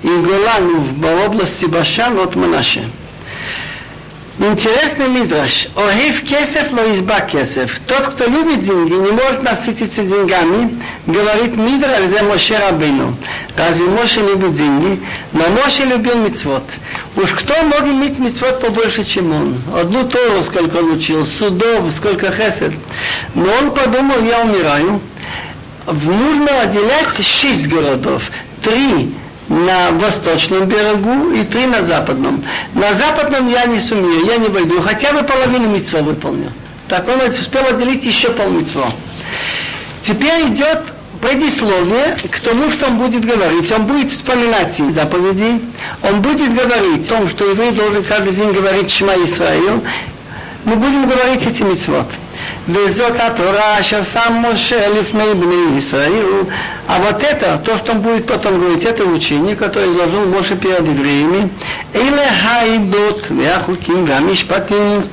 и 0.01 0.07
Голан 0.07 0.79
в 0.79 1.25
области 1.25 1.65
Башан 1.65 2.17
от 2.19 2.37
Манаше. 2.37 2.89
Интересный 4.39 5.09
мидраш. 5.09 5.67
Охив 5.75 6.21
кесев, 6.21 6.71
но 6.71 6.93
изба 6.93 7.19
кесев. 7.19 7.81
Тот, 7.85 8.07
кто 8.13 8.27
любит 8.29 8.61
деньги, 8.61 8.93
не 8.93 9.11
может 9.11 9.43
насытиться 9.43 10.03
деньгами, 10.03 10.79
говорит 11.05 11.57
мидраш 11.57 12.05
за 12.05 12.23
Моше 12.23 12.57
Рабину. 12.57 13.17
Разве 13.57 13.85
Моше 13.87 14.21
любит 14.21 14.53
деньги? 14.53 15.01
Но 15.33 15.49
Моше 15.49 15.83
любил 15.83 16.15
мицвод. 16.19 16.63
Уж 17.17 17.31
кто 17.31 17.61
мог 17.63 17.81
иметь 17.81 18.19
мицвод 18.19 18.61
побольше, 18.61 19.03
чем 19.03 19.33
он? 19.33 19.61
Одну 19.75 20.07
Тору 20.07 20.43
сколько 20.43 20.77
он 20.77 20.93
учил, 20.93 21.25
судов, 21.25 21.91
сколько 21.91 22.31
хесед. 22.31 22.71
Но 23.33 23.51
он 23.59 23.71
подумал, 23.71 24.23
я 24.23 24.43
умираю. 24.43 25.01
Нужно 25.87 26.61
отделять 26.63 27.25
шесть 27.25 27.67
городов. 27.67 28.23
Три 28.61 29.13
на 29.47 29.91
восточном 29.91 30.65
берегу 30.65 31.31
и 31.31 31.45
три 31.45 31.65
на 31.65 31.81
западном. 31.81 32.43
На 32.73 32.93
западном 32.93 33.47
я 33.47 33.65
не 33.65 33.79
сумею, 33.79 34.25
я 34.25 34.35
не 34.35 34.49
войду, 34.49 34.81
хотя 34.81 35.13
бы 35.13 35.23
половину 35.23 35.69
митцва 35.69 36.01
выполню. 36.01 36.51
Так 36.89 37.07
он 37.07 37.21
успел 37.21 37.65
отделить 37.65 38.03
еще 38.03 38.31
пол 38.31 38.49
митцва. 38.49 38.91
Теперь 40.01 40.47
идет 40.47 40.79
предисловие 41.21 42.17
к 42.29 42.39
тому, 42.41 42.69
что 42.71 42.87
он 42.87 42.97
будет 42.97 43.25
говорить. 43.25 43.71
Он 43.71 43.85
будет 43.85 44.11
вспоминать 44.11 44.75
заповеди, 44.89 45.61
он 46.03 46.21
будет 46.21 46.53
говорить 46.53 47.07
о 47.07 47.15
том, 47.15 47.29
что 47.29 47.49
еврей 47.49 47.71
должен 47.71 48.03
каждый 48.03 48.33
день 48.33 48.51
говорить 48.51 48.91
Шма 48.91 49.13
Исраил. 49.23 49.81
Мы 50.65 50.75
будем 50.75 51.07
говорить 51.07 51.45
эти 51.45 51.63
митцвот. 51.63 52.07
Везет 52.67 53.19
Атора, 53.19 53.81
сам 54.03 54.35
Моше, 54.35 54.75
Лифней, 54.93 55.33
Бней, 55.33 55.79
Исраил. 55.79 56.49
А 56.87 56.99
вот 56.99 57.21
это, 57.21 57.61
то, 57.65 57.77
что 57.77 57.91
он 57.91 58.01
будет 58.01 58.25
потом 58.25 58.59
говорить, 58.59 58.85
это 58.85 59.03
учение, 59.05 59.55
которое 59.55 59.91
изложил 59.91 60.25
Моше 60.25 60.55
перед 60.55 60.81
евреями. 60.81 61.49
Или 61.93 62.21
хайдот, 62.43 63.25
вяхуким, 63.29 64.05
вямишпатим. 64.05 65.03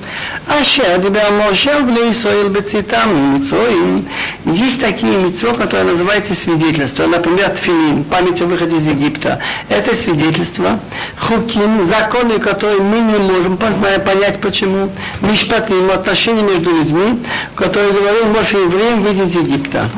Аша, 0.46 0.98
дебя 0.98 1.30
Моше, 1.30 1.80
Бней, 1.80 2.10
Исраил, 2.10 2.48
Бецитам, 2.48 3.38
Мицоим. 3.38 4.06
Есть 4.44 4.80
такие 4.80 5.16
мицво, 5.16 5.52
которые 5.54 5.84
называются 5.84 6.34
свидетельства. 6.34 7.06
Например, 7.06 7.48
Тфилин, 7.50 8.04
память 8.04 8.40
о 8.40 8.44
выходе 8.44 8.76
из 8.76 8.86
Египта. 8.86 9.40
Это 9.68 9.94
свидетельство. 9.94 10.78
Хуким, 11.18 11.84
законы, 11.86 12.38
которые 12.38 12.80
мы 12.80 13.00
не 13.00 13.18
можем 13.18 13.56
познать, 13.56 14.04
понять 14.04 14.40
почему. 14.40 14.90
Мишпатим, 15.22 15.90
отношения 15.90 16.42
между 16.42 16.70
людьми 16.70 17.23
который 17.54 17.92
говорил 17.92 18.26
Моше 18.26 18.56
евреям, 18.56 19.02
выйди 19.02 19.22
из 19.22 19.34
Египта. 19.34 19.88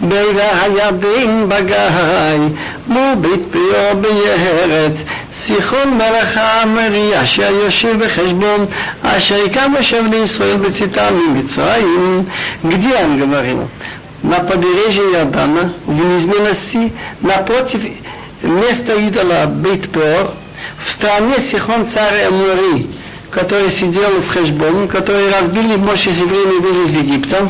Бейра 0.00 0.50
хаябин 0.60 1.48
багай, 1.48 2.56
мубит 2.86 3.50
прио 3.50 3.94
бьерец, 3.94 5.00
сихон 5.32 5.96
мелаха 5.96 6.62
амри, 6.62 7.12
аша 7.12 7.50
йошив 7.50 7.96
бехешбон, 7.96 8.68
аша 9.02 9.38
икам 9.46 9.76
йошев 9.76 10.10
ли 10.10 10.24
Исраил 10.24 10.58
бецитам 10.58 11.18
и 11.18 11.28
Митсраим. 11.38 12.26
Где 12.62 12.96
он 12.96 13.18
говорил? 13.18 13.68
На 14.22 14.38
побережье 14.38 15.02
Иордана, 15.12 15.72
в 15.84 15.92
низменности, 15.92 16.92
напротив 17.20 17.82
места 18.42 18.94
идола 18.94 19.46
Бейтпор, 19.46 20.32
в 20.84 20.90
стране 20.90 21.40
Сихон 21.40 21.88
царя 21.88 22.28
Амури, 22.28 22.88
который 23.31 23.71
сидел 23.71 24.21
в 24.21 24.29
Хешбон, 24.29 24.87
который 24.87 25.31
разбили 25.31 25.75
Моше 25.75 26.13
с 26.13 26.19
евреями 26.19 26.59
были 26.59 26.85
из 26.85 26.95
Египта. 26.95 27.49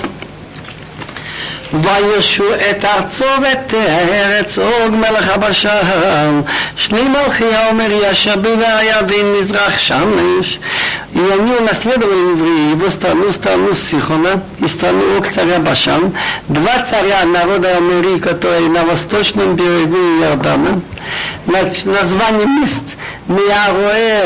וישו 1.74 2.54
את 2.54 2.86
ארצו 2.86 3.26
ואת 3.42 3.74
ארץ 3.74 4.60
אוג 4.60 4.96
מלך 4.96 5.30
הבשן 5.30 6.42
שני 6.76 7.02
מלכי 7.02 7.56
העומר 7.56 7.88
ישבי 7.92 8.50
והירדן 8.60 9.34
מזרח 9.40 9.78
שמש 9.78 10.60
И 11.16 11.20
они 11.20 11.52
унаследовали 11.52 12.32
евреи 12.32 12.72
его 12.72 12.90
страну, 12.92 13.32
страну 13.32 13.74
Сихона 13.74 14.42
и 14.60 14.68
страну 14.68 15.02
Ог 15.18 15.28
царя 15.30 15.58
Башан, 15.58 16.14
два 16.48 16.86
царя 16.88 17.24
народа 17.26 17.78
Амури, 17.78 18.20
которые 18.20 18.70
на 18.70 18.84
восточном 18.84 19.56
берегу 19.56 19.96
Иордана, 20.22 20.82
название 21.86 22.46
мест – 22.46 22.98
מהרואה 23.30 24.22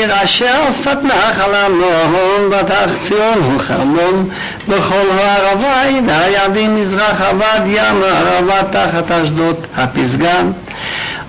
עיר 0.00 0.24
אשר 0.24 0.72
שפת 0.72 0.98
נחל 1.02 1.54
המון 1.54 2.50
בתח 2.50 2.90
ציון 3.00 3.42
הוא 3.44 3.60
חרמון 3.60 4.28
בכל 4.68 5.06
הערבה 5.18 5.82
עינה 5.82 6.28
ירדין 6.28 6.74
מזרח 6.74 7.20
עבד 7.20 7.60
ים 7.66 8.02
הערבה 8.02 8.62
תחת 8.72 9.10
אשדוד 9.10 9.56
הפסגה 9.76 10.40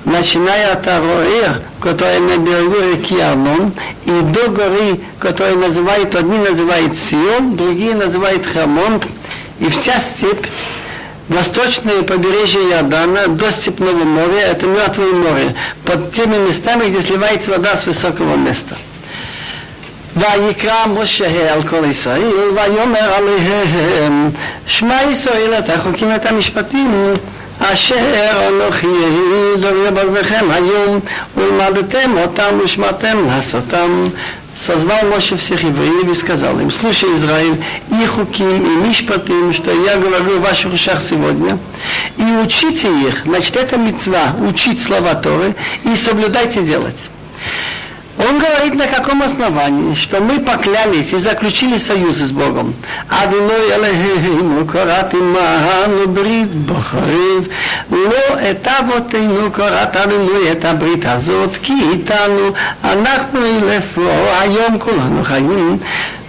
начиная 0.05 0.71
от 0.71 0.87
Ароэр, 0.87 1.61
который 1.81 2.21
на 2.21 2.37
берегу 2.37 2.77
реки 2.79 3.19
Арнон, 3.19 3.73
и 4.05 4.21
до 4.21 4.49
горы, 4.49 5.01
которую 5.19 5.57
называют, 5.57 6.15
одни 6.15 6.37
называют 6.37 6.97
Сион, 6.97 7.57
другие 7.57 7.93
называют 7.93 8.45
Хамон, 8.45 9.01
и 9.59 9.69
вся 9.69 9.99
степь 9.99 10.45
восточное 11.29 12.03
побережье 12.03 12.61
Иордана 12.71 13.27
до 13.27 13.51
Степного 13.51 14.03
моря, 14.03 14.41
это 14.51 14.65
Мертвое 14.65 15.11
море, 15.11 15.55
под 15.85 16.13
теми 16.13 16.37
местами, 16.37 16.89
где 16.89 17.01
сливается 17.01 17.51
вода 17.51 17.75
с 17.75 17.85
высокого 17.85 18.35
места. 18.35 18.75
ויקרא 20.17 20.87
משה 20.87 21.53
על 21.53 21.63
כל 21.63 21.85
ישראל, 21.89 22.31
ויאמר 22.55 23.13
עליהם, 23.13 24.31
שמע 24.67 25.03
ישראל 25.11 25.53
את 25.59 25.69
החוקים 25.69 26.09
ואת 26.09 26.25
המשפטים, 26.25 27.13
אשר 27.59 28.47
אנוכי 28.47 28.87
דובר 29.59 29.91
באזניכם 29.93 30.45
היום, 30.51 30.99
ולמדתם 31.37 32.17
אותם 32.17 32.59
ושמעתם 32.63 33.17
לעשותם. 33.27 34.07
созвал 34.54 35.06
Моше 35.06 35.36
всех 35.36 35.62
евреев 35.62 36.10
и 36.10 36.14
сказал 36.14 36.58
им, 36.60 36.70
слушай, 36.70 37.14
Израиль, 37.14 37.62
и 37.90 38.06
хуким, 38.06 38.64
и 38.64 38.88
мишпатим, 38.88 39.52
что 39.52 39.72
я 39.72 39.96
говорю 39.96 40.38
в 40.38 40.42
ваших 40.42 40.72
ушах 40.72 41.02
сегодня, 41.02 41.58
и 42.16 42.22
учите 42.44 42.88
их, 43.06 43.22
значит, 43.24 43.56
это 43.56 43.76
мецва, 43.76 44.34
учить 44.48 44.82
слова 44.82 45.14
Торы, 45.14 45.54
и 45.84 45.96
соблюдайте 45.96 46.62
делать. 46.62 47.10
Он 48.28 48.38
говорит, 48.38 48.74
на 48.74 48.86
каком 48.86 49.22
основании, 49.22 49.94
что 49.94 50.20
мы 50.20 50.38
поклялись 50.40 51.12
и 51.12 51.18
заключили 51.18 51.76
союзы 51.78 52.26
с 52.26 52.32
Богом. 52.32 52.74
Адиной 53.08 53.72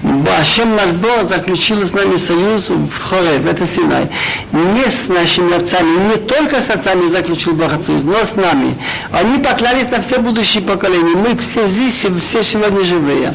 חיים 0.03 0.23
Башем 0.25 0.77
наш 0.77 0.91
Бог 0.91 1.29
заключил 1.29 1.85
с 1.85 1.93
нами 1.93 2.17
союз 2.19 2.69
в 2.69 2.99
Хорев, 3.01 3.47
это 3.47 3.67
Синай. 3.67 4.09
Не 4.53 4.91
с 4.91 5.09
нашими 5.09 5.57
отцами, 5.57 6.13
не 6.13 6.17
только 6.19 6.61
с 6.61 6.71
отцами 6.71 7.11
заключил 7.11 7.55
Бог 7.55 7.71
союз, 7.85 8.03
но 8.05 8.25
с 8.25 8.37
нами. 8.37 8.77
Они 9.11 9.39
поклялись 9.39 9.91
на 9.91 10.01
все 10.01 10.19
будущие 10.21 10.63
поколения. 10.63 11.17
Мы 11.17 11.37
все 11.37 11.67
здесь, 11.67 12.07
все 12.23 12.43
сегодня 12.43 12.85
живые. 12.85 13.35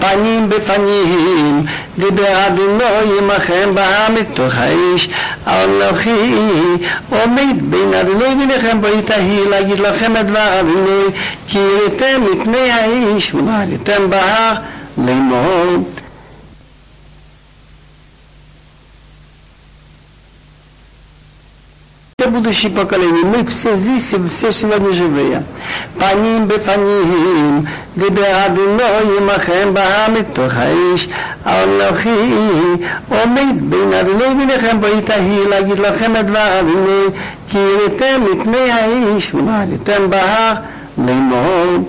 Паним 0.00 0.48
בפנים, 0.48 1.66
דיבר 1.98 2.46
אדוני 2.46 3.18
עמכם 3.18 3.74
בא 3.74 4.08
מתוך 4.20 4.54
האיש, 4.54 5.08
אנוכי 5.46 6.34
עומד 7.10 7.56
בין 7.60 7.94
אדוני 7.94 8.24
וביניכם 8.24 8.80
ברית 8.80 9.10
ההיא, 9.10 9.48
להגיד 9.50 9.80
לכם 9.80 10.16
את 10.16 10.26
דבר 10.26 10.60
אדוני, 10.60 11.04
כי 11.48 11.58
יראתם 11.58 12.22
מפני 12.32 12.70
האיש 12.70 13.34
ונעליתם 13.34 14.10
בהר 14.10 14.54
לאמור. 14.98 15.91
будущие 22.32 22.72
поколения. 22.72 23.24
Мы 23.24 23.44
все 23.44 23.76
здесь, 23.76 24.14
все 24.30 24.50
сегодня 24.50 24.92
живые. 24.92 25.42
פנים 25.98 26.48
בפנים, 26.48 27.64
דיבר 27.96 28.46
אדוני 28.46 28.82
עמכם 29.18 29.74
בא 29.74 30.06
מתוך 30.12 30.52
האיש, 30.56 31.08
אנוכי 31.46 32.34
עומד 33.08 33.54
בין 33.60 33.92
אדוני 33.92 34.24
וביניכם 34.24 34.80
ברית 34.80 35.10
ההיא, 35.10 35.48
להגיד 35.48 35.78
לכם 35.78 36.16
את 36.16 36.26
דבר 36.26 36.60
אדוני, 36.60 37.04
כי 37.48 37.58
יראתם 37.58 38.20
מפני 38.32 38.70
האיש 38.70 39.34
ונעליתם 39.34 40.10
בהר 40.10 40.54
לאמור. 40.98 41.84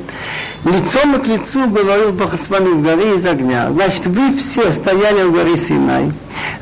Лицом 0.64 1.20
к 1.20 1.26
лицу 1.26 1.68
говорил 1.68 2.12
вами 2.48 2.68
в 2.68 2.82
горе 2.82 3.16
из 3.16 3.26
огня. 3.26 3.70
Значит, 3.70 4.06
вы 4.06 4.34
все 4.38 4.72
стояли 4.72 5.24
в 5.24 5.32
горе 5.32 5.58
Синай. 5.58 6.10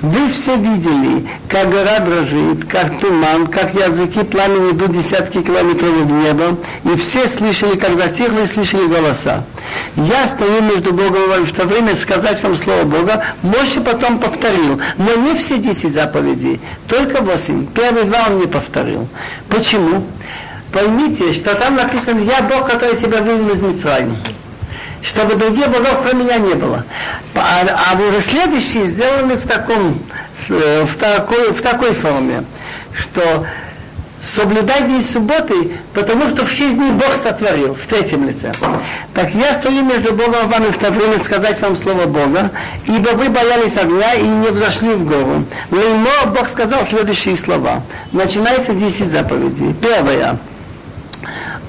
Вы 0.01 0.29
все 0.33 0.57
видели, 0.57 1.25
как 1.49 1.71
гора 1.71 2.01
дрожит, 2.01 2.65
как 2.65 2.99
туман, 2.99 3.47
как 3.47 3.73
языки 3.75 4.25
пламени 4.25 4.73
идут 4.73 4.91
десятки 4.91 5.41
километров 5.41 5.91
в 5.91 6.13
небо. 6.13 6.59
И 6.85 6.97
все 6.97 7.29
слышали, 7.29 7.77
как 7.77 7.95
затихло 7.95 8.41
и 8.41 8.47
слышали 8.47 8.89
голоса. 8.89 9.45
Я 9.95 10.27
стою 10.27 10.63
между 10.63 10.93
Богом 10.93 11.23
и 11.23 11.29
вами 11.29 11.45
в 11.45 11.53
то 11.53 11.65
время 11.65 11.95
сказать 11.95 12.43
вам 12.43 12.57
слово 12.57 12.83
Бога. 12.83 13.25
Моше 13.43 13.81
потом 13.81 14.19
повторил, 14.19 14.81
но 14.99 15.15
не 15.15 15.37
все 15.37 15.59
десять 15.59 15.93
заповедей, 15.93 16.61
только 16.89 17.23
восемь. 17.23 17.67
Первые 17.67 18.05
два 18.07 18.27
он 18.31 18.41
не 18.41 18.47
повторил. 18.49 19.07
Почему? 19.49 20.05
Поймите, 20.73 21.33
что 21.33 21.55
там 21.55 21.77
написано, 21.77 22.21
я 22.21 22.43
Бог, 22.43 22.71
который 22.71 22.97
тебя 22.97 23.19
вывел 23.19 23.51
из 23.51 23.63
Мицраима. 23.63 24.17
Чтобы 25.03 25.35
других 25.35 25.69
богов 25.69 25.99
кроме 26.03 26.25
меня 26.25 26.39
не 26.39 26.55
было. 26.55 26.85
А, 27.35 27.93
а 27.93 28.01
уже 28.01 28.21
следующие 28.21 28.87
сделаны 28.87 29.37
в, 29.37 29.47
таком, 29.47 29.99
в, 30.49 30.97
такой, 30.97 31.53
в 31.53 31.61
такой 31.61 31.93
форме, 31.93 32.45
что 32.97 33.45
соблюдай 34.23 34.87
день 34.87 35.03
субботы, 35.03 35.73
потому 35.93 36.29
что 36.29 36.47
в 36.47 36.51
шесть 36.51 36.77
Бог 36.77 37.17
сотворил, 37.17 37.75
в 37.75 37.87
третьем 37.87 38.27
лице. 38.27 38.53
Так 39.13 39.35
я 39.35 39.53
стою 39.53 39.85
между 39.85 40.13
Богом 40.13 40.47
и 40.47 40.53
вами 40.53 40.71
в 40.71 40.79
то 40.79 40.91
время 40.91 41.19
сказать 41.19 41.61
вам 41.61 41.75
слово 41.75 42.07
Бога, 42.07 42.51
ибо 42.87 43.11
вы 43.11 43.29
боялись 43.29 43.77
огня 43.77 44.15
и 44.15 44.23
не 44.23 44.49
взошли 44.49 44.91
в 44.91 45.05
гору. 45.05 45.45
Леймо 45.71 46.27
Бог 46.27 46.49
сказал 46.49 46.85
следующие 46.85 47.37
слова. 47.37 47.83
Начинается 48.13 48.73
10 48.73 49.09
заповедей. 49.09 49.75
Первое. 49.75 50.39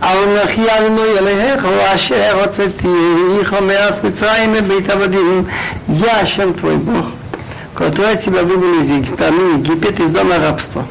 אנוכי 0.02 0.66
אדוני 0.70 1.18
אלוהיך 1.18 1.66
אשר 1.94 2.40
הוצאתיך 2.44 3.52
מארץ 3.62 3.98
מצרים 4.04 4.52
מבית 4.52 4.90
עבדים 4.90 5.44
я 5.88 6.22
Ашем 6.22 6.52
твой 6.54 6.76
Бог 6.76 7.06
который 7.74 8.16
тебя 8.16 8.42
вывел 8.42 8.80
из 8.80 9.08
страны 9.08 9.58
Египет 9.58 10.00
из 10.00 10.10
дома 10.10 10.36
рабства 10.38 10.84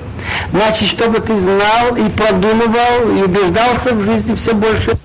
значит 0.52 0.90
чтобы 0.90 1.20
ты 1.20 1.38
знал 1.38 1.96
и 1.96 2.10
продумывал 2.10 3.18
и 3.18 3.22
убеждался 3.24 3.94
в 3.94 4.02
жизни 4.04 4.36
все 4.36 4.54
больше 4.54 4.98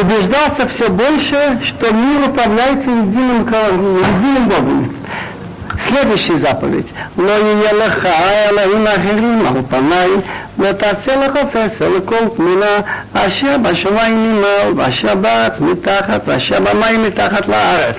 убеждался 0.00 0.66
все 0.68 0.88
больше, 0.88 1.58
что 1.64 1.92
мир 1.92 2.28
управляется 2.28 2.90
единым, 2.90 3.46
единым 3.46 4.48
Богом. 4.48 4.94
Следующая 5.78 6.36
заповедь. 6.36 6.86
לא 7.18 7.32
יהיה 7.32 7.72
לך 7.72 8.06
אלוהים 8.06 8.86
אחרים 8.86 9.46
על 9.46 9.62
פניי, 9.68 10.08
ותעשה 10.58 11.16
לך 11.16 11.32
פסל 11.52 11.88
לכל 11.88 12.28
תמונה 12.36 12.80
אשר 13.12 13.56
בשמיים 13.62 14.32
ממעל, 14.32 14.72
ואשר 14.76 15.14
בארץ 15.14 15.60
מתחת, 15.60 16.20
ואשר 16.26 16.60
במים 16.60 17.02
מתחת 17.02 17.48
לארץ. 17.48 17.96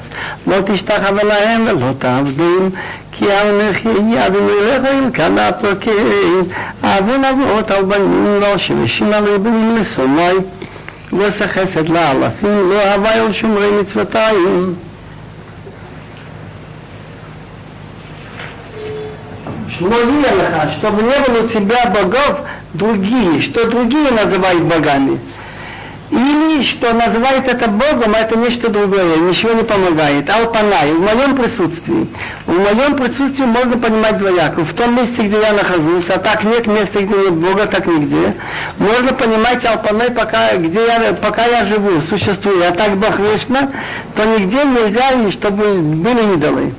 לא 0.47 0.57
תשתחווה 0.66 1.24
להם 1.24 1.66
ולא 1.68 1.91
תעבדים, 1.99 2.70
כי 3.12 3.26
אנכי 3.26 4.26
אדוני 4.26 4.53
אלוהים 4.76 5.12
כמה 5.12 5.51
פרקים, 5.51 6.43
עוון 6.84 7.26
אבות 7.26 7.72
על 7.72 7.84
בנים 7.84 8.39
לא 8.41 8.57
שמשים 8.57 9.14
על 9.14 9.26
רבנים 9.26 9.78
לשונאי, 9.80 10.36
ועושה 11.14 11.47
חסד 11.47 11.89
לאלפים, 11.89 12.70
לא 12.70 12.80
אהבה 12.82 13.14
אל 13.14 13.32
שומרי 13.32 13.72
מצוותיים. 13.82 14.74
Шловия 19.79 20.33
лаха, 20.33 20.70
чтобы 20.70 21.03
не 21.03 21.18
было 21.20 21.45
у 21.45 21.49
тебя 21.49 21.87
богов 21.87 22.41
другие, 22.72 23.43
что 23.43 23.68
другие 23.68 24.11
называют 24.11 24.62
богами. 24.62 25.18
Или 26.11 26.62
что 26.62 26.93
называют 26.93 27.49
это 27.49 27.68
Богом, 27.68 28.14
а 28.14 28.18
это 28.18 28.39
нечто 28.39 28.68
другое, 28.68 29.16
ничего 29.16 29.53
не 29.53 29.64
помогает. 29.64 30.31
Алпанай, 30.31 30.93
в 30.93 31.01
моем 31.01 31.35
присутствии. 31.35 32.07
В 32.47 32.53
моем 32.53 32.95
присутствии 32.95 33.45
можно 33.45 33.77
понимать 33.77 34.16
двояко. 34.18 34.64
В 34.64 34.72
том 34.72 34.95
месте, 34.97 35.22
где 35.22 35.41
я 35.41 35.53
нахожусь, 35.53 36.09
а 36.09 36.18
так 36.18 36.45
нет 36.45 36.68
места, 36.68 37.01
где 37.01 37.16
нет 37.16 37.33
Бога, 37.33 37.66
так 37.66 37.89
нигде. 37.89 38.35
Можно 38.79 39.14
понимать 39.14 39.64
Алпанай, 39.64 40.12
пока, 40.12 40.57
где 40.57 40.87
я, 40.87 41.12
пока 41.20 41.45
я 41.45 41.66
живу, 41.66 42.01
существую. 42.09 42.62
А 42.66 42.70
так 42.70 42.97
Бог 42.97 43.18
вечно, 43.18 43.68
то 44.14 44.24
нигде 44.24 44.62
нельзя, 44.62 45.29
чтобы 45.33 45.74
были 45.74 46.35
идолы. 46.37 46.72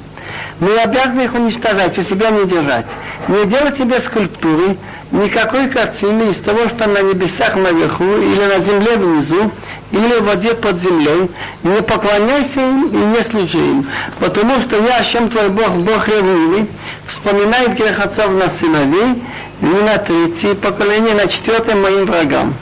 Мы 0.59 0.75
обязаны 0.77 1.21
их 1.21 1.35
уничтожать, 1.35 1.97
у 1.97 2.01
себя 2.01 2.31
не 2.31 2.45
держать. 2.45 2.87
Не 3.27 3.45
делать 3.45 3.77
себе 3.77 3.99
скульптуры, 3.99 4.77
никакой 5.11 5.67
картины 5.69 6.29
из 6.29 6.39
того, 6.39 6.67
что 6.67 6.87
на 6.87 7.01
небесах 7.01 7.55
наверху, 7.55 8.05
или 8.05 8.45
на 8.45 8.63
земле 8.63 8.95
внизу, 8.97 9.51
или 9.91 10.19
в 10.19 10.25
воде 10.25 10.55
под 10.55 10.81
землей. 10.81 11.29
Не 11.61 11.81
поклоняйся 11.83 12.61
им 12.61 12.87
и 12.87 13.17
не 13.17 13.21
служи 13.21 13.59
им. 13.59 13.87
Потому 14.19 14.59
что 14.59 14.77
я, 14.77 15.03
чем 15.03 15.29
твой 15.29 15.49
Бог, 15.49 15.69
Бог 15.69 16.07
ревнивый, 16.07 16.67
вспоминает 17.07 17.77
грех 17.77 17.99
отцов 17.99 18.31
на 18.31 18.49
сыновей, 18.49 19.21
не 19.61 19.81
на 19.81 19.97
третье 19.97 20.55
поколение, 20.55 21.13
на 21.13 21.27
четвертое 21.27 21.75
моим 21.75 22.05
врагам. 22.05 22.53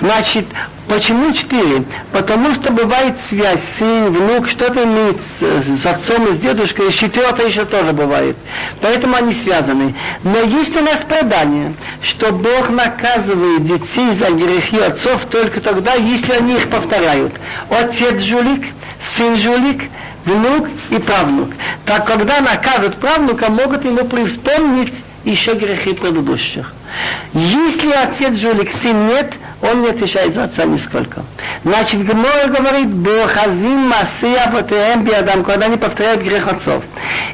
Значит, 0.00 0.46
Почему 0.90 1.32
четыре? 1.32 1.84
Потому 2.10 2.52
что 2.52 2.72
бывает 2.72 3.20
связь, 3.20 3.62
сын, 3.62 4.12
внук, 4.12 4.48
что-то 4.48 4.82
имеет 4.82 5.22
с, 5.22 5.40
с 5.40 5.86
отцом 5.86 6.28
и 6.28 6.32
с 6.32 6.38
дедушкой, 6.38 6.88
и 6.88 6.90
четвертое 6.90 7.46
еще 7.46 7.64
тоже 7.64 7.92
бывает. 7.92 8.36
Поэтому 8.80 9.14
они 9.14 9.32
связаны. 9.32 9.94
Но 10.24 10.40
есть 10.40 10.76
у 10.76 10.80
нас 10.80 11.04
предание, 11.04 11.74
что 12.02 12.32
Бог 12.32 12.70
наказывает 12.70 13.62
детей 13.62 14.12
за 14.12 14.30
грехи 14.32 14.78
отцов 14.80 15.26
только 15.26 15.60
тогда, 15.60 15.94
если 15.94 16.32
они 16.32 16.56
их 16.56 16.68
повторяют. 16.68 17.34
Отец 17.70 18.20
жулик, 18.22 18.64
сын 18.98 19.36
жулик, 19.36 19.82
внук 20.24 20.66
и 20.90 20.96
правнук. 20.96 21.50
Так 21.86 22.04
когда 22.04 22.40
накажут 22.40 22.96
правнука, 22.96 23.48
могут 23.48 23.84
ему 23.84 24.08
вспомнить 24.26 25.04
еще 25.24 25.54
грехи 25.54 25.92
предыдущих. 25.92 26.74
Если 27.32 27.92
отец 27.92 28.34
жулик, 28.34 28.72
сын 28.72 29.06
нет, 29.06 29.32
Он 29.62 29.82
не 29.82 29.88
отвечает 29.88 30.32
за 30.32 30.44
отца 30.44 30.64
нисколько. 30.64 31.22
Значит, 31.64 32.04
Гмора 32.06 32.46
говорит, 32.46 32.88
Бохазим 32.88 33.88
Масия 33.88 34.50
Ватеем 34.50 35.04
Биадам, 35.04 35.44
когда 35.44 35.66
они 35.66 35.76
повторяют 35.76 36.22
грех 36.22 36.48
отцов. 36.48 36.82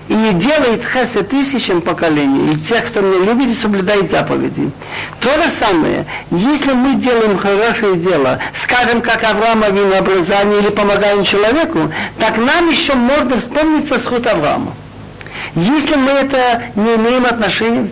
И 0.08 0.32
делает 0.32 0.84
хесе 0.84 1.22
тысячам 1.22 1.80
поколений, 1.80 2.54
и 2.54 2.56
тех, 2.58 2.86
кто 2.88 3.00
меня 3.00 3.24
любит 3.24 3.48
и 3.48 3.54
соблюдает 3.54 4.10
заповеди. 4.10 4.70
То 5.20 5.40
же 5.40 5.48
самое, 5.50 6.04
если 6.30 6.72
мы 6.72 6.94
делаем 6.94 7.38
хорошее 7.38 7.96
дело, 7.96 8.40
скажем, 8.54 9.02
как 9.02 9.22
Авраам 9.22 9.62
Авину 9.62 9.96
образование 9.96 10.60
или 10.60 10.70
помогаем 10.70 11.22
человеку, 11.22 11.92
так 12.18 12.38
нам 12.38 12.68
еще 12.68 12.94
можно 12.94 13.38
вспомниться 13.38 13.98
сход 13.98 14.26
Авраама. 14.26 14.72
Если 15.54 15.94
мы 15.94 16.10
это 16.10 16.62
не 16.74 16.96
имеем 16.96 17.24
отношения, 17.24 17.88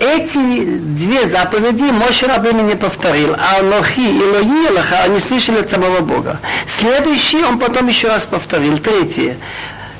эти 0.00 0.78
две 0.78 1.26
заповеди 1.26 1.90
Моше 1.90 2.26
Рабыну 2.26 2.62
не 2.62 2.76
повторил, 2.76 3.34
а 3.36 3.62
Лохи 3.62 4.08
и 4.08 4.22
Лои 4.22 4.70
Лоха 4.70 5.02
они 5.04 5.20
слышали 5.20 5.60
от 5.60 5.68
самого 5.68 6.00
Бога. 6.00 6.38
Следующий 6.66 7.42
он 7.42 7.58
потом 7.58 7.88
еще 7.88 8.08
раз 8.08 8.26
повторил. 8.26 8.78
Третье. 8.78 9.36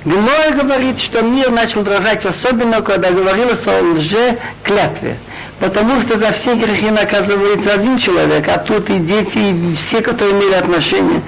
Гмой 0.05 0.53
говорит, 0.53 1.01
что 1.01 1.23
мир 1.23 1.51
начал 1.51 1.83
дрожать 1.83 2.25
особенно, 2.25 2.81
когда 2.83 3.11
говорилось 3.11 3.67
о 3.67 3.83
лже 3.83 4.39
клятве. 4.63 5.17
Потому 5.61 6.01
что 6.01 6.17
за 6.17 6.33
все 6.33 6.55
грехи 6.55 6.91
наказывается 6.91 7.73
один 7.73 7.99
человек, 7.99 8.47
а 8.49 8.59
тут 8.59 8.91
и 8.91 8.99
дети, 8.99 9.39
и 9.39 9.75
все, 9.75 10.01
которые 10.01 10.35
имели 10.35 10.55
отношение. 10.55 11.21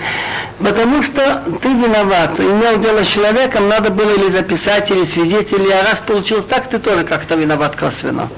Потому 0.61 1.03
что 1.03 1.43
ты 1.63 1.69
виноват, 1.69 2.39
имел 2.39 2.79
дело 2.79 3.03
с 3.03 3.09
человеком, 3.09 3.69
надо 3.69 3.91
было 3.91 4.11
или 4.11 4.29
записать, 4.29 4.91
или 4.91 5.05
свидетели, 5.05 5.71
а 5.71 5.83
раз 5.83 6.01
получилось 6.01 6.45
так, 6.45 6.69
ты 6.69 6.79
тоже 6.79 7.05
как-то 7.05 7.35
виноват 7.35 7.75
косвенно. 7.77 8.29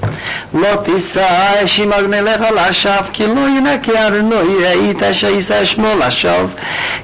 Вот 0.51 0.87
Иса, 0.87 1.27
Шимагнелеха 1.67 2.53
Лашав, 2.53 3.11
Кило 3.11 3.47
Инакиарно, 3.47 4.41
и 4.41 4.91
Ита 4.91 5.11
Иса 5.11 5.65
Шмо 5.65 5.93
Лашав. 5.99 6.49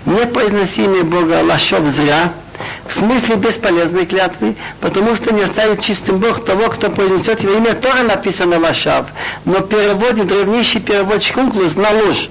Не 0.06 0.26
произноси 0.26 0.86
имя 0.86 1.04
Бога 1.04 1.44
Лашав 1.44 1.84
зря, 1.90 2.32
в 2.88 2.94
смысле 2.94 3.36
бесполезной 3.36 4.06
клятвы, 4.06 4.56
потому 4.82 5.16
что 5.16 5.34
не 5.34 5.44
оставит 5.44 5.82
чистым 5.82 6.18
Бог 6.18 6.44
того, 6.44 6.70
кто 6.70 6.90
произнесет 6.90 7.42
его 7.42 7.54
имя, 7.54 7.74
тоже 7.74 8.04
написано 8.04 8.60
Лашав. 8.60 9.08
Но 9.46 9.62
переводит 9.62 10.28
древнейший 10.28 10.82
переводчик 10.82 11.38
Унклус 11.38 11.76
на 11.76 11.90
ложь. 11.92 12.30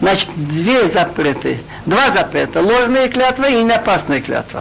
Значит, 0.00 0.28
две 0.36 0.86
запреты, 0.86 1.58
два 1.86 2.10
запрета, 2.10 2.60
ложные 2.60 3.08
клятвы 3.08 3.50
и 3.50 3.62
неопасные 3.62 4.20
клятвы. 4.20 4.60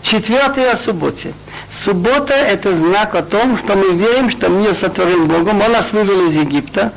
Четвертый 0.00 0.70
о 0.70 0.76
субботе. 0.76 1.34
Суббота– 1.68 2.34
это 2.34 2.74
знак 2.74 3.14
о 3.16 3.22
том, 3.22 3.58
что 3.58 3.74
мы 3.76 3.94
верим, 3.94 4.30
что 4.30 4.48
мир 4.48 4.74
сотворил 4.74 5.26
Богом, 5.26 5.60
Он 5.60 5.72
нас 5.72 5.92
вывел 5.92 6.26
из 6.26 6.36
Египта 6.36 6.92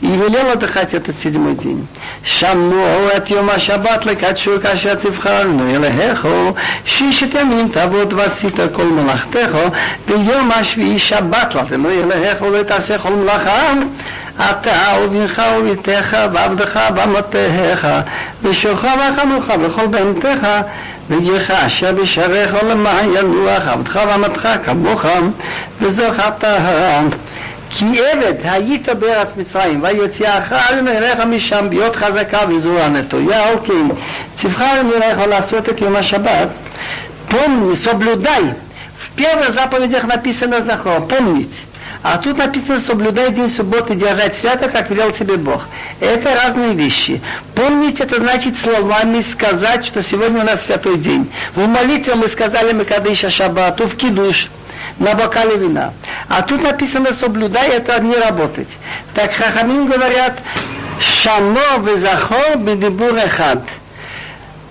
и 0.00 0.06
велел 0.06 0.50
отдыхать 0.50 0.94
этот 0.94 1.16
седьмой 1.16 1.54
день. 1.54 1.86
שמנו 2.24 3.08
את 3.16 3.30
יום 3.30 3.50
השבת 3.50 4.06
לקדשו 4.06 4.50
כאשר 4.62 4.94
צבחרנו 4.94 5.76
אלהיכו, 5.76 6.52
שישת 6.84 7.34
ימים 7.40 7.68
תעבוד 7.68 8.12
ועשית 8.12 8.54
כל 8.72 8.84
מלאכתך, 8.84 9.58
ביום 10.08 10.50
השביעי 10.52 10.98
שבת 10.98 11.54
לתנו 11.54 11.88
אלהיכו 11.90 12.44
ותעשה 12.52 12.98
כל 12.98 13.10
מלאכה. 13.10 13.72
אתה 14.36 14.98
ובנך 15.02 15.42
וביתך 15.58 16.16
ועבדך 16.32 16.80
ואמותיך 16.96 17.86
ושוכך 18.42 18.94
וחמוך 19.12 19.44
וכל 19.62 19.86
בהמתך 19.86 20.46
ויך 21.10 21.50
אשר 21.50 21.92
בשעריך 21.92 22.54
למען 22.68 23.08
ינוח 23.16 23.68
עבדך 23.68 24.00
ואמתך 24.08 24.48
כמוך 24.64 25.06
וזוכרת 25.80 26.44
כי 27.70 27.84
עבד 28.06 28.34
היית 28.44 28.88
בארץ 28.88 29.36
מצרים 29.36 29.82
ויוציאך 29.82 30.52
אליך 30.52 31.20
משם 31.26 31.66
להיות 31.70 31.96
חזקה 31.96 32.38
וזרוע 32.48 32.88
נטויה, 32.88 33.52
окей. 33.52 33.82
Цифхар 34.36 34.82
Мирайха 34.82 35.26
לעשות 35.26 35.80
יום 35.80 35.96
השבת, 35.96 36.48
помни, 37.30 37.74
соблюдай. 37.74 38.54
В 39.04 39.16
первых 39.16 39.50
заповедях 39.50 40.04
написано 40.04 40.60
захор, 40.60 41.02
помнить. 41.02 41.66
А 42.02 42.18
тут 42.18 42.36
написано, 42.36 42.80
соблюдай 42.80 43.30
день 43.32 43.48
субботы, 43.48 43.94
держать 43.94 44.36
свято, 44.36 44.68
как 44.68 44.90
велел 44.90 45.10
тебе 45.10 45.36
Бог. 45.36 45.64
Это 46.00 46.34
разные 46.34 46.74
вещи. 46.74 47.22
Помнить 47.54 47.98
это 48.00 48.16
значит 48.16 48.56
словами 48.56 49.20
сказать, 49.20 49.86
что 49.86 50.02
сегодня 50.02 50.42
у 50.42 50.44
нас 50.44 50.64
святой 50.64 50.98
день. 50.98 51.30
В 51.54 51.66
молитве 51.66 52.14
мы 52.14 52.28
сказали 52.28 52.72
мы 52.72 52.84
Кадыша 52.84 53.30
Шабату, 53.30 53.88
в 53.88 53.96
Кидуш 53.96 54.50
на 54.99 55.15
бокале 55.15 55.57
вина. 55.57 55.93
А 56.27 56.41
тут 56.41 56.61
написано 56.61 57.13
соблюдай, 57.13 57.69
это 57.69 57.99
не 58.01 58.15
работать. 58.15 58.77
Так 59.15 59.31
Хахамин 59.33 59.87
говорят, 59.87 60.39
шано 60.99 61.79
везахор 61.79 62.57
бедибур 62.57 63.15
эхад 63.15 63.63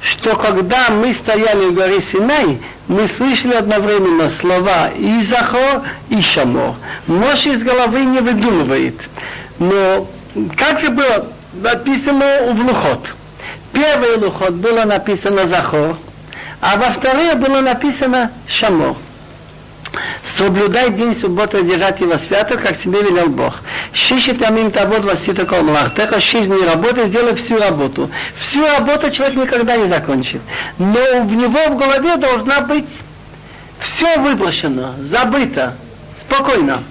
что 0.01 0.37
когда 0.37 0.91
мы 0.91 1.13
стояли 1.13 1.67
в 1.67 1.75
горе 1.75 2.01
Синай, 2.01 2.61
мы 2.87 3.07
слышали 3.07 3.55
одновременно 3.55 4.31
слова 4.31 4.91
и 4.97 5.23
Захор, 5.23 5.83
и 6.09 6.23
Шамор. 6.23 6.75
Моше 7.07 7.51
из 7.51 7.63
головы 7.63 8.05
не 8.05 8.21
выдумывает. 8.21 8.95
Но 9.59 10.07
как 10.57 10.81
же 10.81 10.91
было 10.91 11.27
написано 11.55 12.53
в 12.53 12.65
Лухот? 12.65 13.09
Первый 13.73 14.17
Лухот 14.17 14.55
было 14.55 14.85
написано 14.85 15.47
Захор, 15.47 15.97
а 16.61 16.77
во 16.77 16.93
второе 16.93 17.35
было 17.35 17.61
написано 17.61 18.31
Шамор 18.47 18.97
соблюдай 20.37 20.91
день 20.91 21.15
субботы, 21.15 21.63
держать 21.63 22.01
его 22.01 22.17
свято, 22.19 22.57
как 22.57 22.79
тебе 22.79 23.03
велел 23.03 23.29
Бог. 23.29 23.61
Шишит 23.93 24.43
амин 24.43 24.71
тавод 24.71 25.05
васита 25.05 25.47
кол 25.47 25.63
малахтеха, 25.63 26.21
шесть 26.21 26.49
дней 26.49 26.65
работы, 26.65 27.07
сделай 27.07 27.35
всю 27.35 27.59
работу. 27.59 28.11
Всю 28.41 28.67
работу 28.67 29.11
человек 29.11 29.37
никогда 29.37 29.77
не 29.77 29.87
закончит. 29.87 30.41
Но 30.79 31.23
в 31.23 31.33
него 31.33 31.59
в 31.69 31.79
голове 31.79 32.17
должна 32.17 32.61
быть 32.61 32.87
все 33.81 34.19
выброшено, 34.19 34.95
забыто, 35.01 35.75
спокойно. 36.21 36.83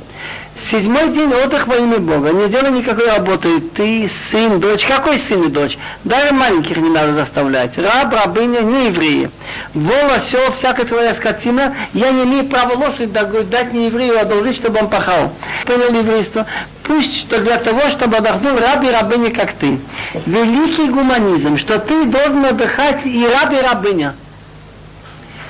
Седьмой 0.60 1.10
день 1.10 1.32
отдых 1.34 1.68
во 1.68 1.76
имя 1.76 2.00
Бога. 2.00 2.32
Не 2.32 2.50
делай 2.50 2.72
никакой 2.72 3.08
работы. 3.08 3.60
Ты 3.60 4.10
сын, 4.32 4.60
дочь. 4.60 4.86
Какой 4.86 5.18
сын 5.18 5.44
и 5.44 5.50
дочь? 5.50 5.78
Даже 6.04 6.34
маленьких 6.34 6.78
не 6.78 6.90
надо 6.90 7.14
заставлять. 7.14 7.78
Раб, 7.78 8.14
рабыня, 8.14 8.60
не 8.62 8.88
евреи. 8.88 9.30
Вол, 9.74 10.12
осел, 10.16 10.52
всякая 10.56 10.86
твоя 10.86 11.14
скотина. 11.14 11.76
Я 11.94 12.12
не 12.12 12.24
имею 12.24 12.46
права 12.46 12.74
лошадь 12.74 13.12
дать 13.14 13.74
не 13.74 13.86
еврею, 13.86 14.20
одолжить, 14.20 14.56
чтобы 14.56 14.80
он 14.80 14.90
пахал. 14.90 15.32
Понял 15.66 15.94
еврейство? 15.94 16.46
Пусть 16.84 17.18
что 17.20 17.40
для 17.40 17.58
того, 17.58 17.90
чтобы 17.92 18.18
отдохнул 18.18 18.58
раб 18.58 18.84
и 18.84 18.90
рабыня, 18.90 19.32
как 19.32 19.52
ты. 19.54 19.80
Великий 20.26 20.90
гуманизм, 20.90 21.58
что 21.58 21.80
ты 21.80 22.06
должен 22.06 22.46
отдыхать 22.46 23.06
и 23.06 23.26
раб, 23.26 23.54
и 23.54 23.62
рабыня. 23.62 24.16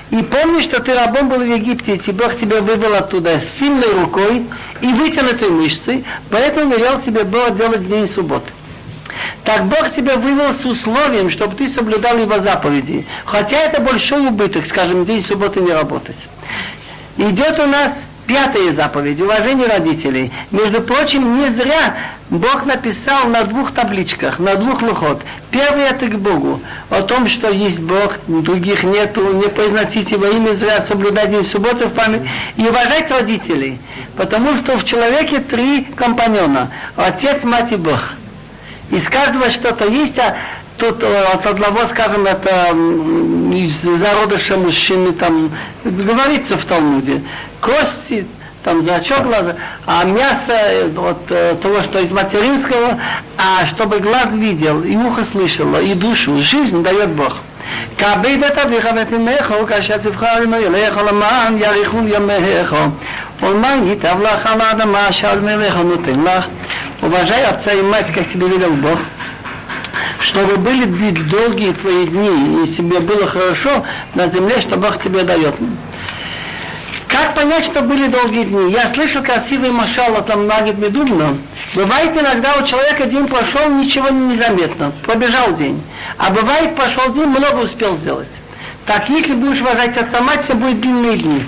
И 0.10 0.24
помни, 0.24 0.62
что 0.62 0.82
ты 0.82 0.93
рабом 0.93 1.28
был 1.28 1.39
в 1.39 1.45
Египте, 1.45 1.95
и 1.95 2.12
Бог 2.12 2.39
тебя 2.39 2.62
вывел 2.62 2.95
оттуда 2.95 3.41
сильной 3.60 3.91
рукой 3.91 4.45
и 4.82 4.88
вытянутой 4.88 5.49
мышцей, 5.49 6.05
поэтому 6.30 6.74
велел 6.74 7.01
тебе 7.01 7.24
Бог 7.24 7.58
делать 7.58 7.88
день 7.88 8.08
субботы. 8.08 8.51
Так 9.43 9.66
Бог 9.66 9.93
тебя 9.93 10.16
вывел 10.16 10.53
с 10.53 10.64
условием, 10.66 11.30
чтобы 11.30 11.55
ты 11.55 11.68
соблюдал 11.68 12.18
его 12.18 12.39
заповеди. 12.39 13.05
Хотя 13.26 13.58
это 13.58 13.82
большой 13.82 14.28
убыток, 14.28 14.66
скажем, 14.66 15.05
день 15.05 15.22
субботы 15.22 15.60
не 15.60 15.72
работать. 15.72 16.18
Идет 17.18 17.60
у 17.60 17.66
нас 17.66 17.93
Пятая 18.28 18.74
заповедь, 18.74 19.22
уважение 19.22 19.68
родителей. 19.68 20.34
Между 20.51 20.82
прочим, 20.82 21.39
не 21.39 21.49
зря 21.49 21.95
Бог 22.30 22.66
написал 22.66 23.28
на 23.28 23.44
двух 23.44 23.72
табличках, 23.72 24.40
на 24.40 24.56
двух 24.56 24.82
лухот. 24.82 25.22
Первый 25.50 25.84
это 25.84 26.08
к 26.08 26.20
Богу, 26.20 26.60
о 26.90 27.02
том, 27.02 27.28
что 27.28 27.50
есть 27.50 27.80
Бог, 27.80 28.18
других 28.28 28.84
нету, 28.84 29.22
не 29.34 29.48
произносите 29.48 30.18
во 30.18 30.28
имя 30.28 30.54
зря, 30.54 30.82
соблюдать 30.82 31.32
день 31.32 31.44
субботы 31.44 31.86
в 31.86 31.94
память 31.94 32.24
и 32.58 32.68
уважать 32.68 33.10
родителей. 33.12 33.80
Потому 34.18 34.58
что 34.58 34.78
в 34.78 34.84
человеке 34.84 35.40
три 35.40 35.86
компаньона, 35.96 36.70
отец, 36.98 37.46
мать 37.46 37.72
и 37.72 37.78
Бог. 37.78 38.12
Из 38.92 39.08
каждого 39.08 39.50
что-то 39.50 39.86
есть, 39.86 40.20
а 40.20 40.36
тут 40.78 41.02
от 41.04 41.46
одного, 41.46 41.86
скажем, 41.90 42.26
это 42.26 42.76
из 43.56 43.84
зародыша 43.84 44.58
мужчины, 44.58 45.14
там 45.14 45.50
говорится 45.86 46.58
в 46.58 46.66
Талмуде, 46.66 47.22
кости, 47.62 48.28
там 48.66 48.83
зрачок 48.83 49.23
глаза, 49.23 49.57
а 49.87 50.05
мясо 50.05 50.53
э, 50.53 50.91
от 50.97 51.31
э, 51.31 51.57
того, 51.61 51.83
что 51.83 51.99
из 51.99 52.11
материнского, 52.12 52.99
а 53.37 53.66
чтобы 53.66 53.99
глаз 53.99 54.35
видел, 54.35 54.83
и 54.83 54.97
ухо 54.97 55.25
слышало, 55.25 55.81
и 55.81 55.95
душу, 55.95 56.41
жизнь 56.43 56.83
дает 56.83 57.11
Бог. 57.11 57.37
כבד 57.99 58.39
את 58.47 58.59
אביך 58.59 58.89
ואת 58.97 59.12
אמך, 59.12 59.55
כאשר 59.68 59.97
תבחר 59.97 60.43
עמו 60.43 60.57
ילך 60.57 60.97
למען 60.97 61.59
יאריכו 61.59 61.99
ימיך. 62.07 62.75
ולמען 63.43 63.89
ייטב 63.89 64.16
לך 64.23 64.47
על 64.47 64.61
האדמה 64.61 65.09
אשר 65.09 65.41
מלך 65.41 65.77
נותן 65.77 66.20
לך. 66.25 66.45
Уважай 67.03 67.45
отца 67.45 67.73
и 67.73 67.83
мать, 67.83 68.12
как 68.14 68.29
тебе 68.29 68.47
велел 68.47 68.75
Бог 68.75 68.99
чтобы 70.20 70.57
были 70.57 70.85
долгие 70.85 71.73
твои 71.73 72.07
дни, 72.07 72.62
и 72.62 72.66
себе 72.68 73.01
было 73.01 73.27
хорошо 73.27 73.85
на 74.14 74.29
земле, 74.29 74.61
что 74.61 74.77
Бог 74.77 75.03
тебе 75.03 75.25
дает. 75.25 75.55
Как 77.18 77.34
понять, 77.34 77.65
что 77.65 77.82
были 77.82 78.07
долгие 78.09 78.43
дни? 78.43 78.72
Я 78.72 78.88
слышал 78.89 79.24
красивый 79.24 79.72
машал 79.72 80.15
от 80.18 80.30
Ламнагид 80.30 80.78
Медубна. 80.78 81.36
Бывает 81.74 82.15
иногда 82.15 82.53
у 82.57 82.63
человека 82.63 83.05
день 83.05 83.26
прошел, 83.26 83.72
ничего 83.72 84.09
не 84.09 84.36
незаметно, 84.36 84.91
пробежал 85.03 85.55
день. 85.55 85.82
А 86.20 86.30
бывает 86.30 86.76
прошел 86.76 87.11
день, 87.13 87.26
много 87.26 87.63
успел 87.63 87.97
сделать. 87.97 88.28
Так, 88.86 89.09
если 89.09 89.34
будешь 89.34 89.61
уважать 89.61 89.97
отца 89.97 90.22
мать, 90.22 90.43
все 90.43 90.53
будет 90.53 90.80
длинные 90.80 91.18
дни. 91.18 91.43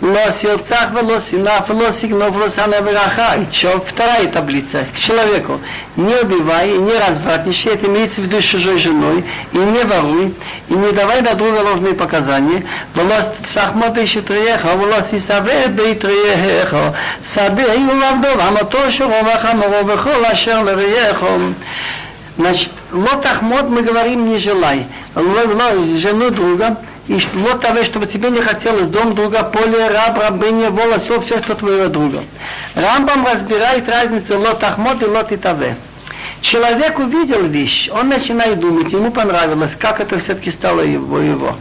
Но 0.00 0.30
сердцах 0.30 0.92
вело 0.92 1.20
синав 1.20 1.68
вело 1.68 1.90
сигнов 1.90 2.34
вело 2.36 2.80
вераха. 2.80 3.36
И 3.36 3.52
что? 3.52 3.80
Вторая 3.80 4.28
таблица. 4.28 4.86
К 4.94 4.98
человеку. 4.98 5.60
Не 5.96 6.14
убивай, 6.14 6.70
не 6.70 6.92
развратничай, 6.96 7.74
это 7.74 7.86
имеется 7.86 8.20
в 8.20 8.24
виду 8.24 8.40
с 8.40 8.44
чужой 8.44 8.78
женой, 8.78 9.24
и 9.52 9.58
не 9.58 9.82
воруй, 9.82 10.32
и 10.68 10.74
не 10.74 10.92
давай 10.92 11.22
на 11.22 11.34
друга 11.34 11.58
ложные 11.68 11.94
показания. 11.94 12.62
Вело 12.94 13.16
шахматы 13.52 14.06
шитриеха, 14.06 14.68
вело 14.74 15.02
сисаве 15.10 15.66
бейтриеха. 15.66 16.94
Сабе 17.24 17.64
и 17.74 17.78
улавдов, 17.78 18.40
амато 18.46 18.90
шуроваха, 18.92 19.56
моровехо, 19.56 20.10
лашер 20.20 20.64
лериехо. 20.64 21.26
Значит, 22.36 22.70
лотахмот 22.92 23.68
мы 23.68 23.82
говорим 23.82 24.28
не 24.28 24.38
желай. 24.38 24.86
Жену 25.16 26.30
друга, 26.30 26.76
и 27.08 27.18
вот 27.34 27.62
того, 27.62 27.82
чтобы 27.84 28.06
тебе 28.06 28.30
не 28.30 28.40
хотелось 28.40 28.88
дом 28.88 29.14
друга, 29.14 29.42
поле, 29.42 29.88
раб, 29.88 30.18
рабыня, 30.18 30.70
волос, 30.70 31.02
все, 31.04 31.20
все, 31.20 31.42
что 31.42 31.54
твоего 31.54 31.88
друга. 31.88 32.22
Рамбам 32.74 33.26
разбирает 33.26 33.88
разницу 33.88 34.38
лот 34.38 34.62
ахмот 34.62 35.02
и 35.02 35.06
лот 35.06 35.32
итаве. 35.32 35.76
Человек 36.42 36.98
увидел 36.98 37.44
вещь, 37.46 37.88
он 37.90 38.10
начинает 38.10 38.60
думать, 38.60 38.92
ему 38.92 39.10
понравилось, 39.10 39.72
как 39.78 40.00
это 40.00 40.18
все-таки 40.18 40.50
стало 40.50 40.82
его. 40.82 41.18
его. 41.18 41.56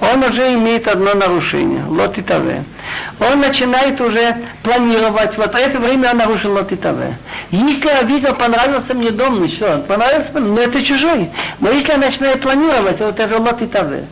Он 0.00 0.22
уже 0.22 0.54
имеет 0.54 0.88
одно 0.88 1.14
нарушение, 1.14 1.82
лот 1.88 2.18
итаве 2.18 2.62
он 3.18 3.40
начинает 3.40 4.00
уже 4.00 4.36
планировать. 4.62 5.36
Вот 5.36 5.52
в 5.52 5.56
это 5.56 5.78
время 5.78 6.10
он 6.10 6.18
нарушил 6.18 6.52
лотитаве. 6.52 7.16
Если 7.50 7.88
я 7.88 8.02
видел, 8.02 8.34
понравился 8.34 8.94
мне 8.94 9.10
дом, 9.10 9.40
ну 9.40 9.48
что, 9.48 9.78
понравился, 9.88 10.32
но 10.34 10.60
это 10.60 10.82
чужой. 10.82 11.30
Но 11.60 11.70
если 11.70 11.92
я 11.92 11.98
начинаю 11.98 12.38
планировать, 12.38 13.00
вот 13.00 13.18
это 13.18 13.40
лотитаве. 13.40 14.04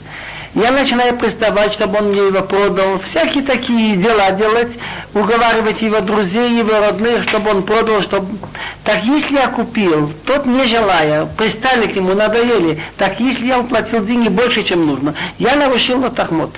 Я 0.55 0.70
начинаю 0.70 1.16
приставать, 1.16 1.72
чтобы 1.72 1.98
он 1.98 2.11
мне 2.11 2.26
его 2.28 2.40
продал, 2.42 3.00
всякие 3.00 3.42
такие 3.42 3.96
дела 3.96 4.30
делать, 4.30 4.78
уговаривать 5.12 5.82
его 5.82 6.00
друзей, 6.00 6.57
его 6.57 6.78
родных, 6.78 7.24
чтобы 7.24 7.50
он 7.50 7.64
продал, 7.64 8.02
чтобы... 8.02 8.38
Так 8.84 9.02
если 9.02 9.34
я 9.34 9.48
купил, 9.48 10.12
тот 10.24 10.46
не 10.46 10.64
желая, 10.64 11.26
пристали 11.26 11.88
к 11.88 11.96
нему, 11.96 12.14
надоели, 12.14 12.80
так 12.96 13.18
если 13.18 13.46
я 13.46 13.59
уплатил 13.59 14.05
деньги 14.05 14.28
больше, 14.28 14.62
чем 14.62 14.86
нужно, 14.86 15.14
я 15.38 15.57
нарушил 15.57 15.98
лотахмот. 15.98 16.55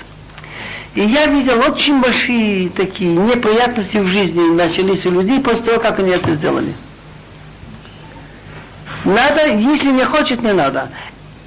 И 0.95 1.01
я 1.01 1.27
видел 1.27 1.59
очень 1.61 1.99
большие 2.01 2.69
такие 2.69 3.15
неприятности 3.15 3.97
в 3.97 4.09
жизни 4.09 4.51
начались 4.51 5.07
у 5.07 5.11
людей 5.11 5.41
после 5.41 5.65
того, 5.65 5.81
как 5.81 5.99
они 6.01 6.11
это 6.11 6.35
сделали. 6.35 6.75
Надо, 9.05 9.47
если 9.47 9.91
не 9.91 10.05
хочет, 10.05 10.43
не 10.43 10.53
надо. 10.53 10.91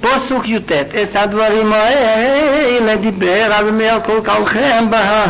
פוסוק 0.01 0.47
י"ט, 0.47 0.71
את 0.71 1.15
הדברים 1.15 1.73
האלה 1.73 2.95
דיבר 2.95 3.47
על 3.53 3.71
מעל 3.71 3.99
כל 4.05 4.19
כלכם 4.25 4.85
בה, 4.89 5.25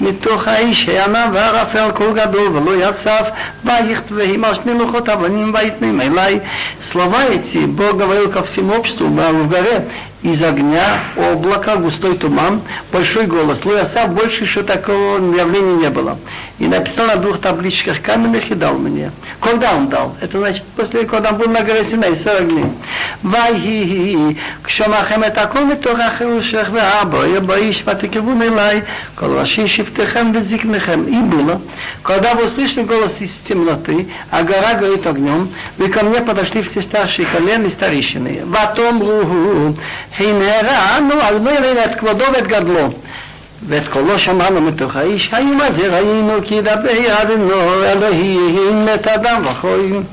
מתוך 0.00 0.48
האיש 0.48 0.88
הענווה 0.88 1.50
רפל 1.50 1.90
כל 1.94 2.12
גדול 2.14 2.56
ולא 2.56 2.88
יסף, 2.88 3.22
ויכתבהם 3.64 4.44
על 4.44 4.54
שני 4.54 4.78
לוחות 4.78 5.08
אבנים 5.08 5.54
ויתנם 5.54 6.00
אליי. 6.00 6.40
Слова 6.92 7.24
эти 7.24 7.66
Бог 7.66 7.96
говорил 7.98 8.30
ко 8.30 8.42
всему 8.42 8.74
обществу 8.74 9.06
в 9.06 9.48
горе, 9.48 9.84
из 10.22 10.42
огня, 10.42 11.00
облака, 11.16 11.76
густой 11.76 12.16
туман, 12.16 12.60
большой 12.92 13.26
голос. 13.26 13.64
Луясав 13.64 14.12
больше 14.12 14.44
еще 14.44 14.62
такого 14.62 15.16
явления 15.16 15.76
не 15.76 15.90
было. 15.90 16.18
И 16.58 16.66
написал 16.66 17.06
на 17.06 17.16
двух 17.16 17.40
табличках 17.40 18.02
каменных 18.02 18.50
и 18.50 18.54
дал 18.54 18.74
мне. 18.74 19.12
Когда 19.40 19.74
он 19.74 19.88
дал? 19.88 20.14
Это 20.20 20.38
значит, 20.38 20.62
после, 20.76 21.06
когда 21.06 21.30
он 21.30 21.38
был 21.38 21.48
на 21.48 21.62
горе 21.62 21.84
Синай, 21.84 22.14
40 22.14 22.48
дней. 22.48 22.66
ויהי 23.24 24.34
כשמעכם 24.64 25.24
את 25.24 25.38
הכל 25.38 25.64
מתוך 25.64 25.98
החירושך 25.98 26.68
והבו, 26.72 27.18
באיש 27.46 27.84
ותקרבון 27.86 28.42
אליי, 28.42 28.80
כל 29.14 29.26
ראשי 29.26 29.68
שבטיכם 29.68 30.32
וזקניכם. 30.34 31.00
И 31.08 31.20
было, 31.22 31.60
когда 32.02 32.34
вы 32.34 32.44
услышали 32.44 32.84
голос 32.84 33.12
из 33.20 33.36
темноты, 33.48 34.08
а 34.30 34.42
гора 34.42 34.74
горит 34.74 35.06
огнем, 35.06 35.48
вы 35.78 35.88
ко 35.88 36.04
мне 36.04 36.20
подошли 36.20 36.62
все 36.62 36.82
старшие 36.82 37.26
колен 37.26 37.64
и 37.64 37.70
старейшины. 37.70 38.42
ותאמרו, 38.50 39.72
הנה 40.18 40.60
רענו 40.62 41.14
על 41.22 41.38
מרד 41.38 41.76
את 41.84 41.94
כבודו 41.98 42.24
ואת 42.34 42.46
גדלו. 42.46 42.88
ואת 43.68 43.88
קולו 43.88 44.18
שמענו 44.18 44.60
מתוך 44.60 44.96
האיש, 44.96 45.28
האם 45.32 45.60
הזה 45.60 45.96
ראינו 45.96 46.32
כי 46.44 46.54
ידבר 46.54 47.22
אדנו 47.22 47.84
אלוהים 47.84 48.86
את 48.94 49.06
אדם 49.06 49.42
וחויים. 49.46 50.04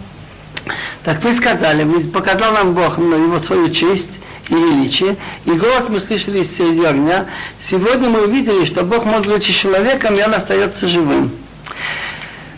Так 1.03 1.23
вы 1.23 1.31
сказали, 1.31 1.87
показал 2.11 2.51
нам 2.51 2.73
Бог 2.73 2.97
его 2.97 3.39
свою 3.39 3.69
честь 3.69 4.19
и 4.49 4.53
величие, 4.53 5.15
и 5.45 5.51
голос 5.51 5.85
мы 5.87 6.01
слышали 6.01 6.43
среди 6.43 6.83
огня. 6.83 7.27
Сегодня 7.61 8.09
мы 8.09 8.25
увидели, 8.25 8.65
что 8.65 8.83
Бог 8.83 9.05
может 9.05 9.27
быть 9.27 9.45
человеком, 9.45 10.17
и 10.17 10.21
он 10.21 10.33
остается 10.33 10.85
живым. 10.85 11.31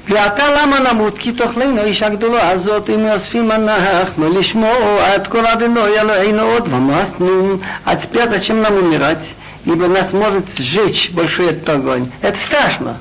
ואתה 0.09 0.43
למה 0.61 0.79
נמות? 0.79 1.17
כי 1.17 1.31
תאכלנו 1.31 1.83
איש 1.83 2.03
הגדולה 2.03 2.49
הזאת 2.49 2.89
אם 2.89 3.07
אוספים 3.09 3.51
אנחנו 3.51 4.39
לשמור 4.39 4.99
עד 5.01 5.27
כל 5.27 5.45
אדינוי 5.45 5.99
אלוהינו 5.99 6.41
עוד 6.41 6.73
ומאסנו. 6.73 7.59
А 7.85 7.95
теперь 7.95 8.27
зачем 8.29 8.61
нам 8.61 8.73
умирать? 8.73 9.29
Ибо 9.65 9.87
нас 9.87 10.13
может 10.13 10.45
сжечь 10.57 11.11
большой 11.11 11.49
этот 11.49 11.69
огонь. 11.69 12.09
Это 12.21 12.37
страшно. 12.43 12.97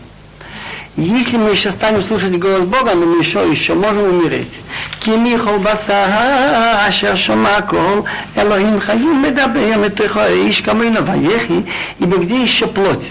если 0.95 1.37
мы 1.37 1.49
еще 1.49 1.71
станем 1.71 2.03
слушать 2.03 2.37
голос 2.37 2.61
Бога, 2.61 2.93
но 2.93 3.07
мы 3.07 3.17
еще, 3.17 3.49
еще 3.49 3.73
можем 3.73 4.03
умереть. 4.03 4.59
Кими 4.99 5.35
холбаса, 5.37 6.85
ашер 6.85 7.17
шамакол, 7.17 8.05
Элохим 8.35 8.79
хаим 8.79 9.23
медабеем, 9.23 9.83
этихо 9.83 10.27
иш 10.47 10.61
камейна 10.61 11.01
ваехи, 11.01 11.65
ибо 11.97 12.17
где 12.17 12.43
еще 12.43 12.67
плоть, 12.67 13.05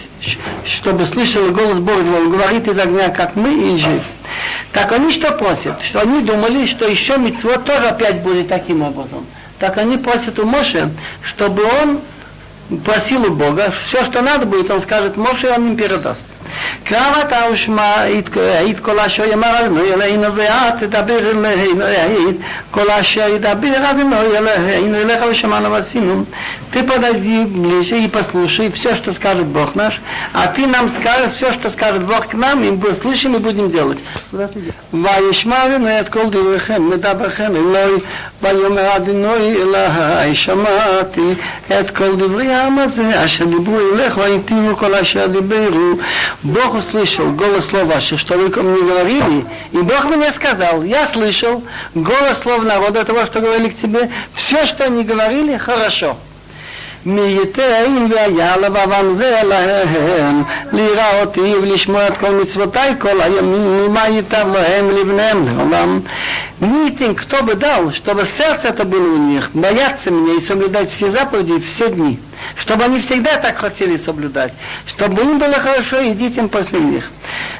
чтобы 0.65 1.07
слышал 1.07 1.51
голос 1.51 1.79
Бога, 1.81 2.05
он 2.19 2.31
говорит 2.31 2.69
из 2.69 2.79
огня, 2.79 3.09
как 3.09 3.35
мы, 3.35 3.53
и 3.53 3.77
жив. 3.77 4.03
Так 4.71 4.93
они 4.93 5.11
что 5.11 5.33
просят? 5.33 5.83
Что 5.83 6.03
они 6.03 6.21
думали, 6.21 6.69
что 6.69 6.87
еще 6.87 7.19
митцво 7.19 7.57
тоже 7.57 7.89
опять 7.89 8.23
будет 8.23 8.49
таким 8.49 8.83
образом. 8.83 9.27
Так 9.59 9.77
они 9.79 9.97
просят 9.97 10.39
у 10.39 10.47
Моше, 10.47 10.89
чтобы 11.25 11.65
он 11.65 11.99
просил 12.85 13.25
у 13.25 13.35
Бога, 13.35 13.75
все, 13.89 14.05
что 14.05 14.23
надо 14.23 14.47
будет, 14.47 14.71
он 14.71 14.81
скажет 14.83 15.17
Моше, 15.17 15.51
он 15.51 15.71
им 15.71 15.77
передаст. 15.77 16.23
קרבת 16.84 17.34
ושמע 17.52 17.96
העיד 18.36 18.80
כל 18.80 19.00
אשר 19.00 19.26
יאמר 19.26 19.60
אדוני 19.60 19.94
אלינו 19.94 20.36
ואת 20.36 20.74
תדבר 20.80 21.20
אלינו 21.20 21.84
העיד 21.84 22.36
כל 22.72 22.90
אשר 22.90 23.28
ידבר 23.36 23.92
אדוני 23.92 24.16
אלינו 24.38 24.98
אליך 24.98 25.24
ושמענו 25.30 25.72
ועשינו 25.72 26.24
ты 26.72 26.84
подойди 26.84 27.46
ближе 27.46 28.00
и 28.00 28.08
послушай 28.08 28.70
все, 28.72 28.96
что 28.96 29.14
скажет 29.14 29.46
Бог 29.46 29.76
наш, 29.76 30.02
а 30.34 30.48
ты 30.48 30.68
нам 30.68 30.92
скажешь 30.92 31.36
все, 31.36 31.54
что 31.54 31.70
скажет 31.70 32.04
Бог 32.04 32.28
к 32.28 32.34
нам, 32.34 32.64
и 32.64 32.72
мы 32.72 32.94
слышим 32.94 33.36
и 33.36 33.40
будем 33.40 33.72
делать. 33.72 33.98
וישמע 34.94 35.66
אדוני 35.66 36.00
את 36.00 36.10
כל 36.10 36.30
דבריכם, 36.30 36.90
מדברכם 36.90 37.56
אלוהי, 37.56 37.94
ויאמר 38.42 38.96
אדוני 38.96 39.56
אלי, 39.56 40.36
שמעתי 40.36 41.34
את 41.80 41.92
כל 41.92 42.16
דברי 42.16 42.54
העם 42.54 42.80
הזה, 42.80 43.26
אשר 43.26 43.46
דיברו 43.46 43.78
אליך, 43.94 44.18
והיטיבו 44.18 44.76
כל 44.78 44.96
אשר 44.96 45.28
דיברו. 45.28 45.96
Бог 46.43 46.75
услышал 46.75 47.31
голос 47.33 47.67
слов 47.67 47.85
ваших, 47.85 48.19
что 48.19 48.37
вы 48.37 48.51
ко 48.51 48.63
мне 48.63 48.83
говорили, 48.83 49.47
и 49.71 49.79
Бог 49.79 50.05
мне 50.07 50.33
сказал, 50.33 50.83
я 50.83 51.07
слышал 51.07 51.63
голос 51.95 52.39
слов 52.39 52.65
народа 52.65 53.05
того, 53.05 53.25
что 53.27 53.41
говорили 53.41 53.69
к 53.69 53.77
тебе, 53.77 54.11
все, 54.35 54.67
что 54.67 54.85
они 54.85 55.05
говорили, 55.05 55.57
хорошо. 55.57 56.17
מי 57.06 57.22
ייתן 57.22 58.08
והיה 58.12 58.58
לבבם 58.58 59.12
זה 59.12 59.40
להם 59.44 60.44
לראותי 60.74 61.56
ולשמוע 61.56 62.08
את 62.08 62.18
כל 62.18 62.32
מצוותיי 62.32 62.94
כל 63.00 63.22
הימים 63.22 63.88
ממה 63.88 64.08
ייטב 64.08 64.46
להם 64.54 64.90
לבניהם 64.90 65.46
לעולם. 65.46 66.00
Митинг, 66.60 67.22
кто 67.22 67.44
бы 67.44 67.54
дал, 67.54 67.92
чтобы 67.92 68.26
сердце 68.26 68.70
это 68.70 68.84
было 68.84 69.14
у 69.14 69.18
них, 69.18 69.52
бояться 69.54 70.10
меня 70.10 70.34
и 70.34 70.40
соблюдать 70.40 70.90
все 70.90 71.12
заповеди 71.12 71.60
все 71.60 71.90
дни. 71.90 72.20
Чтобы 72.56 72.86
они 72.86 73.00
всегда 73.00 73.38
так 73.38 73.60
хотели 73.60 73.96
соблюдать. 73.96 74.54
Чтобы 74.88 75.22
им 75.22 75.38
было 75.38 75.54
хорошо 75.54 76.00
и 76.00 76.14
детям 76.14 76.50
после 76.50 76.80
них. 76.80 77.12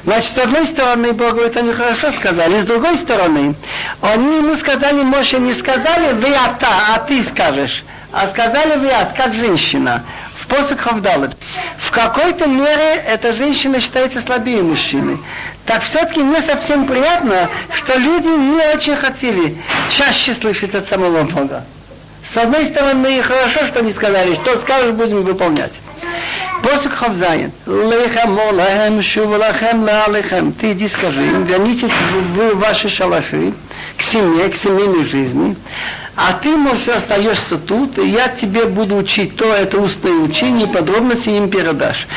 Значит, 0.04 0.32
с 0.32 0.38
одной 0.38 0.66
стороны, 0.66 1.12
Бог 1.12 1.34
говорит, 1.34 1.56
они 1.56 1.72
хорошо 1.72 2.10
сказали. 2.10 2.60
С 2.60 2.64
другой 2.64 2.96
стороны, 2.96 3.54
они 4.00 4.36
ему 4.38 4.56
сказали, 4.56 5.02
Моше, 5.02 5.38
не 5.38 5.54
сказали, 5.54 6.14
вы 6.14 6.34
а 6.34 6.54
та, 6.58 6.94
а 6.94 6.98
ты 6.98 7.22
скажешь. 7.22 7.84
А 8.13 8.27
сказали 8.27 8.77
вы 8.77 8.89
от 8.89 9.13
как 9.13 9.33
женщина. 9.33 10.03
В 10.35 10.45
посох 10.45 10.81
Хавдалет. 10.81 11.35
В 11.79 11.89
какой-то 11.89 12.45
мере 12.45 13.03
эта 13.07 13.33
женщина 13.33 13.79
считается 13.79 14.21
слабее 14.21 14.61
мужчины. 14.61 15.17
Так 15.65 15.81
все-таки 15.81 16.21
не 16.21 16.39
совсем 16.39 16.85
приятно, 16.85 17.49
что 17.73 17.97
люди 17.97 18.27
не 18.27 18.75
очень 18.75 18.95
хотели 18.95 19.57
чаще 19.89 20.33
слышать 20.33 20.75
от 20.75 20.85
самого 20.85 21.23
Бога. 21.23 21.63
С 22.31 22.37
одной 22.37 22.67
стороны, 22.67 23.21
хорошо, 23.23 23.65
что 23.67 23.79
они 23.79 23.91
сказали, 23.91 24.35
что 24.35 24.57
скажешь, 24.57 24.91
будем 24.91 25.23
выполнять. 25.23 25.81
Посук 26.61 26.93
Хавзайн. 26.93 27.51
Лехем 27.65 28.37
лахем 28.37 29.01
шуву 29.01 29.37
лахем 29.37 29.83
лахем. 29.83 30.51
Ты 30.53 30.73
иди 30.73 30.87
скажи 30.87 31.25
им, 31.25 31.43
вернитесь 31.45 31.91
в 31.91 32.55
ваши 32.57 32.89
шалаши, 32.89 33.53
к 33.97 34.01
семье, 34.01 34.49
к 34.49 34.55
семейной 34.55 35.05
жизни 35.05 35.55
а 36.15 36.33
ты, 36.33 36.49
может, 36.49 36.89
остаешься 36.89 37.57
тут, 37.57 37.97
и 37.97 38.07
я 38.07 38.27
тебе 38.27 38.65
буду 38.65 38.97
учить 38.97 39.35
то, 39.35 39.51
это 39.51 39.79
устное 39.79 40.13
учение, 40.13 40.67
и 40.67 40.71
подробности 40.71 41.29
им 41.29 41.49
передашь. 41.49 42.07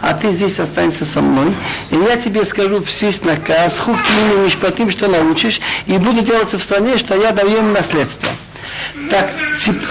А 0.00 0.14
ты 0.14 0.30
здесь 0.30 0.58
останешься 0.58 1.04
со 1.04 1.20
мной, 1.20 1.54
и 1.90 1.96
я 1.96 2.16
тебе 2.16 2.44
скажу 2.44 2.82
всю 2.82 3.06
наказ, 3.22 3.78
хуким 3.78 4.32
и 4.34 4.38
мишпатим, 4.38 4.90
что 4.90 5.08
научишь, 5.08 5.60
и 5.86 5.98
буду 5.98 6.22
делаться 6.22 6.58
в 6.58 6.62
стране, 6.62 6.98
что 6.98 7.14
я 7.14 7.30
даю 7.32 7.58
им 7.58 7.72
наследство. 7.72 8.28
Так, 9.10 9.30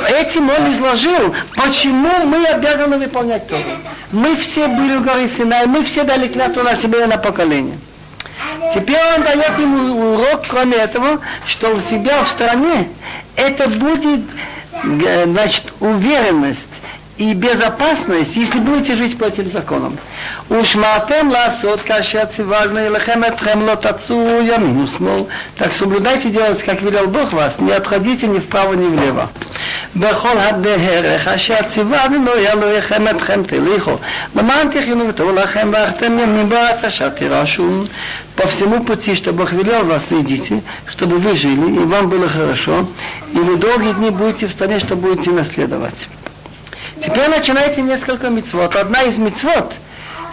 этим 0.09 0.49
он 0.49 0.71
изложил, 0.71 1.35
почему 1.55 2.25
мы 2.25 2.45
обязаны 2.47 2.97
выполнять 2.97 3.47
то. 3.47 3.57
Мы 4.11 4.35
все 4.35 4.67
были 4.67 4.97
в 4.97 5.03
горе 5.03 5.27
Синай, 5.27 5.65
мы 5.65 5.83
все 5.83 6.03
дали 6.03 6.27
клятву 6.27 6.63
на 6.63 6.75
себе 6.75 7.03
и 7.03 7.05
на 7.05 7.17
поколение. 7.17 7.77
Теперь 8.73 8.99
он 9.15 9.23
дает 9.23 9.57
ему 9.59 10.13
урок, 10.13 10.45
кроме 10.47 10.77
этого, 10.77 11.19
что 11.45 11.75
у 11.75 11.81
себя 11.81 12.23
в 12.23 12.29
стране 12.29 12.89
это 13.35 13.67
будет 13.67 14.21
значит, 15.25 15.63
уверенность 15.79 16.81
и 17.20 17.34
безопасность, 17.34 18.36
если 18.36 18.60
будете 18.60 18.96
жить 18.96 19.18
по 19.18 19.24
этим 19.24 19.50
законам. 19.50 19.98
ушматем 20.48 21.30
ласот 21.30 21.82
кашер 21.82 22.26
цивагна 22.26 22.86
илахем 22.86 23.22
этхем 23.22 23.64
лотацу 23.64 24.40
ямину 24.40 24.86
смол. 24.86 25.28
Так 25.58 25.74
соблюдайте 25.74 26.30
делать, 26.30 26.62
как 26.62 26.80
велел 26.80 27.08
Бог 27.08 27.34
вас, 27.34 27.60
не 27.60 27.72
отходите 27.72 28.26
ни 28.26 28.38
вправо, 28.38 28.72
ни 28.72 28.86
влево. 28.86 29.28
בכל 29.94 30.38
הדרך 30.38 31.28
אשר 31.28 31.62
ציוונו 31.66 32.30
אלוהיכם 32.32 33.08
אתכם 33.08 33.42
תליכו 33.42 33.96
למען 34.34 34.70
תחינו 34.70 35.08
ותראו 35.08 35.32
לכם 35.32 35.70
ואחתם 35.72 36.18
ימים 36.18 36.48
בארץ 36.48 36.84
אשר 36.84 37.08
תירשו 37.08 37.84
по 38.36 38.46
всему 38.48 38.84
пути, 38.84 39.14
что 39.14 39.32
Бог 39.32 39.52
велел 39.52 39.84
вас, 39.84 40.06
идите, 40.10 40.62
чтобы 40.86 41.18
вы 41.18 41.36
жили, 41.36 41.74
и 41.74 41.78
вам 41.80 42.08
было 42.08 42.26
хорошо, 42.26 42.88
и 43.34 43.36
вы 43.36 43.56
долгие 43.56 43.92
дни 43.92 44.08
будете 44.08 44.46
в 44.46 44.52
стране, 44.52 44.78
что 44.78 44.96
будете 44.96 45.30
наследовать. 45.30 46.08
Теперь 47.04 47.28
начинайте 47.28 47.82
несколько 47.82 48.28
мецвод. 48.28 48.76
Одна 48.76 49.02
из 49.02 49.18
мецвод, 49.18 49.72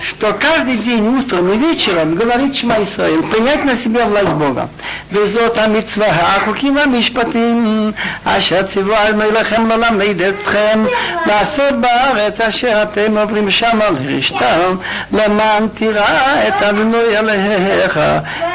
что 0.01 0.33
каждый 0.33 0.77
день 0.77 1.07
утром 1.07 1.51
и 1.51 1.57
вечером 1.57 2.15
говорит 2.15 2.55
Шма 2.55 2.83
Исраил, 2.83 3.23
принять 3.23 3.63
на 3.65 3.75
себя 3.75 4.05
власть 4.05 4.33
Бога. 4.33 4.69
וזאת 5.11 5.57
המצווה, 5.57 6.07
החוקים 6.07 6.75
והמשפטים, 6.75 7.91
אשר 8.23 8.63
ציוונו 8.63 9.21
אליכם 9.21 9.69
ללמד 9.69 10.21
אתכם, 10.21 10.85
לעשות 11.25 11.73
בארץ 11.81 12.41
אשר 12.41 12.83
אתם 12.83 13.17
עוברים 13.17 13.51
שמה 13.51 13.85
לרשתם, 13.89 14.75
למען 15.11 15.67
תראה 15.75 16.47
את 16.47 16.63
אדוני 16.63 17.17
אלוהיך, 17.19 17.99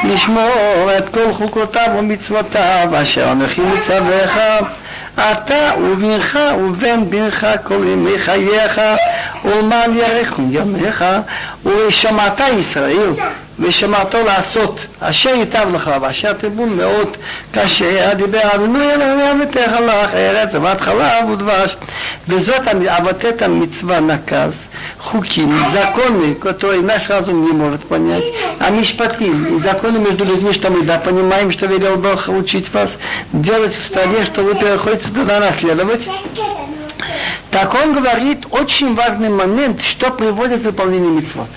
לשמור 0.03 0.89
את 0.97 1.09
כל 1.09 1.33
חוקותיו 1.33 1.87
ומצוותיו, 1.97 2.89
אשר 3.01 3.31
אנוכי 3.31 3.61
מצווך. 3.61 4.37
אתה 5.17 5.71
ובנך 5.81 6.39
ובן 6.59 7.09
בנך 7.09 7.47
כל 7.63 7.83
ימי 7.87 8.19
חייך 8.19 8.81
ולמען 9.45 9.97
יאריכו 9.97 10.41
ימיך 10.49 11.05
ושמעת 11.65 12.41
ישראל 12.59 13.09
ושמעתו 13.59 14.23
לעשות 14.25 14.79
אשר 14.99 15.29
ייטב 15.29 15.67
לך 15.73 15.91
ואשר 16.01 16.33
תבון 16.33 16.77
מאוד 16.77 17.17
כאשר 17.53 18.13
דיבר 18.15 18.39
אדוני 18.55 18.93
אלוהי 18.93 19.31
אביתך 19.31 19.71
לך 19.87 20.13
ארץ 20.13 20.51
זבת 20.51 20.81
חלב 20.81 21.29
ודבש 21.29 21.77
וזאת 22.27 22.61
вот 23.03 23.23
эта 23.23 23.47
מצווה 23.47 23.99
наказ 23.99 24.67
חוקים, 24.99 25.51
законы, 25.73 26.35
которые 26.35 26.81
наш 26.81 27.09
разум 27.09 27.45
не 27.45 27.51
может 27.51 27.83
понять, 27.83 28.25
а 28.59 28.69
мишпатим, 28.69 29.55
и 29.55 29.59
законы 29.59 29.99
между 29.99 30.23
людьми, 30.23 30.53
что 30.53 30.69
мы 30.69 30.83
да 30.83 30.97
понимаем, 30.97 31.51
что 31.51 31.65
велел 31.65 31.97
Бог 31.97 32.27
учить 32.29 32.73
вас 32.73 32.97
делать 33.33 33.75
в 33.75 33.85
стране, 33.85 34.23
что 34.25 34.43
вы 34.43 34.55
переходите 34.55 35.09
туда 35.09 35.39
наследовать. 35.39 36.07
Так 37.51 37.73
он 37.75 37.93
говорит 37.93 38.45
очень 38.49 38.95
важный 38.95 39.29
момент, 39.29 39.81
что 39.81 40.09
приводит 40.11 40.61
к 40.61 40.65
выполнению 40.65 41.11
митцвот 41.11 41.49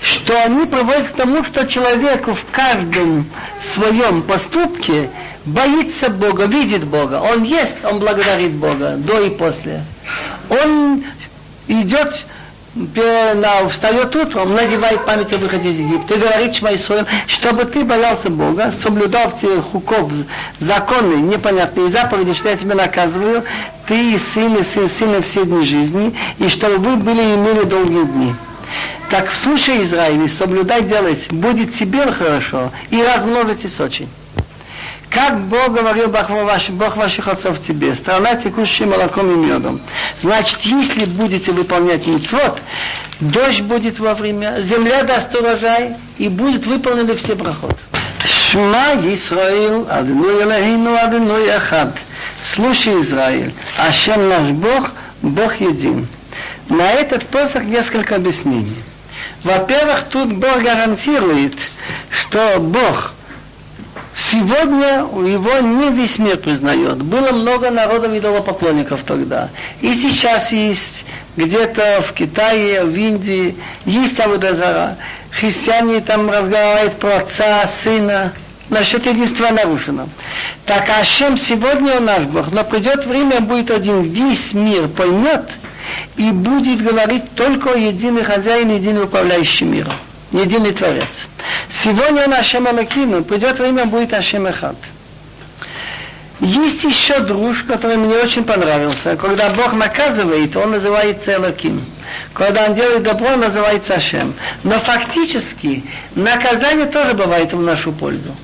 что 0.00 0.42
они 0.44 0.66
приводят 0.66 1.08
к 1.08 1.12
тому, 1.12 1.44
что 1.44 1.66
человек 1.66 2.26
в 2.26 2.50
каждом 2.52 3.26
своем 3.60 4.22
поступке 4.22 5.10
боится 5.44 6.10
Бога, 6.10 6.44
видит 6.44 6.84
Бога. 6.84 7.20
Он 7.20 7.42
ест, 7.42 7.78
он 7.84 7.98
благодарит 7.98 8.52
Бога 8.52 8.94
до 8.96 9.20
и 9.20 9.30
после. 9.30 9.82
Он 10.48 11.04
идет 11.68 12.26
на, 12.74 13.68
встает 13.68 14.14
утром, 14.14 14.54
надевает 14.54 15.04
память 15.04 15.32
о 15.32 15.38
выходе 15.38 15.70
из 15.70 15.78
Египта 15.78 16.14
и 16.14 16.18
говорит 16.18 16.54
Шмайсоем, 16.54 17.06
чтобы 17.26 17.64
ты 17.64 17.84
боялся 17.84 18.30
Бога, 18.30 18.70
соблюдал 18.70 19.30
все 19.30 19.60
хуков, 19.60 20.12
законы, 20.58 21.14
непонятные 21.16 21.88
заповеди, 21.88 22.32
что 22.32 22.48
я 22.48 22.56
тебе 22.56 22.74
наказываю, 22.74 23.42
ты 23.88 24.12
и 24.14 24.18
сын, 24.18 24.56
и 24.56 24.62
сын, 24.62 24.86
сына 24.86 25.20
все 25.22 25.44
дни 25.44 25.64
жизни, 25.64 26.14
и 26.38 26.48
чтобы 26.48 26.76
вы 26.76 26.96
были 26.96 27.20
имели 27.20 27.64
долгие 27.64 28.04
дни. 28.04 28.34
Так 29.10 29.32
в 29.32 29.36
случае 29.36 29.82
Израиля 29.82 30.28
соблюдать 30.28 30.86
делать 30.86 31.32
будет 31.32 31.74
себе 31.74 32.10
хорошо 32.12 32.70
и 32.90 33.02
размножитесь 33.02 33.80
очень. 33.80 34.08
Как 35.10 35.40
Бог 35.40 35.72
говорил 35.72 36.06
Бог, 36.06 36.30
ваш, 36.30 36.70
Бог 36.70 36.96
ваших 36.96 37.26
отцов 37.26 37.60
тебе, 37.60 37.96
страна 37.96 38.36
текущая 38.36 38.86
молоком 38.86 39.32
и 39.32 39.46
медом. 39.46 39.80
Значит, 40.22 40.60
если 40.60 41.06
будете 41.06 41.50
выполнять 41.50 42.06
мицвод, 42.06 42.60
дождь 43.18 43.62
будет 43.62 43.98
во 43.98 44.14
время, 44.14 44.60
земля 44.60 45.02
даст 45.02 45.34
урожай, 45.34 45.96
и 46.18 46.28
будет 46.28 46.66
выполнены 46.66 47.16
все 47.16 47.34
проход. 47.34 47.76
Шма 48.24 48.94
Исраил, 49.02 49.88
Адну 49.90 50.40
Элохину, 50.40 50.94
Адну 50.94 51.36
Яхад. 51.38 51.96
Слушай, 52.44 53.00
Израиль, 53.00 53.52
Ашем 53.76 54.28
наш 54.28 54.50
Бог, 54.50 54.92
Бог 55.22 55.56
един. 55.60 56.06
На 56.68 56.92
этот 56.92 57.26
посох 57.26 57.64
несколько 57.64 58.14
объяснений. 58.14 58.76
Во-первых, 59.42 60.04
тут 60.10 60.32
Бог 60.34 60.62
гарантирует, 60.62 61.54
что 62.10 62.58
Бог 62.58 63.14
сегодня 64.14 64.98
его 64.98 65.58
не 65.60 65.90
весь 65.90 66.18
мир 66.18 66.36
признает. 66.36 67.02
Было 67.02 67.32
много 67.32 67.70
народов 67.70 68.12
идолопоклонников 68.12 69.02
тогда. 69.04 69.48
И 69.80 69.94
сейчас 69.94 70.52
есть 70.52 71.06
где-то 71.36 72.04
в 72.06 72.12
Китае, 72.12 72.84
в 72.84 72.94
Индии, 72.94 73.56
есть 73.86 74.20
Авудазара. 74.20 74.98
Христиане 75.30 76.00
там 76.00 76.30
разговаривают 76.30 76.98
про 76.98 77.18
отца, 77.18 77.66
сына, 77.66 78.32
насчет 78.68 79.06
единства 79.06 79.48
нарушено. 79.50 80.08
Так 80.66 80.84
а 80.90 81.02
чем 81.04 81.38
сегодня 81.38 81.94
он 81.94 82.04
наш 82.04 82.24
Бог, 82.24 82.52
но 82.52 82.62
придет 82.62 83.06
время, 83.06 83.40
будет 83.40 83.70
один, 83.70 84.02
весь 84.02 84.52
мир 84.52 84.88
поймет– 84.88 85.48
и 86.16 86.30
будет 86.30 86.82
говорить 86.82 87.34
только 87.34 87.76
единый 87.76 88.22
хозяин, 88.22 88.74
единый 88.74 89.04
управляющий 89.04 89.64
миром, 89.64 89.92
единый 90.32 90.72
Творец. 90.72 91.28
Сегодня 91.68 92.24
он 92.24 92.34
Ашем 92.34 92.66
Алакину, 92.66 93.22
придет 93.24 93.58
время, 93.58 93.86
будет 93.86 94.12
Ашем 94.12 94.46
Эхад. 94.46 94.76
Есть 96.40 96.84
еще 96.84 97.20
друж, 97.20 97.64
который 97.64 97.98
мне 97.98 98.16
очень 98.16 98.44
понравился. 98.44 99.14
Когда 99.16 99.50
Бог 99.50 99.74
наказывает, 99.74 100.56
он 100.56 100.70
называется 100.70 101.34
Элаким. 101.34 101.84
Когда 102.32 102.64
он 102.64 102.74
делает 102.74 103.02
добро, 103.02 103.28
он 103.34 103.40
называется 103.40 103.94
Ашем. 103.94 104.32
Но 104.64 104.80
фактически 104.80 105.84
наказание 106.14 106.86
тоже 106.86 107.12
бывает 107.12 107.52
в 107.52 107.60
нашу 107.60 107.92
пользу. 107.92 108.34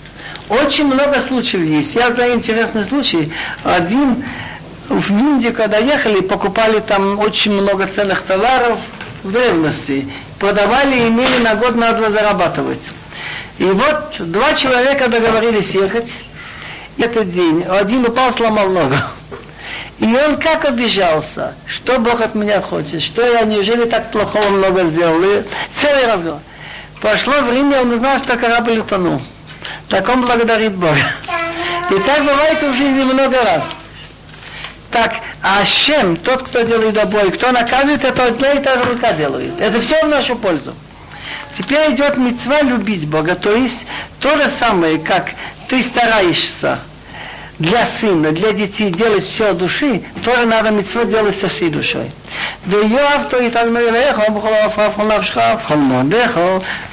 Очень 0.51 0.86
много 0.86 1.20
случаев 1.22 1.62
есть. 1.64 1.94
Я 1.97 2.11
знаю 2.11 2.34
интересный 2.34 2.84
случай. 2.84 3.32
Один 3.64 4.22
в 4.89 5.11
Индию, 5.11 5.53
когда 5.53 5.78
ехали, 5.78 6.20
покупали 6.20 6.80
там 6.80 7.18
очень 7.18 7.53
много 7.53 7.87
ценных 7.87 8.22
товаров 8.22 8.78
в 9.22 9.32
древности. 9.32 10.09
Продавали 10.39 10.97
и 10.97 11.09
имели 11.09 11.39
на 11.43 11.55
год 11.55 11.76
на 11.76 11.93
два 11.93 12.11
зарабатывать. 12.11 12.82
И 13.59 13.64
вот 13.64 14.16
два 14.18 14.55
человека 14.55 15.09
договорились 15.09 15.74
ехать 15.74 16.11
этот 16.99 17.30
день. 17.30 17.64
Один 17.64 18.05
упал, 18.07 18.30
сломал 18.30 18.68
ногу. 18.68 18.97
И 19.99 20.05
он 20.05 20.37
как 20.39 20.66
обижался, 20.66 21.55
что 21.66 21.99
Бог 21.99 22.20
от 22.20 22.34
меня 22.34 22.61
хочет, 22.61 23.01
что 23.03 23.24
я 23.24 23.43
неужели 23.43 23.87
так 23.87 24.12
плохого 24.12 24.49
много 24.51 24.84
сделал. 24.84 25.22
И 25.22 25.43
целый 25.74 26.07
разговор. 26.07 26.41
Пошло 27.01 27.34
время, 27.43 27.80
он 27.80 27.93
узнал, 27.93 28.18
что 28.18 28.37
корабль 28.37 28.78
утонул. 28.78 29.20
Так 29.89 30.09
он 30.09 30.22
благодарит 30.22 30.74
Бога. 30.74 30.97
И 31.91 31.99
так 32.01 32.20
бывает 32.20 32.62
в 32.62 32.74
жизни 32.74 33.05
много 33.05 33.43
раз. 33.43 33.64
Так, 34.91 35.14
а 35.43 35.61
Ашем, 35.62 36.16
тот, 36.16 36.45
кто 36.45 36.62
делает 36.62 36.97
обои, 36.99 37.30
кто 37.30 37.53
наказывает, 37.53 38.05
это 38.05 38.26
одна 38.26 38.53
и 38.53 38.62
та 38.62 38.76
же 38.76 38.84
рука 38.84 39.12
делает. 39.12 39.61
Это 39.61 39.80
все 39.80 40.03
в 40.05 40.09
нашу 40.09 40.37
пользу. 40.37 40.74
Теперь 41.57 41.93
идет 41.93 42.16
мецва 42.18 42.62
любить 42.62 43.07
Бога, 43.09 43.34
то 43.34 43.55
есть 43.55 43.87
то 44.20 44.37
же 44.37 44.49
самое, 44.49 44.99
как 44.99 45.30
ты 45.68 45.82
стараешься 45.82 46.78
для 47.59 47.87
сына, 47.87 48.32
для 48.32 48.53
детей 48.53 48.91
делать 48.91 49.24
все 49.24 49.51
от 49.51 49.59
души, 49.59 50.03
тоже 50.22 50.45
надо 50.45 50.70
мецва 50.70 51.05
делать 51.05 51.39
со 51.39 51.49
всей 51.49 51.70
душой. 51.70 52.11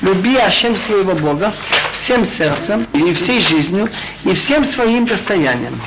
Люби 0.01 0.37
Ашем 0.37 0.77
своего 0.77 1.13
Бога 1.13 1.53
всем 1.93 2.25
сердцем 2.25 2.87
и 2.93 3.13
всей 3.13 3.41
жизнью 3.41 3.89
и 4.23 4.33
всем 4.33 4.63
своим 4.63 5.05
достоянием. 5.05 5.79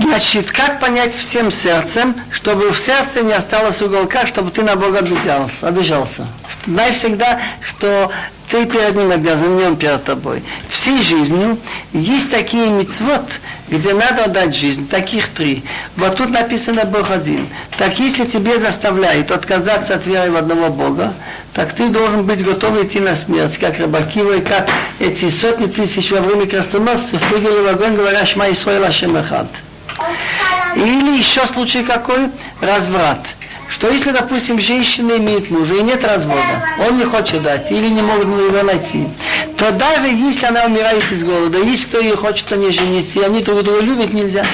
Значит, 0.00 0.50
как 0.50 0.80
понять 0.80 1.14
всем 1.14 1.50
сердцем, 1.50 2.14
чтобы 2.32 2.70
в 2.70 2.78
сердце 2.78 3.22
не 3.22 3.34
осталось 3.34 3.82
уголка, 3.82 4.26
чтобы 4.26 4.50
ты 4.50 4.62
на 4.62 4.74
Бога 4.74 5.00
обижался? 5.00 5.68
обижался. 5.68 6.26
Знай 6.64 6.94
всегда, 6.94 7.38
что 7.60 8.10
ты 8.50 8.64
перед 8.64 8.96
ним 8.96 9.10
обязан, 9.10 9.56
не 9.56 9.64
он 9.64 9.76
перед 9.76 10.02
тобой. 10.04 10.42
Всей 10.70 11.02
жизнью 11.02 11.58
есть 11.92 12.30
такие 12.30 12.70
мецвод, 12.70 13.22
где 13.68 13.92
надо 13.92 14.24
отдать 14.24 14.56
жизнь, 14.56 14.88
таких 14.88 15.28
три. 15.28 15.64
Вот 15.96 16.16
тут 16.16 16.30
написано 16.30 16.86
Бог 16.86 17.10
один. 17.10 17.46
Так 17.78 17.98
если 17.98 18.24
тебе 18.24 18.58
заставляют 18.58 19.30
отказаться 19.30 19.94
от 19.94 20.06
веры 20.06 20.30
в 20.30 20.36
одного 20.36 20.70
Бога, 20.70 21.12
так 21.52 21.74
ты 21.74 21.90
должен 21.90 22.24
быть 22.24 22.42
готов 22.42 22.82
идти 22.82 23.00
на 23.00 23.16
смерть, 23.16 23.58
как 23.58 23.78
рыбакива 23.78 24.38
и 24.38 24.40
как 24.40 24.68
эти 24.98 25.28
сотни 25.28 25.66
тысяч 25.66 26.10
во 26.10 26.20
время 26.20 26.46
крестоносцев 26.46 27.20
прыгали 27.28 27.64
в 27.64 27.68
огонь, 27.68 27.96
говоря 27.96 28.24
«Шма 28.24 28.50
Исраил 28.50 28.84
Ашем 28.84 29.16
Эхад». 29.16 29.46
Или 30.76 31.18
еще 31.18 31.46
случай 31.46 31.82
какой? 31.82 32.30
Разврат 32.60 33.26
что 33.70 33.88
если, 33.88 34.10
допустим, 34.10 34.58
женщина 34.58 35.12
имеет 35.16 35.50
мужа 35.50 35.74
и 35.74 35.82
нет 35.82 36.04
развода, 36.04 36.64
он 36.86 36.98
не 36.98 37.04
хочет 37.04 37.42
дать 37.42 37.70
или 37.70 37.88
не 37.88 38.02
могут 38.02 38.24
его 38.24 38.62
найти, 38.62 39.06
то 39.56 39.70
даже 39.70 40.08
если 40.08 40.46
она 40.46 40.64
умирает 40.64 41.04
из 41.12 41.22
голода, 41.22 41.58
есть 41.58 41.86
кто 41.86 42.00
ее 42.00 42.16
хочет, 42.16 42.50
они 42.52 42.70
жениться, 42.70 43.20
и 43.20 43.22
они 43.22 43.42
друг 43.42 43.62
друга 43.62 43.80
любят, 43.80 44.12
нельзя. 44.12 44.44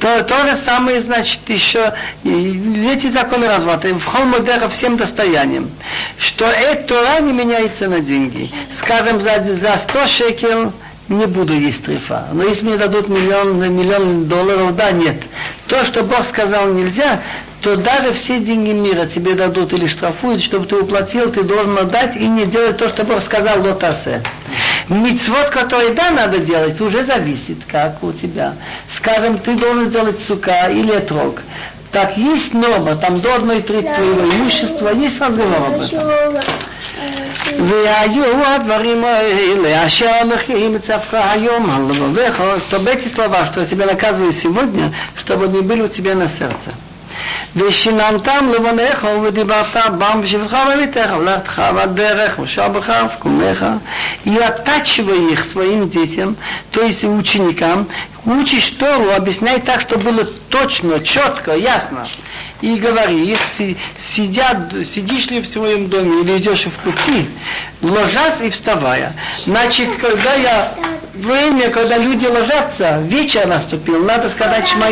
То, 0.00 0.22
то 0.24 0.48
же 0.48 0.56
самое, 0.56 1.00
значит, 1.00 1.40
еще 1.48 1.94
эти 2.24 3.06
законы 3.06 3.46
развода, 3.46 3.88
в 3.94 4.04
холмодеха 4.04 4.68
всем 4.68 4.96
достоянием, 4.96 5.70
что 6.18 6.46
Тора 6.86 7.20
не 7.20 7.32
меняется 7.32 7.88
на 7.88 8.00
деньги. 8.00 8.50
Скажем, 8.72 9.20
за, 9.20 9.42
за 9.54 9.76
100 9.76 10.06
шекел 10.06 10.72
не 11.08 11.26
буду 11.26 11.54
есть 11.54 11.84
трефа. 11.84 12.26
Но 12.32 12.44
если 12.44 12.66
мне 12.66 12.76
дадут 12.76 13.08
миллион, 13.08 13.58
миллион 13.58 14.26
долларов, 14.26 14.76
да, 14.76 14.90
нет. 14.90 15.22
То, 15.66 15.84
что 15.84 16.02
Бог 16.02 16.24
сказал 16.24 16.68
нельзя, 16.68 17.20
то 17.60 17.76
даже 17.76 18.12
все 18.12 18.38
деньги 18.38 18.70
мира 18.70 19.06
тебе 19.06 19.34
дадут 19.34 19.72
или 19.72 19.86
штрафуют, 19.86 20.42
чтобы 20.42 20.66
ты 20.66 20.76
уплатил, 20.76 21.30
ты 21.30 21.42
должен 21.42 21.76
отдать 21.76 22.16
и 22.16 22.26
не 22.26 22.44
делать 22.44 22.76
то, 22.76 22.88
что 22.88 23.04
Бог 23.04 23.20
сказал 23.20 23.62
лотасе. 23.62 24.22
Мицвод, 24.88 25.50
который 25.50 25.94
да, 25.94 26.10
надо 26.10 26.38
делать, 26.38 26.80
уже 26.80 27.04
зависит, 27.04 27.58
как 27.66 28.02
у 28.02 28.12
тебя. 28.12 28.54
Скажем, 28.96 29.38
ты 29.38 29.56
должен 29.56 29.90
сделать 29.90 30.20
сука 30.20 30.70
или 30.70 30.92
отрог. 30.92 31.40
Так 31.90 32.16
есть 32.16 32.52
норма, 32.54 32.96
там 32.96 33.20
до 33.20 33.36
одной 33.36 33.62
трети 33.62 33.86
твоего 33.86 34.28
имущества, 34.28 34.92
есть 34.92 35.20
разговор 35.20 35.68
об 35.68 35.80
этом. 35.80 36.44
והיו 37.67 38.45
הדברים 38.45 39.03
האלה 39.03 39.85
אשר 39.85 40.11
מכירים 40.35 40.75
את 40.75 40.81
צווך 40.81 41.13
היום 41.13 41.69
על 41.69 41.81
לבביך, 41.95 42.41
то 42.69 42.77
эти 42.77 43.07
слова, 43.07 43.45
что 43.45 43.61
я 43.61 43.65
тебе 43.65 43.85
наказываю 43.85 44.31
сегодня, 44.31 44.93
чтобы 45.17 45.45
они 45.45 45.61
были 45.61 45.81
у 45.81 45.87
тебя 45.87 46.15
на 46.15 46.27
сердце. 46.27 46.71
ושיננתם 47.55 48.49
לבניך 48.55 49.07
ודיברת 49.23 49.77
בם 49.97 50.21
בשבתך 50.23 50.57
ובביתך, 50.67 51.13
ולכתך 51.19 51.61
בדרך 51.75 52.39
ושבך 52.39 52.91
וקומך, 53.05 53.65
и 54.25 54.37
оттачивай 54.37 55.31
их 55.31 55.45
своим 55.45 55.87
детям, 55.87 56.35
то 56.71 56.81
есть 56.81 57.03
ученикам, 57.03 57.87
учишь 58.25 58.71
Тору, 58.71 59.11
объясняй 59.15 59.59
так, 59.59 59.81
чтобы 59.81 60.11
было 60.11 60.25
точно, 60.49 60.99
четко, 60.99 61.55
ясно 61.55 62.07
и 62.60 62.74
говори, 62.76 63.30
их 63.30 63.40
сидят, 63.96 64.72
сидишь 64.84 65.28
ли 65.28 65.40
в 65.40 65.48
своем 65.48 65.88
доме 65.88 66.22
или 66.22 66.38
идешь 66.38 66.66
в 66.66 66.72
пути, 66.72 67.28
ложась 67.82 68.40
и 68.42 68.50
вставая. 68.50 69.14
Значит, 69.44 69.88
когда 70.00 70.34
я 70.34 70.74
время, 71.14 71.70
когда 71.70 71.98
люди 71.98 72.26
ложатся, 72.26 73.00
вечер 73.04 73.46
наступил, 73.46 74.04
надо 74.04 74.28
сказать 74.28 74.68
Шма 74.68 74.90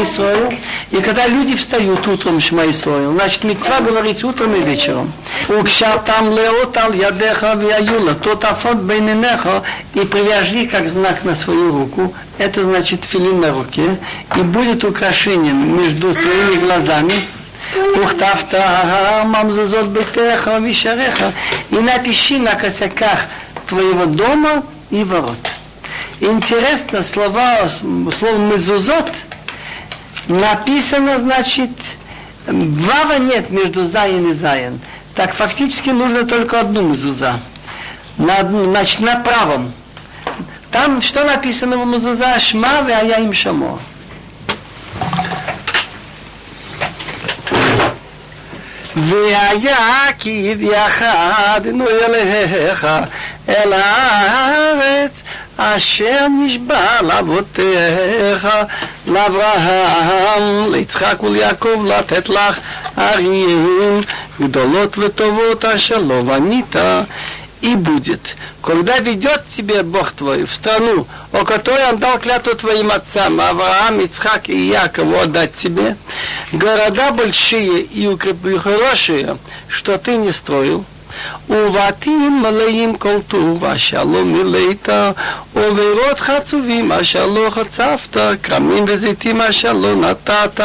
и 0.90 1.00
когда 1.00 1.26
люди 1.26 1.56
встают 1.56 2.06
утром 2.06 2.40
Шма 2.40 2.64
значит, 2.72 3.44
мецва 3.44 3.80
говорить 3.80 4.22
утром 4.24 4.54
и 4.54 4.60
вечером. 4.60 5.12
Укшатам 5.48 6.30
леотал 6.30 6.92
ядеха 6.92 7.54
вияюла, 7.54 8.14
тот 8.14 8.44
афот 8.44 8.76
бейненеха, 8.76 9.62
и 9.94 10.00
привяжи 10.00 10.66
как 10.66 10.88
знак 10.88 11.24
на 11.24 11.34
свою 11.34 11.72
руку, 11.72 12.12
это 12.38 12.62
значит 12.64 13.04
филин 13.04 13.40
на 13.40 13.52
руке, 13.52 13.96
и 14.36 14.40
будет 14.40 14.84
украшением 14.84 15.80
между 15.80 16.12
твоими 16.12 16.60
глазами, 16.60 17.12
וכתבת 17.73 18.53
ממזוזות 19.25 19.93
ביתך 19.93 20.49
ושעריך, 20.63 21.23
и 21.71 21.75
напиши 21.75 22.37
на 22.37 22.55
косяках 22.55 23.27
твоего 23.67 24.05
дома 24.05 24.63
и 24.89 25.03
ворот. 25.03 25.37
Интересно, 26.19 27.03
слова, 27.03 27.69
слово 28.19 28.37
мезузот 28.37 29.09
написано, 30.27 31.17
значит, 31.17 31.71
вава 32.45 33.17
нет 33.19 33.49
между 33.49 33.87
заин 33.87 34.29
и 34.29 34.33
заин. 34.33 34.79
Так 35.15 35.33
фактически 35.33 35.89
нужно 35.89 36.25
только 36.25 36.59
одну 36.59 36.81
мезуза. 36.81 37.39
На, 38.17 38.41
значит, 38.41 38.99
на 38.99 39.15
правом. 39.17 39.71
Там 40.71 41.01
что 41.01 41.23
написано 41.23 41.77
в 41.77 41.85
мезуза? 41.87 42.39
Шма 42.39 42.79
а 42.79 43.03
я 43.03 43.17
им 43.17 43.33
шамо. 43.33 43.79
והיה 48.95 50.05
כי 50.19 50.55
יחדנו 50.59 51.85
אליך 51.89 52.87
אל 53.49 53.73
הארץ 53.73 55.21
אשר 55.57 56.27
נשבע 56.45 57.01
לאבותיך, 57.01 58.47
לאברהם, 59.07 60.71
ליצחק 60.71 61.23
וליעקב, 61.23 61.85
לתת 61.85 62.29
לך 62.29 62.59
אריים 62.97 64.01
גדולות 64.41 64.97
וטובות 64.97 65.65
אשר 65.65 65.97
לא 65.97 66.21
בנית. 66.21 66.75
и 67.62 67.74
будет, 67.74 68.36
когда 68.62 68.98
ведет 68.98 69.44
тебя 69.48 69.82
Бог 69.82 70.12
твой 70.12 70.44
в 70.44 70.54
страну, 70.54 71.06
о 71.32 71.44
которой 71.44 71.88
он 71.88 71.98
дал 71.98 72.18
клятву 72.18 72.54
твоим 72.54 72.90
отцам, 72.90 73.40
Авраам, 73.40 74.00
Ицхак 74.00 74.50
и 74.50 74.68
Якову 74.68 75.18
отдать 75.18 75.54
тебе, 75.54 75.96
города 76.52 77.12
большие 77.12 77.80
и 77.80 78.06
хорошие, 78.58 79.38
что 79.68 79.96
ты 79.96 80.16
не 80.16 80.32
строил, 80.32 80.84
ובתים 81.49 82.41
מלאים 82.41 82.97
כל 82.97 83.17
טוב 83.27 83.65
אשר 83.65 84.03
לא 84.03 84.25
מילאת, 84.25 84.89
ובארות 85.55 86.19
חצובים 86.19 86.91
אשר 86.91 87.25
לא 87.27 87.49
חצבת, 87.49 88.17
כרמים 88.43 88.85
וזיתים 88.87 89.41
אשר 89.41 89.73
לא 89.73 89.95
נתת, 89.95 90.59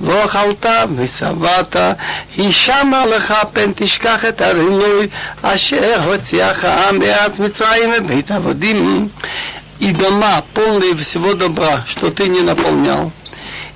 ואוכלת 0.00 0.66
ושבעת, 0.96 1.76
הישמע 2.36 3.06
לך 3.06 3.34
פן 3.52 3.70
תשכח 3.74 4.24
את 4.24 4.40
הרינוי 4.40 5.06
אשר 5.42 6.02
הוציאך 6.04 6.64
העם 6.64 6.98
מארץ 6.98 7.38
מצרים 7.38 7.90
ובית 7.96 8.30
עבדים. 8.30 9.08
И 9.80 9.90
дома 9.90 10.44
полные 10.54 10.96
всего 10.98 11.34
добра, 11.34 11.82
что 11.88 12.12
ты 12.12 12.28
не 12.28 12.40
наполнял 12.42 13.10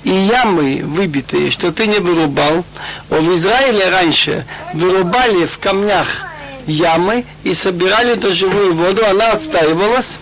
И 0.04 0.10
ямы 0.10 0.82
выбитые, 0.84 1.52
что 1.52 1.72
ты 1.72 1.88
не 1.88 1.99
вырубал. 1.99 2.64
В 3.10 3.36
Израиле 3.36 3.89
раньше 3.89 4.45
вырубали 4.74 5.45
в 5.45 5.60
камнях 5.60 6.08
ямы 6.68 7.26
и 7.43 7.54
собирали 7.54 8.16
дождевую 8.16 8.74
воду, 8.74 9.06
она 9.06 9.32
отстаивалась. 9.32 10.18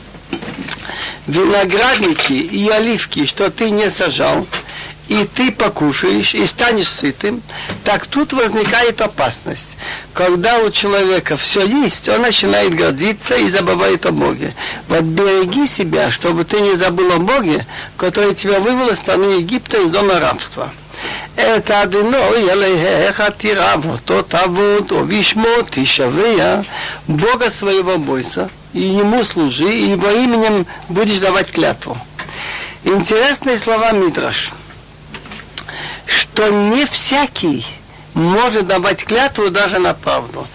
Виноградники 1.28 2.34
и 2.34 2.68
оливки, 2.70 3.26
что 3.26 3.52
ты 3.52 3.70
не 3.70 3.92
сажал, 3.92 4.48
и 5.09 5.25
ты 5.25 5.53
покушаешь, 5.53 6.35
и 6.35 6.47
станешь 6.47 6.89
сытым, 6.89 7.43
так 7.85 8.07
тут 8.07 8.33
возникает 8.33 9.01
опасность. 9.01 9.77
Когда 10.15 10.59
у 10.59 10.71
человека 10.71 11.37
все 11.37 11.67
есть, 11.67 12.09
он 12.09 12.23
начинает 12.23 12.75
гордиться 12.75 13.37
и 13.37 13.49
забывает 13.49 14.07
о 14.07 14.13
Боге. 14.13 14.55
Вот 14.89 15.03
береги 15.03 15.67
себя, 15.67 16.11
чтобы 16.11 16.45
ты 16.45 16.61
не 16.61 16.75
забыл 16.75 17.13
о 17.13 17.19
Боге, 17.19 17.67
который 17.97 18.35
тебя 18.35 18.61
вывел 18.61 18.89
из 18.89 18.99
страны 18.99 19.39
Египта 19.39 19.79
из 19.79 19.91
дома 19.91 20.21
рабства. 20.21 20.73
Это 21.37 21.83
אדינוי 21.83 22.51
אליך 22.53 23.23
תירב 23.37 23.87
אותו 23.87 24.23
תעבוד 24.23 24.93
ובשמו 24.93 25.49
תשבע 25.71 26.61
Бога 27.09 27.51
своего 27.51 27.99
бойся 27.99 28.49
и 28.73 28.81
ему 28.81 29.25
служи, 29.25 29.69
и 29.69 29.91
его 29.91 30.11
именем 30.11 30.67
будешь 30.89 31.19
давать 31.19 31.51
клятву. 31.51 31.97
Интересные 32.85 33.59
слова 33.59 33.93
Мидраш 33.93 34.53
что 36.10 36.50
не 36.50 36.86
всякий 36.86 37.66
может 38.14 38.68
давать 38.68 39.04
клятву 39.04 39.50
даже 39.50 39.80
на 39.80 39.94
правду. 39.94 40.48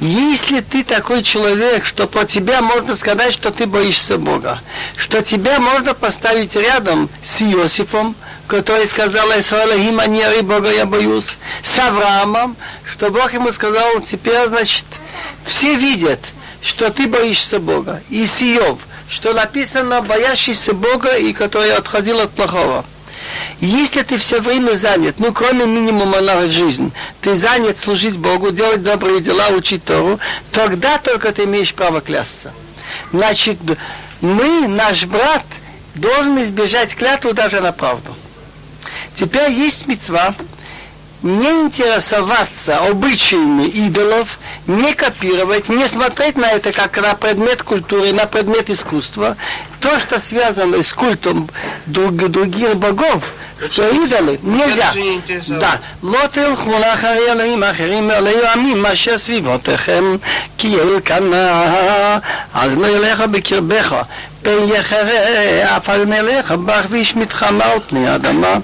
Если 0.00 0.60
ты 0.60 0.84
такой 0.84 1.22
человек, 1.22 1.86
что 1.86 2.06
по 2.06 2.26
тебе 2.26 2.60
можно 2.60 2.96
сказать, 2.96 3.32
что 3.32 3.50
ты 3.50 3.66
боишься 3.66 4.18
Бога, 4.18 4.60
что 4.96 5.22
тебя 5.22 5.58
можно 5.58 5.94
поставить 5.94 6.54
рядом 6.54 7.08
с 7.22 7.40
Иосифом, 7.40 8.14
который 8.46 8.86
сказал 8.86 9.28
Исраилахим, 9.38 9.98
они 10.00 10.22
Бога 10.42 10.70
я 10.70 10.84
боюсь, 10.84 11.38
с 11.62 11.78
Авраамом, 11.78 12.56
что 12.92 13.10
Бог 13.10 13.32
ему 13.32 13.50
сказал, 13.52 14.00
теперь, 14.00 14.48
значит, 14.48 14.84
все 15.46 15.76
видят, 15.76 16.20
что 16.60 16.90
ты 16.90 17.06
боишься 17.06 17.58
Бога. 17.58 18.02
И 18.10 18.26
с 18.26 18.42
Иов, 18.42 18.80
что 19.08 19.32
написано, 19.32 20.02
боящийся 20.02 20.74
Бога 20.74 21.16
и 21.16 21.32
который 21.32 21.72
отходил 21.72 22.20
от 22.20 22.32
плохого. 22.32 22.84
Если 23.60 24.02
ты 24.02 24.18
все 24.18 24.40
время 24.40 24.74
занят, 24.74 25.16
ну, 25.18 25.32
кроме 25.32 25.66
минимума 25.66 26.20
на 26.20 26.50
жизнь, 26.50 26.92
ты 27.20 27.34
занят 27.34 27.78
служить 27.78 28.16
Богу, 28.16 28.50
делать 28.50 28.82
добрые 28.82 29.20
дела, 29.20 29.48
учить 29.48 29.84
Тору, 29.84 30.18
тогда 30.52 30.98
только 30.98 31.32
ты 31.32 31.44
имеешь 31.44 31.74
право 31.74 32.00
клясться. 32.00 32.52
Значит, 33.12 33.58
мы, 34.20 34.68
наш 34.68 35.04
брат, 35.04 35.44
должен 35.94 36.42
избежать 36.42 36.94
клятву 36.94 37.32
даже 37.32 37.60
на 37.60 37.72
правду. 37.72 38.14
Теперь 39.14 39.50
есть 39.50 39.86
мецва, 39.86 40.34
не 41.25 41.49
интересоваться 41.49 42.79
обычаями 42.79 43.67
идолов, 43.67 44.39
не 44.65 44.93
копировать, 44.93 45.69
не 45.69 45.87
смотреть 45.87 46.35
на 46.35 46.49
это 46.49 46.71
как 46.71 46.99
на 46.99 47.13
предмет 47.13 47.61
культуры, 47.61 48.11
на 48.11 48.25
предмет 48.25 48.69
искусства. 48.69 49.37
То, 49.79 49.99
что 49.99 50.19
связано 50.19 50.81
с 50.81 50.93
культом 50.93 51.47
друг, 51.85 52.15
других 52.15 52.75
богов, 52.75 53.23
что 53.69 53.87
идолы, 53.89 54.39
нельзя. 54.41 54.91
Да. 55.47 55.79
לא 56.03 56.27
תלכו 56.31 56.79
לאחרי 56.79 57.31
אלוהים 57.31 57.63
אחרים 57.63 58.11
אלוהי 58.11 58.47
עמים 58.47 58.81
מאשר 58.81 59.17
סביבותיכם 59.17 60.15
כי 60.57 60.75
אל 60.79 60.99
כנא 61.05 62.17
אז 62.53 62.71
לא 62.77 62.87
ילך 62.87 63.21
בקרבך 63.21 63.95
яхаре, 64.50 65.66
а 65.68 66.04
нелеха 66.04 66.56
бахвиш 66.56 67.14
митхамал 67.14 67.80
пни 67.80 68.06
адама. 68.06 68.62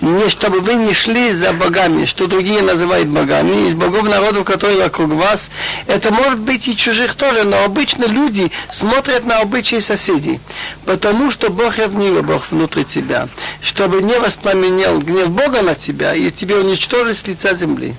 Не 0.00 0.28
чтобы 0.28 0.60
вы 0.60 0.74
не 0.74 0.92
шли 0.92 1.32
за 1.32 1.52
богами, 1.52 2.04
что 2.04 2.26
другие 2.26 2.62
называют 2.62 3.08
богами, 3.08 3.68
из 3.68 3.74
богов 3.74 4.02
народов, 4.04 4.44
которые 4.44 4.82
вокруг 4.82 5.12
вас. 5.12 5.48
Это 5.86 6.12
может 6.12 6.38
быть 6.38 6.68
и 6.68 6.76
чужих 6.76 7.14
тоже, 7.14 7.44
но 7.44 7.64
обычно 7.64 8.04
люди 8.04 8.52
смотрят 8.70 9.24
на 9.24 9.40
обычаи 9.40 9.78
соседей, 9.78 10.40
потому 10.84 11.30
что 11.30 11.50
Бог 11.50 11.78
ревнивый, 11.78 12.22
Бог 12.22 12.50
внутри 12.50 12.84
тебя, 12.84 13.28
чтобы 13.62 14.02
не 14.02 14.18
воспламенел 14.18 15.00
гнев 15.00 15.30
Бога 15.30 15.62
на 15.62 15.74
тебя 15.74 16.14
и 16.14 16.30
тебе 16.30 16.56
уничтожить 16.56 17.18
с 17.18 17.26
лица 17.26 17.54
земли. 17.54 17.94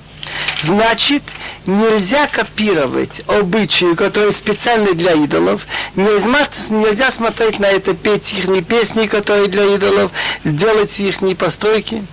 Значит, 0.62 1.24
нельзя 1.66 2.28
копировать 2.28 3.22
обычаи, 3.28 3.94
которые 3.94 4.32
специальны 4.32 4.94
для 4.94 5.14
идолов. 5.14 5.66
Нельзя, 5.96 7.12
смотреть 7.12 7.60
на 7.60 7.68
это, 7.68 7.94
петь 7.94 8.34
их 8.34 8.66
песни, 8.66 9.08
которые 9.08 9.48
для 9.48 9.76
идолов, 9.76 10.12
сделать 10.44 11.00
их 11.00 11.18
постройки. 11.38 12.04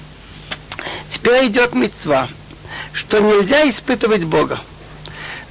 Теперь 1.10 1.46
идет 1.46 1.74
мецва, 1.74 2.28
что 2.92 3.20
нельзя 3.20 3.68
испытывать 3.68 4.24
Бога. 4.24 4.60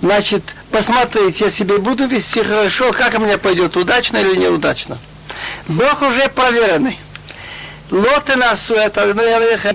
Значит, 0.02 0.44
посмотреть, 0.70 1.40
я 1.40 1.50
себе 1.50 1.78
буду 1.78 2.08
вести 2.08 2.44
хорошо, 2.44 2.92
как 2.92 3.14
у 3.16 3.22
меня 3.22 3.38
пойдет, 3.38 3.78
удачно 3.78 4.18
или 4.18 4.36
неудачно. 4.38 4.98
Бог 5.68 6.02
уже 6.02 6.28
проверенный. 6.30 7.00
לא 7.93 8.19
תנעשו 8.25 8.75
את 8.87 8.99
אדוני 8.99 9.23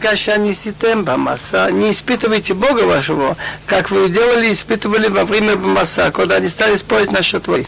כאשר 0.02 0.38
ניסיתם 0.38 1.06
במסע, 1.06 1.70
не 1.70 1.92
испытывайте 1.92 2.54
Бога 2.54 2.82
вашего, 2.82 3.36
как 3.66 3.90
вы 3.90 4.10
делали, 4.10 4.54
испытывали 4.54 5.08
во 5.08 5.26
время 5.26 5.56
масса, 5.56 6.12
когда 6.12 6.36
они 6.36 6.50
стали 6.50 6.76
спорить 6.76 7.12
насчет 7.12 7.44
твоих. 7.44 7.68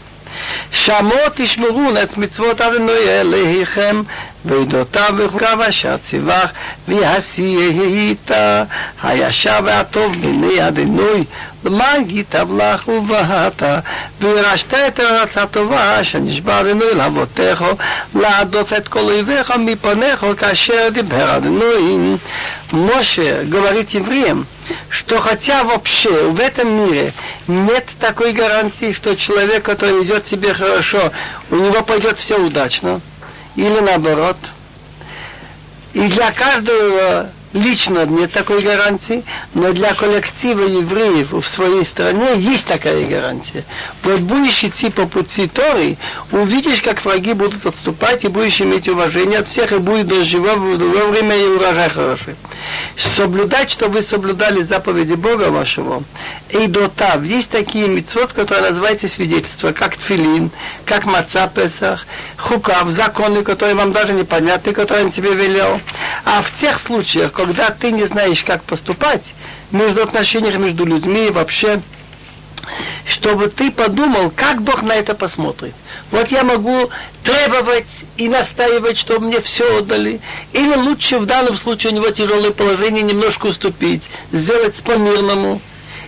שמו 0.72 1.14
תשמרו 1.34 1.90
נץ 1.90 2.16
מצוות 2.16 2.60
אדוני 2.60 2.92
אלוהיכם 3.08 4.02
ועדותיו 4.44 5.14
וחוקיו 5.16 5.58
אשר 5.68 5.96
ציווך 5.96 6.50
ועשית 6.88 8.30
הישר 9.02 9.58
והטוב 9.64 10.12
בעיני 10.20 10.68
אדוני 10.68 11.24
למען 11.64 12.02
ייטב 12.08 12.48
לך 12.56 12.88
ובהת 12.88 13.62
וירשת 14.20 14.74
את 14.74 14.98
הארץ 14.98 15.38
הטובה 15.38 16.04
שנשבע 16.04 16.60
אדוני 16.60 16.84
לאבותיך 16.94 17.64
להדוף 18.14 18.72
את 18.72 18.88
כל 18.88 19.00
אויביך 19.00 19.52
מפניך 19.58 20.26
כאשר 20.38 20.88
דיבר 20.92 21.36
אדוני 21.36 22.16
Моше 22.72 23.44
говорит 23.44 23.90
евреям, 23.90 24.46
что 24.90 25.20
хотя 25.20 25.62
вообще 25.62 26.28
в 26.28 26.40
этом 26.40 26.68
мире 26.68 27.12
нет 27.46 27.86
такой 28.00 28.32
гарантии, 28.32 28.92
что 28.92 29.14
человек, 29.14 29.62
который 29.62 30.02
ведет 30.02 30.26
себя 30.26 30.52
хорошо, 30.52 31.12
у 31.50 31.56
него 31.56 31.82
пойдет 31.84 32.18
все 32.18 32.40
удачно, 32.40 33.00
или 33.55 33.79
наоборот. 33.79 34.37
И 35.93 36.07
для 36.07 36.31
каждого 36.31 37.29
лично 37.53 38.05
нет 38.05 38.31
такой 38.31 38.61
гарантии, 38.61 39.23
но 39.53 39.71
для 39.73 39.93
коллектива 39.93 40.63
евреев 40.63 41.31
в 41.31 41.47
своей 41.47 41.85
стране 41.85 42.35
есть 42.37 42.67
такая 42.67 43.05
гарантия. 43.05 43.63
Вот 44.03 44.19
будешь 44.21 44.63
идти 44.63 44.89
по 44.89 45.05
пути 45.05 45.47
Торы, 45.47 45.97
увидишь, 46.31 46.81
как 46.81 47.03
враги 47.03 47.33
будут 47.33 47.65
отступать, 47.65 48.23
и 48.23 48.27
будешь 48.27 48.61
иметь 48.61 48.87
уважение 48.87 49.39
от 49.39 49.47
всех, 49.47 49.71
и 49.71 49.77
будет 49.77 50.07
дождево 50.07 50.55
во 50.55 51.05
время 51.07 51.35
и 51.35 51.45
урожай 51.45 51.89
хороший. 51.89 52.35
Соблюдать, 52.95 53.71
чтобы 53.71 53.95
вы 53.95 54.01
соблюдали 54.01 54.61
заповеди 54.61 55.13
Бога 55.13 55.49
вашего. 55.51 56.03
И 56.49 56.67
дотав. 56.67 57.23
Есть 57.23 57.49
такие 57.49 57.87
мецвод, 57.87 58.33
которые 58.33 58.69
называются 58.69 59.07
свидетельства, 59.07 59.71
как 59.71 59.95
тфилин, 59.95 60.51
как 60.85 61.05
маца 61.05 61.47
Песах, 61.47 62.05
хукав, 62.37 62.89
законы, 62.91 63.43
которые 63.43 63.75
вам 63.75 63.91
даже 63.91 64.13
непонятны, 64.13 64.73
которые 64.73 65.05
он 65.05 65.11
тебе 65.11 65.33
велел. 65.33 65.79
А 66.25 66.41
в 66.41 66.51
тех 66.53 66.79
случаях, 66.79 67.31
когда 67.45 67.71
ты 67.71 67.91
не 67.91 68.05
знаешь, 68.05 68.43
как 68.43 68.63
поступать, 68.63 69.33
между 69.71 70.03
отношениях 70.03 70.57
между 70.57 70.85
людьми 70.85 71.31
вообще, 71.31 71.81
чтобы 73.07 73.47
ты 73.47 73.71
подумал, 73.71 74.31
как 74.35 74.61
Бог 74.61 74.83
на 74.83 74.93
это 74.93 75.15
посмотрит. 75.15 75.73
Вот 76.11 76.29
я 76.29 76.43
могу 76.43 76.91
требовать 77.23 78.05
и 78.17 78.29
настаивать, 78.29 78.99
чтобы 78.99 79.25
мне 79.27 79.41
все 79.41 79.79
отдали. 79.79 80.21
Или 80.53 80.75
лучше 80.75 81.17
в 81.17 81.25
данном 81.25 81.57
случае 81.57 81.93
у 81.93 81.95
него 81.95 82.11
тяжелое 82.11 82.51
положение 82.51 83.01
немножко 83.01 83.47
уступить, 83.47 84.03
сделать 84.31 84.75
по-мирному 84.83 85.59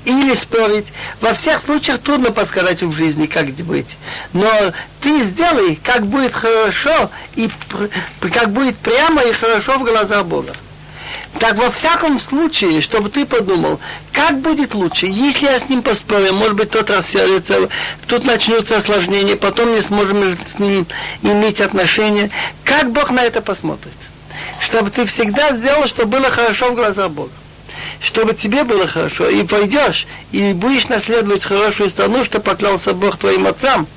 или 0.05 0.35
спорить. 0.35 0.85
Во 1.19 1.33
всех 1.33 1.61
случаях 1.61 1.99
трудно 1.99 2.31
подсказать 2.31 2.83
в 2.83 2.93
жизни, 2.93 3.25
как 3.25 3.47
быть. 3.47 3.97
Но 4.33 4.71
ты 5.01 5.23
сделай, 5.23 5.79
как 5.83 6.05
будет 6.05 6.33
хорошо, 6.33 7.09
и 7.35 7.49
как 8.21 8.51
будет 8.51 8.77
прямо 8.77 9.23
и 9.23 9.33
хорошо 9.33 9.79
в 9.79 9.83
глазах 9.83 10.25
Бога. 10.25 10.53
Так 11.39 11.57
во 11.57 11.71
всяком 11.71 12.19
случае, 12.19 12.81
чтобы 12.81 13.09
ты 13.09 13.25
подумал, 13.25 13.79
как 14.11 14.39
будет 14.39 14.75
лучше, 14.75 15.07
если 15.07 15.45
я 15.47 15.57
с 15.57 15.67
ним 15.67 15.81
поспорю, 15.81 16.33
может 16.33 16.55
быть, 16.55 16.69
тот 16.69 16.89
рассердится, 16.89 17.69
тут 18.07 18.23
начнутся 18.23 18.77
осложнения, 18.77 19.35
потом 19.35 19.73
не 19.73 19.81
сможем 19.81 20.37
с 20.47 20.59
ним 20.59 20.85
иметь 21.23 21.59
отношения. 21.59 22.29
Как 22.63 22.91
Бог 22.91 23.09
на 23.09 23.23
это 23.23 23.41
посмотрит? 23.41 23.93
Чтобы 24.61 24.91
ты 24.91 25.05
всегда 25.05 25.55
сделал, 25.55 25.87
чтобы 25.87 26.19
было 26.19 26.29
хорошо 26.29 26.71
в 26.71 26.75
глазах 26.75 27.09
Бога. 27.09 27.31
Чтобы 27.99 28.33
тебе 28.33 28.63
было 28.63 28.85
хорошо, 28.85 29.27
и 29.29 29.43
пойдешь, 29.43 30.05
и 30.31 30.53
будешь 30.53 30.87
наследовать 30.87 31.43
хорошую 31.43 31.89
страну, 31.89 32.25
что 32.25 32.39
поклялся 32.41 32.93
Бог 32.93 33.17
твоим 33.17 33.47
отцам, 33.47 33.87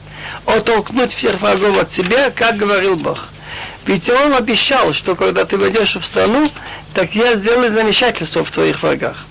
оттолкнуть 0.46 1.14
всех 1.14 1.40
врагов 1.40 1.78
от 1.78 1.92
себя, 1.92 2.30
как 2.30 2.56
говорил 2.56 2.96
Бог. 2.96 3.28
Ведь 3.86 4.08
он 4.10 4.34
обещал, 4.34 4.92
что 4.92 5.14
когда 5.14 5.44
ты 5.44 5.56
войдешь 5.56 5.96
в 5.96 6.04
страну, 6.04 6.50
так 6.96 7.14
я 7.14 7.36
сделаю 7.36 7.70
замешательство 7.70 8.42
в 8.42 8.50
твоих 8.50 8.82
врагах. 8.82 9.26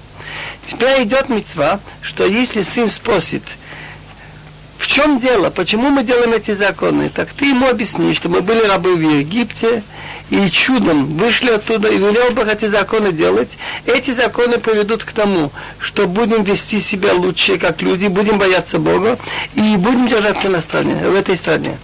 Теперь 0.68 1.02
идет 1.02 1.30
мецва, 1.30 1.80
что 2.04 2.24
если 2.24 2.62
сын 2.62 2.88
спросит, 2.88 3.42
в 4.78 4.86
чем 4.86 5.18
дело, 5.18 5.50
почему 5.50 5.90
мы 5.90 6.04
делаем 6.04 6.34
эти 6.34 6.52
законы, 6.52 7.10
так 7.10 7.30
ты 7.30 7.46
ему 7.46 7.68
объясни, 7.68 8.14
что 8.14 8.30
мы 8.30 8.42
были 8.42 8.64
рабы 8.64 8.96
в 8.96 9.02
Египте, 9.02 9.82
и 10.31 10.49
чудом 10.51 11.07
вышли 11.07 11.51
оттуда 11.51 11.89
и 11.89 11.99
велел 11.99 12.31
бы 12.31 12.43
эти 12.43 12.67
законы 12.67 13.13
делать, 13.13 13.57
эти 13.85 14.13
законы 14.13 14.59
приведут 14.59 15.05
к 15.05 15.13
тому, 15.13 15.51
что 15.79 16.07
будем 16.07 16.43
вести 16.45 16.81
себя 16.81 17.13
лучше, 17.13 17.59
как 17.59 17.83
люди, 17.83 18.07
будем 18.07 18.39
бояться 18.39 18.79
Бога 18.79 19.19
и 19.55 19.77
будем 19.77 20.09
держаться 20.09 20.49
на 20.49 20.61
стране, 20.61 20.95
в 20.95 21.15
этой 21.15 21.37
стране. 21.37 21.77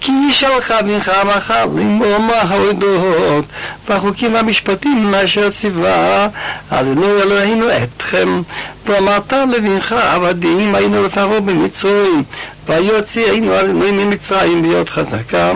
כי 0.00 0.12
שלחה 0.30 0.82
בנך 0.82 1.12
מחר 1.36 1.64
למרום 1.64 2.30
ההודות 2.30 3.44
והחוקים 3.88 4.34
והמשפטים 4.34 5.10
מאשר 5.10 5.50
ציווה 5.50 6.28
עלינו 6.70 7.22
אלוהינו 7.22 7.66
אתכם 7.84 8.42
ואמרת 8.86 9.32
לבנך 9.32 9.92
עבדים 9.92 10.74
היינו 10.74 11.02
לפרעה 11.02 11.40
במצרים 11.40 12.22
ויוציאנו 12.66 13.54
עלינו 13.54 13.92
ממצרים 13.92 14.62
להיות 14.62 14.88
חזקה 14.88 15.52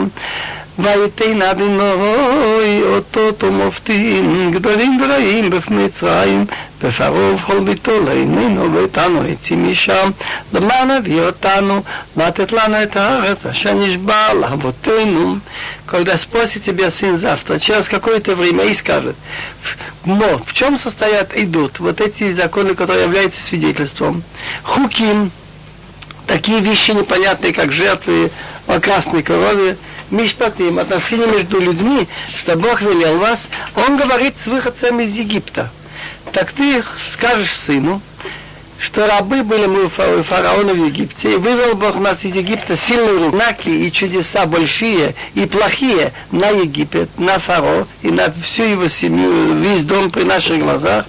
ויתן 0.80 1.42
אדינוי 1.42 2.82
אותות 2.82 3.44
ומופתים 3.44 4.50
גדולים 4.50 5.00
ורעים 5.02 5.50
במצרים 5.50 6.44
בפרעה 6.82 7.12
ובכל 7.12 7.60
ביתו 7.60 8.00
לעינינו 8.00 8.74
ואיתנו 8.74 9.28
יצאים 9.28 9.70
משם 9.70 10.10
למען 10.52 10.90
הביא 10.90 11.20
אותנו 11.20 11.82
לתת 12.16 12.52
לנו 12.52 12.82
את 12.82 12.96
הארץ 12.96 13.46
אשר 13.46 13.74
נשבע 13.74 14.34
לאבותינו 14.34 15.36
когда 15.86 16.18
спросит 16.18 16.64
тебя 16.64 16.90
сын 16.90 17.16
завтра, 17.16 17.58
через 17.58 17.86
какое-то 17.86 18.34
время 18.34 18.64
и 18.64 18.74
скажет, 18.74 19.14
но 20.04 20.38
в 20.38 20.52
чем 20.52 20.76
состоят 20.76 21.36
идут 21.36 21.78
вот 21.78 22.00
эти 22.00 22.32
законы, 22.32 22.74
которые 22.74 23.04
являются 23.04 23.40
свидетельством? 23.40 24.22
Хуким, 24.64 25.30
такие 26.26 26.60
вещи 26.60 26.90
непонятные, 26.90 27.52
как 27.52 27.72
жертвы 27.72 28.30
о 28.66 28.80
красной 28.80 29.22
корове, 29.22 29.76
мишпатим, 30.11 30.79
отношения 30.79 31.27
между 31.27 31.59
людьми, 31.59 32.07
что 32.37 32.55
Бог 32.55 32.81
велел 32.81 33.17
вас, 33.17 33.49
Он 33.75 33.97
говорит 33.97 34.35
с 34.43 34.47
выходцем 34.47 34.99
из 34.99 35.15
Египта. 35.15 35.69
Так 36.31 36.51
ты 36.51 36.83
скажешь 37.11 37.57
сыну, 37.57 38.01
что 38.81 39.05
рабы 39.05 39.43
были 39.43 39.67
мы 39.67 39.85
у 39.85 39.89
фараона 39.89 40.73
в 40.73 40.85
Египте, 40.85 41.33
и 41.33 41.37
вывел 41.37 41.75
Бог 41.75 41.97
нас 41.97 42.23
из 42.25 42.35
Египта 42.35 42.75
сильные 42.75 43.29
знаки 43.29 43.69
и 43.69 43.91
чудеса 43.91 44.47
большие 44.47 45.13
и 45.35 45.45
плохие 45.45 46.13
на 46.31 46.49
Египет, 46.49 47.09
на 47.19 47.37
фарао 47.37 47.87
и 48.01 48.09
на 48.09 48.33
всю 48.43 48.63
его 48.63 48.87
семью, 48.87 49.55
весь 49.55 49.83
дом 49.83 50.09
при 50.09 50.23
наших 50.23 50.59
глазах. 50.59 51.05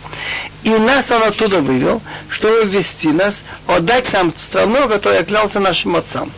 И 0.64 0.70
нас 0.70 1.10
он 1.10 1.22
оттуда 1.22 1.60
вывел, 1.60 2.02
чтобы 2.28 2.64
ввести 2.64 3.08
нас, 3.08 3.42
отдать 3.66 4.12
нам 4.12 4.32
страну, 4.38 4.86
которая 4.86 5.24
клялся 5.24 5.58
нашим 5.58 5.96
отцам. 5.96 6.30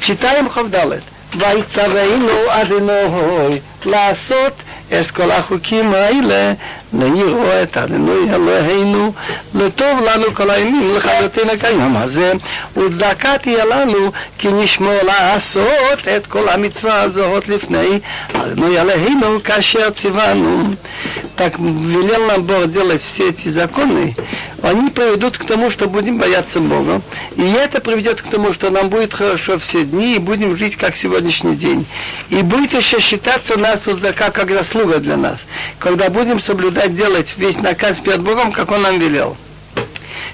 Читаем 0.00 0.48
Хавдалет. 0.48 1.02
ויצווינו 1.37 2.31
אדינוי 2.49 3.59
לעשות 3.85 4.53
את 4.99 5.11
כל 5.11 5.31
החוקים 5.31 5.93
האלה 5.93 6.53
לראות 6.93 7.63
את 7.63 7.77
אדינוי 7.77 8.29
אלוהינו 8.33 9.13
לטוב 9.55 9.99
לנו 10.05 10.33
כל 10.33 10.49
הימים 10.49 10.95
לחייתנו 10.95 11.51
כיום 11.59 11.97
הזה 11.97 12.33
וצדקה 12.77 13.37
תהיה 13.37 13.65
לנו 13.65 14.11
כי 14.37 14.47
נשמור 14.51 14.97
לעשות 15.03 16.07
את 16.17 16.27
כל 16.27 16.49
המצווה 16.49 17.01
הזאת 17.01 17.47
לפני 17.47 17.99
אדינוי 18.33 18.81
אלוהינו 18.81 19.43
כאשר 19.43 19.89
ציוונו 19.89 20.63
так 21.39 21.57
велел 21.57 22.27
нам 22.27 22.43
Бог 22.43 22.69
делать 22.69 23.01
все 23.01 23.29
эти 23.29 23.47
законы, 23.47 24.13
они 24.61 24.89
приведут 24.89 25.37
к 25.37 25.45
тому, 25.45 25.71
что 25.71 25.87
будем 25.87 26.17
бояться 26.17 26.59
Бога. 26.59 27.01
И 27.37 27.43
это 27.43 27.79
приведет 27.79 28.21
к 28.21 28.27
тому, 28.29 28.51
что 28.51 28.69
нам 28.69 28.89
будет 28.89 29.13
хорошо 29.13 29.57
все 29.57 29.85
дни, 29.85 30.15
и 30.15 30.19
будем 30.19 30.57
жить 30.57 30.75
как 30.75 30.97
сегодняшний 30.97 31.55
день. 31.55 31.85
И 32.29 32.41
будет 32.41 32.73
еще 32.73 32.99
считаться 32.99 33.57
нас 33.57 33.87
вот 33.87 34.01
за 34.01 34.11
как, 34.11 34.33
как 34.33 34.49
заслуга 34.51 34.97
для 34.97 35.15
нас, 35.15 35.39
когда 35.79 36.09
будем 36.09 36.41
соблюдать, 36.41 36.82
делать 36.88 37.34
весь 37.36 37.58
наказ 37.58 38.00
перед 38.00 38.20
Богом, 38.20 38.52
как 38.52 38.70
Он 38.70 38.82
нам 38.82 38.98
велел. 38.98 39.36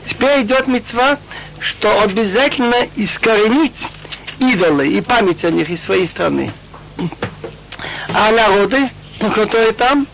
Теперь 0.06 0.42
идет 0.42 0.66
мецва, 0.66 1.18
что 1.60 2.02
обязательно 2.02 2.86
искоренить 2.96 3.88
идолы 4.38 4.88
и 4.88 5.00
память 5.00 5.44
о 5.44 5.50
них 5.50 5.70
из 5.70 5.82
своей 5.82 6.06
страны. 6.06 6.52
А 8.12 8.30
народы, 8.32 8.90
которые 9.34 9.72
там, 9.72 10.06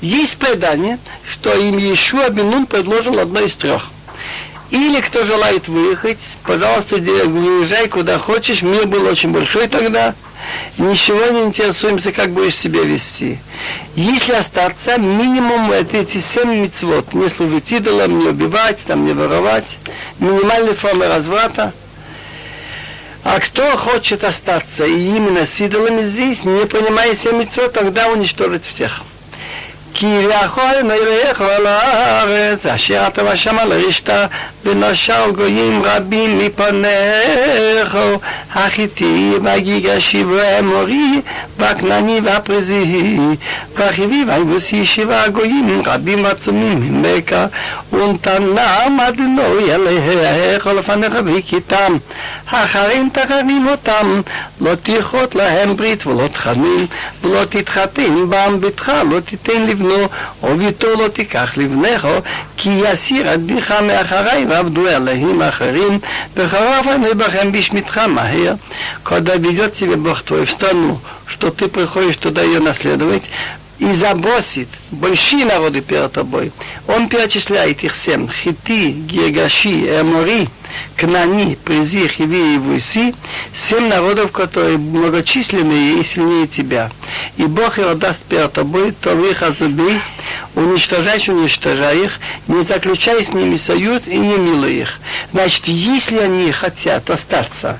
есть 0.00 0.36
предание, 0.36 0.98
что 1.30 1.54
им 1.54 1.78
Иешуа 1.78 2.28
Бенун 2.28 2.66
предложил 2.66 3.18
одно 3.18 3.40
из 3.40 3.54
трех. 3.54 3.90
Или 4.70 5.00
кто 5.00 5.24
желает 5.24 5.68
выехать, 5.68 6.18
пожалуйста, 6.42 6.96
выезжай 6.96 7.88
куда 7.88 8.18
хочешь. 8.18 8.62
Мир 8.62 8.86
был 8.86 9.06
очень 9.06 9.30
большой 9.30 9.68
тогда. 9.68 10.14
Ничего 10.76 11.26
не 11.28 11.42
интересуемся, 11.42 12.12
как 12.12 12.30
будешь 12.30 12.56
себя 12.56 12.82
вести. 12.82 13.38
Если 13.94 14.32
остаться, 14.32 14.98
минимум 14.98 15.70
это 15.70 15.98
эти 15.98 16.18
семь 16.18 16.62
мецвод. 16.62 17.14
Не 17.14 17.28
служить 17.28 17.70
идолам, 17.70 18.18
не 18.18 18.26
убивать, 18.26 18.80
там, 18.86 19.04
не 19.04 19.12
воровать. 19.12 19.78
Минимальные 20.18 20.74
формы 20.74 21.06
разврата. 21.06 21.72
А 23.22 23.38
кто 23.38 23.76
хочет 23.76 24.24
остаться 24.24 24.84
и 24.84 25.16
именно 25.16 25.46
с 25.46 25.60
идолами 25.60 26.04
здесь, 26.04 26.44
не 26.44 26.66
понимая 26.66 27.14
семь 27.14 27.38
мецвод, 27.38 27.72
тогда 27.72 28.08
уничтожить 28.08 28.64
всех. 28.64 29.02
כי 29.94 30.06
יכול 30.06 30.82
נלך 30.84 31.40
על 31.40 31.66
הארץ 31.66 32.66
אשר 32.66 33.04
אתה 33.06 33.22
ושם 33.24 33.56
לרשת 33.68 34.10
ונשל 34.64 35.30
גויים 35.34 35.82
רבים 35.84 36.38
מפניך. 36.38 37.98
החיטי 38.54 39.32
והגיגשי 39.42 40.24
והאמורי 40.24 41.20
והכנעני 41.58 42.20
והפריזי 42.24 43.16
והחיבי 43.76 44.24
והיבוסי 44.28 44.86
שבעה 44.86 45.28
גויים 45.28 45.82
רבים 45.86 46.26
עצומים 46.26 47.02
ממך 47.02 47.36
ונתנם 47.92 48.98
אדינוי 49.08 49.74
אליך 49.74 50.66
לפניך 50.66 51.14
והכיתם. 51.24 51.96
אחרים 52.46 53.08
תחרים 53.12 53.68
אותם 53.68 54.20
לא 54.60 54.74
תכרות 54.82 55.34
להם 55.34 55.76
ברית 55.76 56.06
ולא 56.06 56.26
תכנים 56.28 56.86
ולא 57.22 57.44
תתחתן 57.44 58.30
בם 58.30 58.60
ביתך 58.60 58.92
לא 59.10 59.20
תיתן 59.20 59.66
לבנות 59.66 59.83
לו, 59.83 60.09
וביתו 60.43 60.87
לא 60.95 61.07
תיקח 61.07 61.51
לבנך, 61.57 62.07
כי 62.57 62.69
יסיר 62.69 63.29
עד 63.29 63.47
ביך 63.47 63.71
מאחריי, 63.71 64.45
ועבדו 64.45 64.87
אלוהים 64.87 65.41
אחרים, 65.41 65.99
וחרב 66.35 66.85
אני 66.95 67.13
בכם 67.13 67.51
בשמיתך 67.51 67.97
מהר. 67.97 68.55
Когда 69.03 69.35
ведет 69.35 69.73
тебя 69.73 69.97
Бог 69.97 70.21
твой 70.21 70.45
в 70.45 70.51
страну, 70.51 70.99
что 71.25 71.51
ты 71.51 71.67
приходишь 71.67 72.17
туда 72.17 72.41
ее 72.43 72.59
наследовать, 72.59 73.23
и 73.79 73.93
забросит 73.93 74.67
большие 74.91 75.45
народы 75.45 75.81
перед 75.81 76.11
тобой. 76.11 76.51
Он 76.87 77.07
перечисляет 77.07 77.83
их 77.83 77.95
семь. 77.95 78.27
Хити, 78.27 78.91
Гергаши, 78.91 80.01
Эмори, 80.01 80.49
Кнани, 80.96 81.56
Призи, 81.64 82.08
Хиви 82.08 82.54
и 82.54 82.58
Вуси. 82.58 83.14
Семь 83.54 83.88
народов, 83.88 84.32
которые 84.32 84.78
многочисленные 84.78 86.00
и 86.00 86.04
сильнее 86.04 86.46
тебя. 86.46 86.90
И 87.36 87.44
Бог 87.44 87.78
его 87.78 87.94
даст 87.94 88.22
перед 88.24 88.52
тобой, 88.52 88.92
то 88.92 89.12
их 89.24 89.42
азуби, 89.42 90.00
уничтожать, 90.54 91.28
уничтожай 91.28 92.04
их, 92.04 92.20
не 92.48 92.62
заключай 92.62 93.24
с 93.24 93.32
ними 93.32 93.56
союз 93.56 94.06
и 94.06 94.16
не 94.16 94.36
милуй 94.36 94.74
их. 94.74 95.00
Значит, 95.32 95.66
если 95.66 96.18
они 96.18 96.52
хотят 96.52 97.10
остаться, 97.10 97.78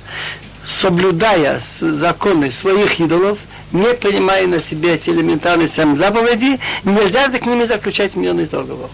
соблюдая 0.65 1.61
законы 1.81 2.51
своих 2.51 2.99
идолов, 3.01 3.39
не 3.73 3.93
принимая 3.95 4.47
на 4.47 4.61
себя 4.61 4.95
эти 4.95 5.11
элементарные 5.11 5.69
сам 5.69 5.99
заповеди, 5.99 6.61
нельзя 6.85 7.31
за 7.31 7.39
к 7.39 7.47
ними 7.47 7.65
заключать 7.65 8.15
мирный 8.15 8.47
договор. 8.47 8.89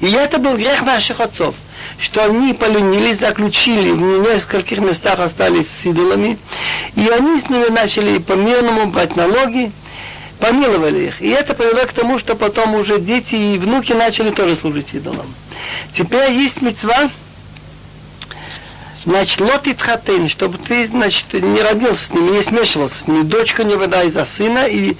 И 0.00 0.10
это 0.12 0.38
был 0.38 0.56
грех 0.56 0.82
наших 0.82 1.20
отцов, 1.20 1.54
что 1.98 2.24
они 2.24 2.52
поленились, 2.52 3.20
заключили, 3.20 3.90
в 3.90 4.00
нескольких 4.00 4.78
местах 4.78 5.18
остались 5.18 5.68
с 5.68 5.86
идолами, 5.86 6.38
и 6.94 7.08
они 7.08 7.38
с 7.38 7.48
ними 7.48 7.68
начали 7.68 8.18
по 8.18 8.34
мирному 8.34 8.86
брать 8.86 9.16
налоги, 9.16 9.72
помиловали 10.38 11.06
их. 11.06 11.22
И 11.22 11.28
это 11.28 11.54
привело 11.54 11.86
к 11.86 11.92
тому, 11.92 12.18
что 12.18 12.34
потом 12.34 12.74
уже 12.74 13.00
дети 13.00 13.34
и 13.34 13.58
внуки 13.58 13.92
начали 13.92 14.30
тоже 14.30 14.56
служить 14.56 14.94
идолам. 14.94 15.26
Теперь 15.92 16.32
есть 16.32 16.62
мецва, 16.62 17.10
Значит, 19.06 19.40
лотит 19.40 19.80
хатен, 19.80 20.28
чтобы 20.28 20.58
ты, 20.58 20.84
значит, 20.84 21.32
не 21.32 21.62
родился 21.62 22.06
с 22.06 22.10
ними, 22.12 22.30
не 22.30 22.42
смешивался 22.42 22.98
с 22.98 23.06
ними. 23.06 23.22
Дочку 23.22 23.62
не 23.62 23.76
выдай 23.76 24.10
за 24.10 24.24
сына, 24.24 24.66
и, 24.66 24.96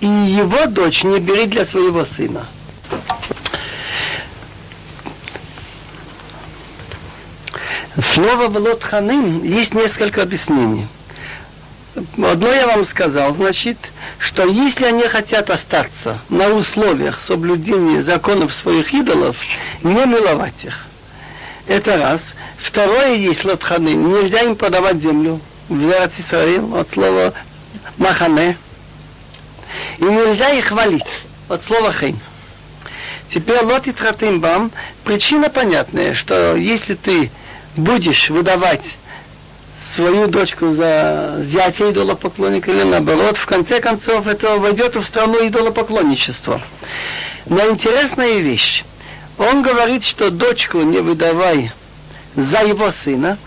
и 0.00 0.06
его 0.06 0.64
дочь 0.66 1.04
не 1.04 1.18
бери 1.18 1.44
для 1.44 1.66
своего 1.66 2.06
сына. 2.06 2.46
Слово 8.02 8.48
«влот 8.48 8.82
ханым» 8.82 9.42
есть 9.42 9.74
несколько 9.74 10.22
объяснений. 10.22 10.86
Одно 12.22 12.52
я 12.52 12.66
вам 12.66 12.84
сказал, 12.84 13.32
значит, 13.34 13.76
что 14.18 14.44
если 14.46 14.86
они 14.86 15.02
хотят 15.02 15.50
остаться 15.50 16.18
на 16.28 16.48
условиях 16.48 17.20
соблюдения 17.20 18.02
законов 18.02 18.54
своих 18.54 18.94
идолов, 18.94 19.36
не 19.82 20.06
миловать 20.06 20.64
их. 20.64 20.86
Это 21.66 21.98
раз. 21.98 22.32
Второе 22.58 23.14
есть 23.14 23.44
лотханы. 23.44 23.94
Нельзя 23.94 24.42
им 24.42 24.56
продавать 24.56 24.96
землю 24.96 25.40
в 25.68 25.78
Исраил 26.18 26.76
от 26.76 26.88
слова 26.88 27.34
махане. 27.98 28.56
И 29.98 30.04
нельзя 30.04 30.50
их 30.50 30.66
хвалить 30.66 31.02
от 31.48 31.64
слова 31.64 31.92
хейм. 31.92 32.18
Теперь 33.28 33.62
лот 33.62 33.86
и 33.88 33.92
бам. 34.38 34.70
Причина 35.04 35.50
понятная, 35.50 36.14
что 36.14 36.56
если 36.56 36.94
ты 36.94 37.30
будешь 37.80 38.30
выдавать 38.30 38.96
свою 39.82 40.26
дочку 40.28 40.72
за 40.72 41.38
зятя 41.40 41.90
идолопоклонника 41.90 42.70
или 42.70 42.82
наоборот, 42.82 43.36
в 43.36 43.46
конце 43.46 43.80
концов 43.80 44.26
это 44.26 44.56
войдет 44.56 44.94
в 44.96 45.04
страну 45.04 45.46
идолопоклонничества. 45.46 46.60
Но 47.46 47.68
интересная 47.70 48.38
вещь. 48.38 48.84
Он 49.38 49.62
говорит, 49.62 50.04
что 50.04 50.30
дочку 50.30 50.82
не 50.82 50.98
выдавай 50.98 51.72
за 52.36 52.58
его 52.58 52.92
сына, 52.92 53.38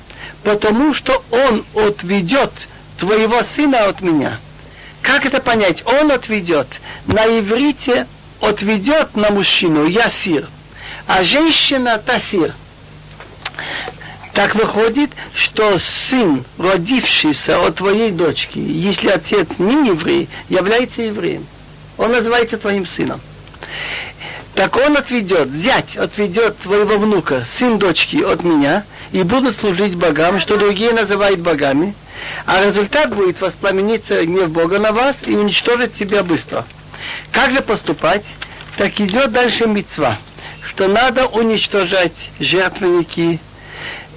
потому 0.43 0.93
что 0.93 1.23
он 1.29 1.63
отведет 1.75 2.51
твоего 2.97 3.43
сына 3.43 3.85
от 3.85 4.01
меня. 4.01 4.39
Как 5.01 5.25
это 5.25 5.39
понять? 5.39 5.85
Он 5.85 6.11
отведет. 6.11 6.67
На 7.05 7.25
иврите 7.25 8.07
отведет 8.41 9.15
на 9.15 9.29
мужчину 9.29 9.85
ясир, 9.85 10.47
а 11.05 11.23
женщина 11.23 12.01
тасир. 12.03 12.53
Так 14.33 14.55
выходит, 14.55 15.11
что 15.35 15.77
сын, 15.77 16.43
родившийся 16.57 17.59
от 17.63 17.75
твоей 17.75 18.11
дочки, 18.11 18.57
если 18.57 19.09
отец 19.09 19.59
не 19.59 19.87
еврей, 19.89 20.27
является 20.49 21.03
евреем. 21.03 21.45
Он 21.97 22.11
называется 22.11 22.57
твоим 22.57 22.87
сыном. 22.87 23.21
Так 24.55 24.75
он 24.77 24.97
отведет, 24.97 25.51
зять 25.51 25.97
отведет 25.97 26.57
твоего 26.59 26.97
внука, 26.97 27.45
сын 27.47 27.77
дочки 27.77 28.23
от 28.23 28.43
меня, 28.43 28.83
и 29.11 29.21
будут 29.21 29.55
служить 29.55 29.95
богам, 29.95 30.39
что 30.39 30.57
другие 30.57 30.91
называют 30.91 31.39
богами, 31.39 31.93
а 32.47 32.63
результат 32.65 33.13
будет 33.15 33.39
воспламениться 33.39 34.25
гнев 34.25 34.49
Бога 34.49 34.79
на 34.79 34.91
вас 34.91 35.17
и 35.25 35.35
уничтожить 35.35 35.95
себя 35.95 36.23
быстро. 36.23 36.65
Как 37.31 37.51
же 37.51 37.61
поступать? 37.61 38.25
Так 38.77 38.99
идет 38.99 39.31
дальше 39.31 39.67
мецва, 39.67 40.17
что 40.67 40.87
надо 40.87 41.27
уничтожать 41.27 42.31
жертвенники, 42.39 43.39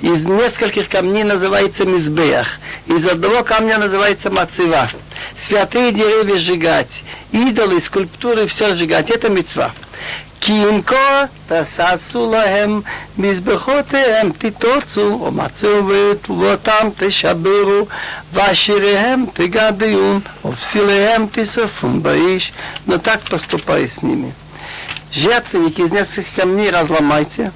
из 0.02 0.26
нескольких 0.26 0.90
камней 0.90 1.24
называется 1.24 1.86
мизбеях, 1.86 2.60
из 2.88 3.06
одного 3.08 3.44
камня 3.44 3.78
называется 3.78 4.32
мацева. 4.32 4.90
Святые 5.38 5.91
деревья 5.91 6.38
сжигать, 6.38 7.03
идолы, 7.32 7.80
скульптуры, 7.80 8.48
все 8.48 8.74
сжигать, 8.76 9.10
это 9.12 9.30
мецва. 9.30 9.72
כי 10.41 10.64
אם 10.64 10.82
כה 10.82 11.26
תששו 11.48 12.32
להם 12.32 12.82
מזבחותיהם 13.18 14.32
תתוצו 14.38 15.22
ומצאו 15.28 15.88
וטובותם 15.88 16.88
תשברו 16.98 17.88
ועשיריהם 18.34 19.26
תגדיון 19.34 20.20
ופסיליהם 20.45 21.26
תשרפון 21.32 22.03
באיש 22.03 22.53
но 22.88 22.98
так 22.98 23.22
поступай 23.30 23.88
с 23.88 24.02
ними 24.02 24.34
жертвенники 25.14 25.82
из 25.82 25.91
нескольких 25.91 26.34
камней 26.36 26.72
разломайте 26.72 27.52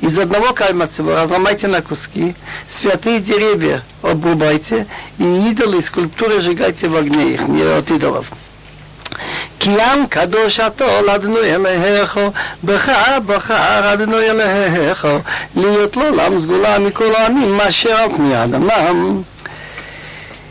из 0.00 0.18
одного 0.18 0.52
кальмацева 0.52 1.22
разломайте 1.22 1.66
на 1.66 1.82
куски, 1.82 2.34
святые 2.68 3.20
деревья 3.20 3.82
обрубайте, 4.02 4.86
и 5.18 5.24
идолы 5.50 5.78
и 5.78 5.82
скульптуры 5.82 6.40
сжигайте 6.40 6.88
в 6.88 6.96
огне 6.96 7.32
их, 7.32 7.48
не 7.48 7.62
от 7.62 7.90
идолов. 7.90 8.26
Киям 9.58 10.06
кадошато 10.06 10.86
ладну 11.04 11.38
элехехо, 11.38 12.32
бха 12.62 13.20
бха 13.20 13.80
радну 13.82 14.18
элехехо, 14.18 15.24
льет 15.54 15.96
лолам 15.96 16.40
сгула 16.40 16.78
миколами 16.78 17.46
машеров 17.46 18.18
миадамам. 18.18 19.24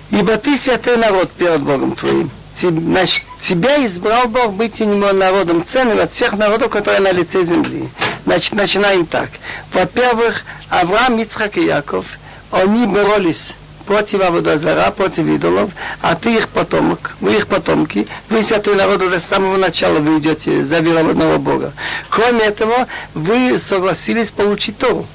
Ибо 0.10 0.38
ты 0.38 0.57
святой 0.57 0.98
народ 0.98 1.32
перед 1.32 1.61
Богом 1.61 1.95
твоим. 1.95 2.30
Тебя 2.60 3.86
избрал 3.86 4.28
Бог 4.28 4.53
быть 4.53 4.82
у 4.82 4.88
народом 4.88 5.64
ценным 5.72 5.99
от 5.99 6.11
всех 6.11 6.34
народов, 6.34 6.72
которые 6.72 7.02
на 7.02 7.11
лице 7.11 7.44
земли. 7.44 7.88
Значит, 8.27 8.55
начинаем 8.55 9.07
так. 9.07 9.31
Во-первых, 9.73 10.44
Авраам, 10.69 11.19
Ицхак 11.19 11.57
и 11.59 11.65
Яков, 11.65 12.07
они 12.51 12.86
боролись 12.86 13.53
против 13.86 14.23
Аводозара, 14.23 14.90
против 14.90 15.27
идолов, 15.27 15.70
а 16.01 16.15
ты 16.15 16.36
их 16.36 16.49
потомок, 16.49 17.15
вы 17.20 17.36
их 17.36 17.47
потомки, 17.47 18.07
вы 18.28 18.43
святой 18.43 18.77
народ 18.77 19.03
уже 19.03 19.20
с 19.20 19.24
самого 19.24 19.57
начала 19.57 19.99
вы 19.99 20.19
идете 20.19 20.65
за 20.65 20.78
веру 20.78 21.11
одного 21.11 21.39
Бога. 21.39 21.73
Кроме 22.09 22.40
этого, 22.40 22.86
вы 23.15 23.59
согласились 23.59 24.31
получить 24.31 24.78
Тору. 24.78 25.07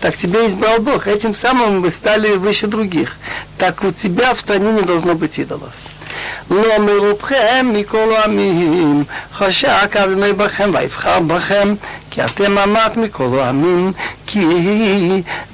Так 0.00 0.16
тебя 0.16 0.46
избрал 0.46 0.80
Бог, 0.80 1.06
этим 1.06 1.34
самым 1.34 1.80
вы 1.80 1.90
стали 1.90 2.32
выше 2.32 2.66
других. 2.66 3.16
Так 3.56 3.84
у 3.84 3.92
тебя 3.92 4.34
в 4.34 4.40
стране 4.40 4.72
не 4.72 4.82
должно 4.82 5.14
быть 5.14 5.38
идолов. 5.38 5.72
לא 6.50 6.78
מרובכם 6.78 7.70
מכל 7.72 8.12
העמים, 8.16 9.04
חשק 9.34 9.96
אדוני 9.96 10.32
בכם 10.32 10.70
ויבחר 10.74 11.20
בכם, 11.20 11.74
כי 12.16 12.24
אתם 12.24 12.58
אמת 12.58 12.96
מכל 12.96 13.38
העמים, 13.38 13.92
כי 14.26 14.44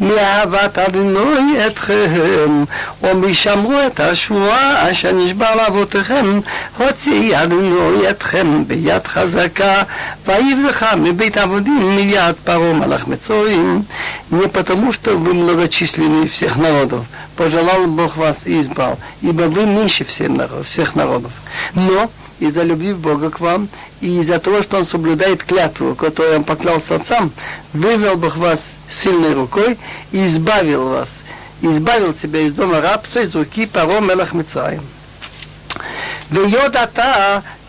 מאהבת 0.01 0.79
אדוני 0.79 1.66
אתכם, 1.66 2.65
ומשמרו 3.03 3.75
את 3.87 4.01
השבועה 4.01 4.91
אשר 4.93 5.12
נשבע 5.12 5.55
לאבותיכם, 5.55 6.41
הוציא 6.79 7.43
אדוני 7.43 8.11
אתכם 8.11 8.65
ביד 8.66 9.07
חזקה, 9.07 9.83
ויבלך 10.27 10.87
מבית 10.97 11.37
עבודים 11.37 11.97
מיד 11.97 12.35
פרעה 12.45 12.73
מלך 12.73 13.07
מצורים, 13.07 13.83
не 14.31 14.47
потому, 14.47 14.93
что 14.93 15.16
вы 15.16 15.33
многочисленнее 15.33 16.29
всех 16.29 16.57
народов, 16.57 17.05
пожелал 17.37 17.87
Бог 17.87 18.16
вас 18.16 18.39
и 18.45 18.61
избрал, 18.61 18.99
ибо 19.23 19.45
вы 19.45 19.65
меньше 19.65 20.05
всех 20.05 20.29
народов, 20.29 20.66
всех 20.66 20.95
народов. 20.95 21.33
Но 21.75 22.11
из-за 22.39 22.62
любви 22.62 22.93
Бога 22.93 23.31
к 23.31 23.41
вам 23.41 23.69
и 24.01 24.20
из-за 24.20 24.39
того, 24.39 24.62
что 24.62 24.79
Он 24.79 24.85
соблюдает 24.85 25.45
клятву, 25.45 25.95
которую 25.95 26.37
Он 26.37 26.45
поклялся 26.45 26.97
отцам, 26.97 27.33
вывел 27.73 28.16
Бог 28.16 28.37
вас 28.37 28.70
сильной 28.91 29.35
рукой 29.35 29.79
и 30.12 30.27
избавил 30.27 30.89
вас, 30.89 31.25
избавил 31.61 32.15
тебя 32.15 32.41
из 32.41 32.53
дома 32.53 32.81
рабства, 32.81 33.20
из 33.20 33.35
руки 33.35 33.66
Паро 33.66 34.01
Мелах 34.01 34.33
Мицраим. 34.33 34.83
ויודעת 36.31 36.99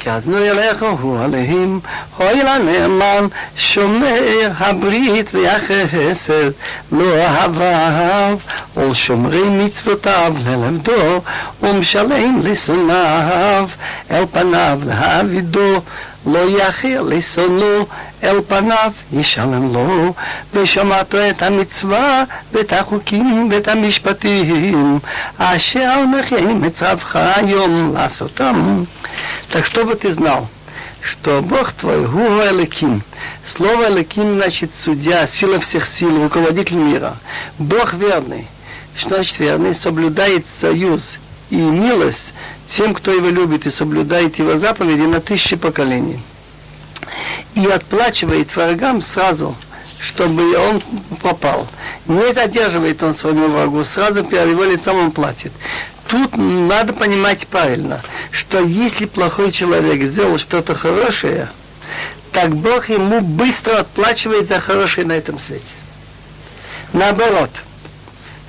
כי 0.04 0.12
אזנו 0.12 0.38
אליך 0.38 0.86
הוא 1.02 1.24
עליהם, 1.24 1.80
אוי 2.20 2.44
לנאמן, 2.44 3.28
שומר 3.56 4.52
הברית 4.58 5.32
והחסד, 5.34 6.52
לא 6.92 7.18
אהביו, 7.18 8.38
ולשומרי 8.78 9.44
מצוותיו 9.44 10.34
ללמדו, 10.46 11.22
ומשלם 11.62 12.40
לשונאיו, 12.44 13.68
אל 14.12 14.26
פניו 14.32 14.80
להעבידו, 14.86 15.82
לא 16.26 16.40
יכיר 16.50 17.02
לשונאו, 17.02 17.86
אל 18.24 18.42
פניו 18.48 18.92
ישלם 19.14 19.74
לו, 19.74 20.14
ושמעתו 20.54 21.18
את 21.30 21.42
המצווה 21.42 22.24
ואת 22.52 22.74
החוקים 22.74 23.50
ואת 23.52 23.68
המשפטים, 23.68 25.00
אשר 25.38 25.94
אנכי 26.04 26.42
מצווך 26.42 27.16
היום 27.16 27.94
לעשותם. 27.96 28.84
Так 29.52 29.66
чтобы 29.66 29.96
ты 29.96 30.12
знал, 30.12 30.48
что 31.02 31.42
Бог 31.42 31.72
твой 31.72 32.06
Гугу 32.06 32.42
Эликим. 32.44 33.02
Слово 33.46 33.90
Эликим 33.90 34.36
значит 34.36 34.72
судья, 34.76 35.26
сила 35.26 35.60
всех 35.60 35.88
сил, 35.88 36.22
руководитель 36.22 36.76
мира. 36.76 37.16
Бог 37.58 37.94
верный. 37.94 38.48
Что 38.96 39.16
значит 39.16 39.40
верный? 39.40 39.74
Соблюдает 39.74 40.46
союз 40.62 41.18
и 41.50 41.56
милость 41.56 42.34
тем, 42.69 42.95
кто 42.95 43.13
его 43.13 43.29
любит 43.29 43.67
и 43.67 43.71
соблюдает 43.71 44.39
его 44.39 44.59
заповеди 44.59 45.03
на 45.03 45.21
тысячи 45.21 45.57
поколений 45.57 46.21
и 47.55 47.67
отплачивает 47.67 48.55
врагам 48.55 49.03
сразу, 49.03 49.55
чтобы 50.01 50.57
он 50.57 50.83
попал. 51.23 51.69
Не 52.07 52.33
задерживает 52.33 53.03
он 53.03 53.15
своему 53.15 53.49
врагу, 53.49 53.85
сразу 53.85 54.25
перед 54.25 54.51
его 54.51 54.65
лицом 54.65 54.99
он 54.99 55.11
платит. 55.11 55.53
Тут 56.09 56.37
надо 56.37 56.93
понимать 56.93 57.47
правильно, 57.47 58.03
что 58.31 58.61
если 58.61 59.07
плохой 59.07 59.53
человек 59.53 60.07
сделал 60.07 60.39
что-то 60.39 60.75
хорошее, 60.75 61.49
так 62.33 62.55
Бог 62.55 62.89
ему 62.89 63.21
быстро 63.21 63.79
отплачивает 63.79 64.49
за 64.49 64.61
хорошее 64.61 65.07
на 65.07 65.13
этом 65.13 65.39
свете. 65.39 65.65
Наоборот, 66.93 67.51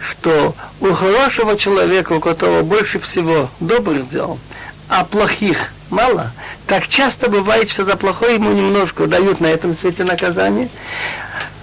что 0.10 0.56
у 0.82 0.94
хорошего 0.94 1.58
человека, 1.58 2.14
у 2.14 2.20
которого 2.20 2.62
больше 2.62 3.00
всего 3.00 3.50
добрых 3.60 4.10
дел, 4.10 4.40
а 4.88 5.04
плохих 5.04 5.72
мало, 5.90 6.32
так 6.68 6.88
часто 6.88 7.30
бывает, 7.30 7.70
что 7.70 7.84
за 7.84 7.96
плохое 7.96 8.36
ему 8.36 8.52
немножко 8.52 9.08
дают 9.08 9.40
на 9.40 9.48
этом 9.48 9.76
свете 9.76 10.04
наказание. 10.04 10.70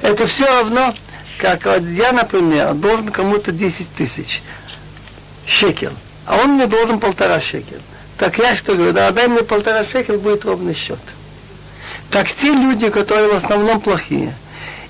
Это 0.00 0.26
все 0.26 0.46
равно, 0.46 0.94
как 1.38 1.64
вот 1.64 1.82
я, 1.82 2.12
например, 2.12 2.74
должен 2.74 3.08
кому-то 3.08 3.52
10 3.52 3.88
тысяч 3.94 4.42
шекел, 5.46 5.92
а 6.26 6.36
он 6.36 6.52
мне 6.54 6.66
должен 6.66 6.98
полтора 6.98 7.40
шекел. 7.40 7.78
Так 8.18 8.38
я 8.38 8.56
что 8.56 8.74
говорю, 8.74 8.92
да, 8.92 9.10
дай 9.10 9.28
мне 9.28 9.42
полтора 9.42 9.84
шекел, 9.84 10.18
будет 10.18 10.44
ровный 10.44 10.74
счет. 10.74 10.98
Так 12.10 12.30
те 12.30 12.48
люди, 12.48 12.90
которые 12.90 13.32
в 13.32 13.36
основном 13.36 13.80
плохие, 13.80 14.34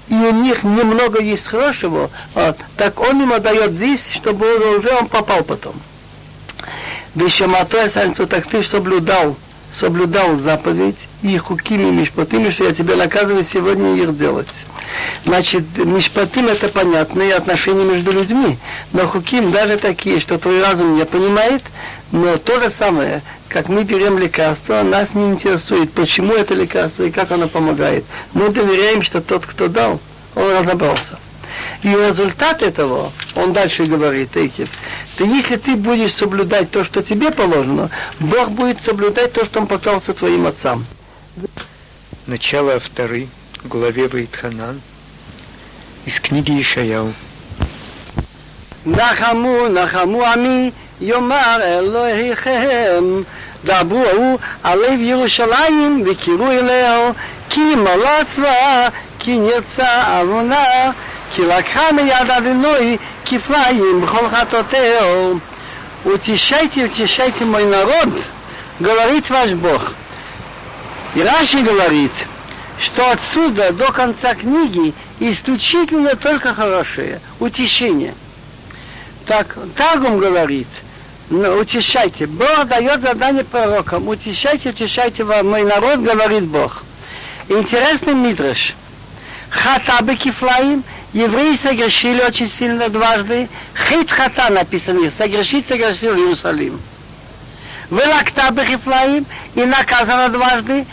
и 0.09 0.15
у 0.15 0.31
них 0.33 0.65
немного 0.65 1.20
есть 1.20 1.47
хорошего, 1.47 2.11
вот, 2.35 2.59
так 2.77 3.01
он 3.01 3.23
им 3.23 3.33
отдает 3.33 3.73
здесь, 3.73 4.11
чтобы 4.12 4.77
уже 4.77 4.91
он 4.91 5.09
попал 5.09 5.43
потом. 5.43 5.74
Вещамато 7.15 7.79
я 7.79 8.11
так 8.27 8.47
ты 8.47 8.62
соблюдал 8.62 9.37
соблюдал 9.79 10.37
заповедь 10.37 11.09
и 11.23 11.37
хукими 11.39 11.85
мишпатими, 11.91 12.51
что 12.51 12.65
я 12.65 12.74
тебя 12.74 12.97
наказываю 12.97 13.43
сегодня 13.43 13.97
их 13.97 14.16
делать. 14.16 14.66
Значит, 15.24 15.65
мишпатим 15.77 16.47
это 16.49 16.69
понятные 16.69 17.35
отношения 17.35 17.85
между 17.85 18.12
людьми, 18.12 18.59
но 18.93 19.07
хуким 19.07 19.51
даже 19.51 19.79
такие, 19.79 20.20
что 20.20 20.39
твой 20.39 20.62
разум 20.62 20.97
не 20.97 21.05
понимает, 21.05 21.62
но 22.11 22.37
то 22.37 22.61
же 22.61 22.70
самое, 22.70 23.23
как 23.52 23.70
мы 23.70 23.84
берем 23.84 24.18
лекарство, 24.18 24.82
нас 24.84 25.14
не 25.14 25.28
интересует, 25.30 25.91
почему 25.91 26.34
это 26.34 26.54
лекарство 26.54 27.04
и 27.04 27.12
как 27.12 27.32
оно 27.32 27.48
помогает. 27.48 28.04
Мы 28.34 28.49
доверяем, 28.49 29.02
что 29.02 29.22
тот, 29.22 29.45
кто 29.45 29.68
дал, 29.68 29.99
он 30.36 30.52
разобрался. 30.52 31.18
И 31.82 31.90
результат 31.90 32.62
этого, 32.62 33.12
он 33.36 33.54
дальше 33.54 33.86
говорит, 33.86 34.36
Эйкев, 34.36 34.70
то 35.18 35.24
если 35.24 35.56
ты 35.56 35.76
будешь 35.76 36.14
соблюдать 36.14 36.70
то, 36.72 36.84
что 36.84 37.02
тебе 37.02 37.32
положено, 37.32 37.90
Бог 38.20 38.52
будет 38.52 38.82
соблюдать 38.82 39.34
то, 39.34 39.45
что 39.45 39.60
Он 39.60 39.68
поклялся 39.68 40.14
твоим 40.14 40.48
отцам. 40.48 40.86
Начало 42.26 42.80
второй 42.80 43.30
главе 43.64 44.08
Вайтханан 44.08 44.82
из 46.06 46.20
книги 46.20 46.60
Ишаяу. 46.60 47.14
נחמו, 48.88 49.68
נחמו 49.68 50.26
עמי, 50.26 50.72
יאמר 51.02 51.60
אלוהיכם. 51.62 53.04
דברו 53.66 54.38
על 54.64 54.80
לב 54.80 54.99
ירושלים 54.99 56.04
וקראו 56.06 56.52
אליה, 56.52 57.12
כי 57.49 57.76
מלא 57.76 58.24
צבאה, 58.36 58.88
כי 59.20 59.38
נרצה 59.38 60.20
עוונה, 60.20 60.91
כי 61.36 61.41
לקחה 61.41 61.91
מיד 61.91 62.32
אדינוי 62.38 62.98
כפליים 63.26 64.02
בכל 64.02 64.30
חטאותיהו. 64.30 65.40
Утешайте, 66.06 66.86
утешайте 66.86 67.44
мой 67.44 67.66
народ, 67.66 68.10
говорит 68.80 69.30
ваш 69.30 69.52
Бог. 69.52 69.91
И 71.16 71.22
Раши 71.22 71.62
говорит, 71.62 72.12
что 72.80 73.12
отсюда 73.12 73.74
до 73.74 73.91
конца 73.91 74.36
книги 74.36 74.94
исключительно 75.20 76.16
только 76.16 76.54
хорошее, 76.54 77.20
утешение. 77.40 78.14
Так, 79.26 79.58
Тагум 79.76 80.20
говорит, 80.20 80.68
ну, 81.33 81.61
утешайте. 81.61 82.27
Бог 82.27 82.67
дает 82.67 83.01
задание 83.01 83.43
пророкам. 83.43 84.07
Утешайте, 84.07 84.69
утешайте 84.69 85.25
вам. 85.25 85.49
Мой 85.49 85.65
народ, 85.65 86.01
говорит 86.01 86.45
Бог. 86.45 86.83
Интересный 87.49 88.13
мидраш. 88.13 88.75
Хата 89.49 90.15
кифлаим. 90.15 90.85
Евреи 91.15 91.57
согрешили 91.57 92.21
очень 92.21 92.51
сильно 92.51 92.91
дважды. 92.91 93.49
Хит 93.75 94.11
хата 94.11 94.51
написано. 94.53 95.11
Согрешить 95.17 95.67
согрешил 95.67 96.15
Иерусалим. 96.15 96.79
Вылакта 97.89 98.53
кифлаим. 98.67 99.25
И 99.55 99.65
наказано 99.65 100.29
дважды. 100.29 100.85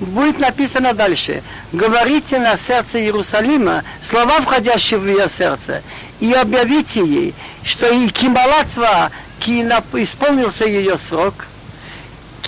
Будет 0.00 0.38
написано 0.38 0.92
дальше. 0.92 1.42
Говорите 1.72 2.38
на 2.38 2.58
сердце 2.58 3.00
Иерусалима 3.00 3.84
слова, 4.06 4.42
входящие 4.42 5.00
в 5.00 5.06
ее 5.06 5.28
сердце, 5.30 5.82
и 6.20 6.32
объявите 6.32 7.00
ей, 7.00 7.34
что 7.64 7.86
и 7.88 8.08
кималацва 8.08 9.10
ки 9.40 9.62
исполнился 10.02 10.64
ее 10.64 10.98
срок, 11.08 11.46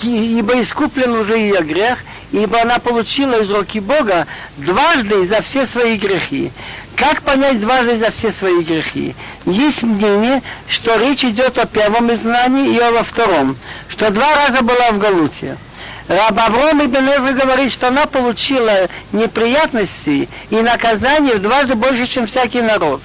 ибо 0.01 0.61
искуплен 0.61 1.11
уже 1.11 1.37
ее 1.37 1.61
грех, 1.61 1.99
ибо 2.31 2.61
она 2.61 2.79
получила 2.79 3.41
из 3.41 3.49
руки 3.49 3.79
Бога 3.79 4.27
дважды 4.57 5.25
за 5.27 5.41
все 5.41 5.65
свои 5.65 5.97
грехи. 5.97 6.51
Как 6.95 7.21
понять 7.21 7.59
дважды 7.59 7.97
за 7.97 8.11
все 8.11 8.31
свои 8.31 8.61
грехи? 8.63 9.15
Есть 9.45 9.83
мнение, 9.83 10.41
что 10.67 10.97
речь 10.97 11.23
идет 11.23 11.57
о 11.57 11.65
первом 11.65 12.13
изгнании 12.13 12.75
и 12.75 12.79
о 12.79 13.03
втором, 13.03 13.55
что 13.89 14.11
два 14.11 14.35
раза 14.35 14.63
была 14.63 14.91
в 14.91 14.99
Галуте. 14.99 15.57
Раб 16.07 16.37
Авром 16.39 16.83
Ибн 16.85 17.35
говорит, 17.37 17.71
что 17.71 17.87
она 17.87 18.05
получила 18.05 18.89
неприятности 19.13 20.27
и 20.49 20.55
наказание 20.55 21.35
в 21.35 21.41
дважды 21.41 21.75
больше, 21.75 22.07
чем 22.07 22.27
всякий 22.27 22.61
народ. 22.61 23.01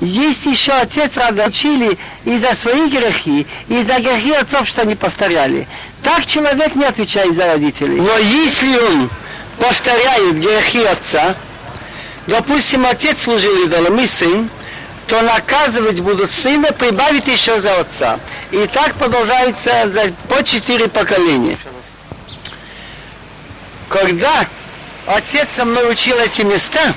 Есть 0.00 0.46
еще 0.46 0.72
отец 0.72 1.10
рада 1.16 1.46
учили 1.46 1.98
и 2.24 2.38
за 2.38 2.54
свои 2.54 2.88
грехи, 2.88 3.46
и 3.68 3.82
за 3.82 3.98
грехи 3.98 4.32
отцов, 4.32 4.68
что 4.68 4.82
они 4.82 4.94
повторяли. 4.94 5.66
Так 6.04 6.24
человек 6.26 6.76
не 6.76 6.84
отвечает 6.84 7.34
за 7.34 7.46
родителей. 7.46 8.00
Но 8.00 8.16
если 8.18 8.78
он 8.78 9.10
повторяет 9.58 10.38
грехи 10.40 10.84
отца, 10.84 11.34
допустим, 12.28 12.86
отец 12.86 13.22
служил 13.22 13.64
идолам 13.64 13.98
и 13.98 14.06
сын, 14.06 14.48
то 15.08 15.20
наказывать 15.22 16.00
будут 16.00 16.30
сына, 16.30 16.70
прибавить 16.72 17.26
еще 17.26 17.60
за 17.60 17.80
отца. 17.80 18.20
И 18.52 18.68
так 18.68 18.94
продолжается 18.94 19.90
за, 19.90 20.12
по 20.28 20.44
четыре 20.44 20.86
поколения. 20.86 21.58
Когда 23.88 24.46
отец 25.06 25.48
со 25.56 25.64
мной 25.64 25.90
учил 25.90 26.16
эти 26.18 26.42
места, 26.42 26.94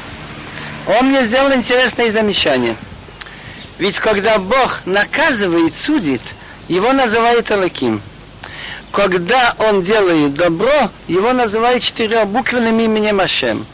он 0.85 1.07
мне 1.07 1.23
сделал 1.23 1.51
интересное 1.53 2.11
замечание– 2.11 2.75
ведь 3.81 3.97
когда 3.97 4.37
Бог 4.37 4.81
наказывает, 4.85 5.75
судит, 5.75 6.21
его 6.67 6.93
называют 6.93 7.49
Алаким. 7.49 7.99
Когда 8.91 9.55
он 9.57 9.81
делает 9.81 10.35
добро, 10.35 10.91
его 11.07 11.33
называют 11.33 11.81
четырехбуквенным 11.81 12.79
именем 12.79 13.19
Ашем. 13.19 13.65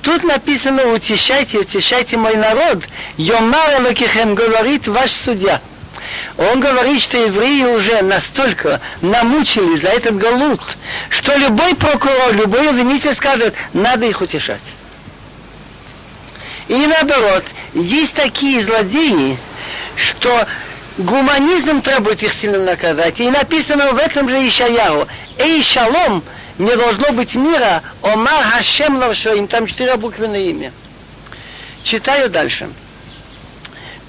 Тут 0.00 0.24
написано 0.24 0.94
«Утешайте, 0.94 1.58
утешайте 1.58 2.16
мой 2.16 2.36
народ». 2.36 2.84
Йомар 3.18 3.82
Элокихем 3.82 4.34
говорит 4.34 4.88
ваш 4.88 5.10
судья. 5.10 5.60
Он 6.38 6.60
говорит, 6.60 7.02
что 7.02 7.18
евреи 7.18 7.64
уже 7.64 8.00
настолько 8.00 8.80
намучили 9.02 9.74
за 9.74 9.88
этот 9.88 10.16
галут, 10.16 10.62
что 11.10 11.36
любой 11.36 11.74
прокурор, 11.74 12.32
любой 12.32 12.70
обвинитель 12.70 13.14
скажет, 13.14 13.54
надо 13.74 14.06
их 14.06 14.22
утешать. 14.22 14.62
И 16.68 16.86
наоборот, 16.86 17.44
есть 17.74 18.14
такие 18.14 18.62
злодеи, 18.62 19.36
что 19.96 20.46
гуманизм 20.98 21.82
требует 21.82 22.22
их 22.22 22.32
сильно 22.32 22.58
наказать. 22.58 23.20
И 23.20 23.30
написано 23.30 23.92
в 23.92 23.96
этом 23.98 24.28
же 24.28 24.36
Ишаяу, 24.46 25.06
«Эй, 25.38 25.62
шалом, 25.62 26.22
не 26.58 26.74
должно 26.76 27.12
быть 27.12 27.34
мира, 27.36 27.82
Омар 28.02 28.42
Хашем 28.44 28.96
Лавшоим». 28.96 29.46
Там 29.46 29.66
четыре 29.66 29.96
буквенное 29.96 30.40
имя. 30.40 30.72
Читаю 31.82 32.28
дальше. 32.28 32.68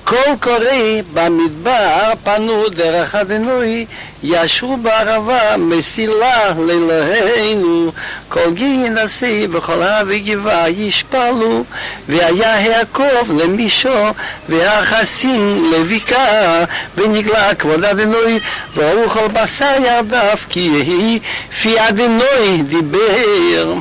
קול 0.08 0.36
קורא 0.40 1.00
במדבר 1.14 2.12
פנו 2.24 2.68
דרך 2.68 3.14
אדינוי 3.14 3.86
ישרו 4.22 4.76
בערבה 4.76 5.56
מסילה 5.56 6.52
לאלוהינו 6.58 7.92
כל 8.28 8.52
גי 8.54 8.88
נשיא 8.90 9.48
בכל 9.48 9.82
הר 9.82 10.02
וגבעה 10.06 10.70
ישפלו 10.70 11.64
והיה 12.08 12.60
יעקב 12.60 13.40
למישו 13.42 14.12
והחסין 14.48 15.70
לבקעה 15.72 16.64
ונגלה 16.96 17.54
כבוד 17.54 17.84
אדינוי 17.84 18.40
ברוך 18.76 19.12
כל 19.12 19.28
בשר 19.28 19.74
ירדף 19.86 20.44
כי 20.48 20.60
יהי 20.60 21.18
פי 21.62 21.88
אדינוי 21.88 22.62
דיבר 22.68 23.74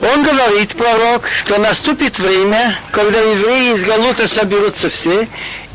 Он 0.00 0.22
говорит, 0.22 0.74
пророк, 0.76 1.28
что 1.28 1.58
наступит 1.58 2.18
время, 2.18 2.74
когда 2.90 3.20
евреи 3.20 3.74
из 3.74 3.84
Галута 3.84 4.26
соберутся 4.26 4.88
все, 4.88 5.28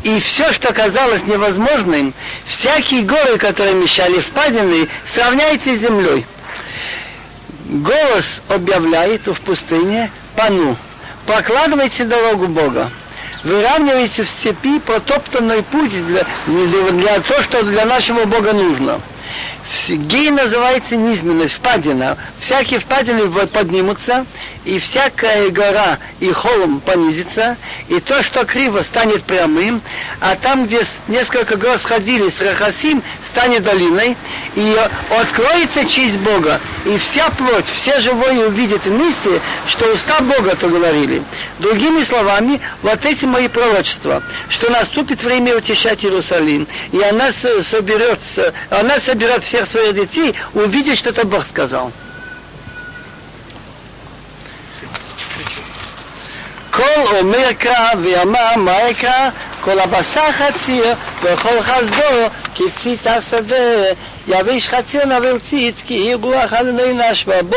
и 0.04 0.20
все, 0.20 0.52
что 0.52 0.74
казалось 0.74 1.26
невозможным, 1.26 2.14
всякие 2.48 3.04
горы, 3.04 3.38
которые 3.38 3.76
мешали 3.76 4.20
впадины, 4.20 4.88
сравняйте 5.06 5.76
с 5.76 5.80
землей. 5.80 6.26
Голос 7.66 8.42
объявляет 8.50 9.28
в 9.28 9.40
пустыне 9.42 10.10
пану. 10.36 10.76
Прокладывайте 11.28 12.04
дорогу 12.04 12.48
Бога. 12.48 12.92
Выравнивайте 13.44 14.24
в 14.24 14.30
степи 14.30 14.80
протоптанный 14.80 15.62
путь 15.62 15.94
для, 16.08 16.26
для, 16.48 16.92
для 16.92 17.20
того, 17.22 17.44
что 17.44 17.64
для 17.64 17.86
нашего 17.86 18.26
Бога 18.26 18.54
нужно. 18.54 19.00
Гей 19.90 20.32
называется 20.32 20.96
низменность, 20.96 21.56
впадина. 21.56 22.18
Всякие 22.40 22.80
впадины 22.80 23.28
поднимутся, 23.30 24.26
и 24.66 24.80
всякая 24.80 25.50
гора 25.50 26.00
и 26.20 26.32
холм 26.32 26.82
понизится, 26.82 27.56
и 27.88 28.00
то, 28.00 28.22
что 28.24 28.46
криво, 28.46 28.82
станет 28.82 29.24
прямым, 29.24 29.82
а 30.20 30.36
там, 30.36 30.66
где 30.66 30.82
несколько 31.08 31.56
гор 31.56 31.78
сходились, 31.78 32.42
Рахасим, 32.42 33.02
станет 33.24 33.64
долиной, 33.64 34.18
и 34.56 34.76
откроется 35.20 35.86
честь 35.86 36.18
Бога, 36.18 36.60
и 36.86 36.98
вся 36.98 37.30
плоть, 37.30 37.68
все 37.68 38.00
живое 38.00 38.48
увидят 38.48 38.86
вместе, 38.86 39.42
что 39.68 39.92
уста 39.94 40.20
Бога 40.22 40.56
то 40.56 40.68
говорили. 40.68 41.24
Другими 41.60 42.02
словами, 42.02 42.60
вот 42.82 43.06
эти 43.06 43.26
мои 43.26 43.48
пророчества, 43.48 44.24
что 44.50 44.72
наступит 44.72 45.24
время 45.24 45.56
утешать 45.56 46.04
Иерусалим, 46.04 46.68
и 46.92 47.02
она 47.02 47.32
соберется, 47.32 48.54
она 48.70 49.00
соберет 49.00 49.44
всех 49.44 49.68
своих 49.68 49.96
детей, 49.96 50.36
увидеть, 50.54 50.98
что 50.98 51.10
это 51.10 51.26
Бог 51.26 51.46
сказал. 51.46 51.92
כל 56.75 57.17
אומר 57.21 57.53
קרא 57.59 57.89
ויאמר 58.03 58.57
מה 58.57 58.91
אקרא 58.91 59.29
כל 59.61 59.79
הבשר 59.81 60.33
חציר 60.33 60.95
וכל 61.23 61.63
חסדו 61.63 62.29
כצית 62.55 63.07
השדה 63.07 63.85
יביש 64.29 64.69
חציר 64.69 65.05
נבל 65.07 65.39
ציץ 65.51 65.75
כי 65.87 66.15
רוח 66.15 66.53
אדוני 66.53 67.11
נשבה 67.11 67.43
בו 67.43 67.57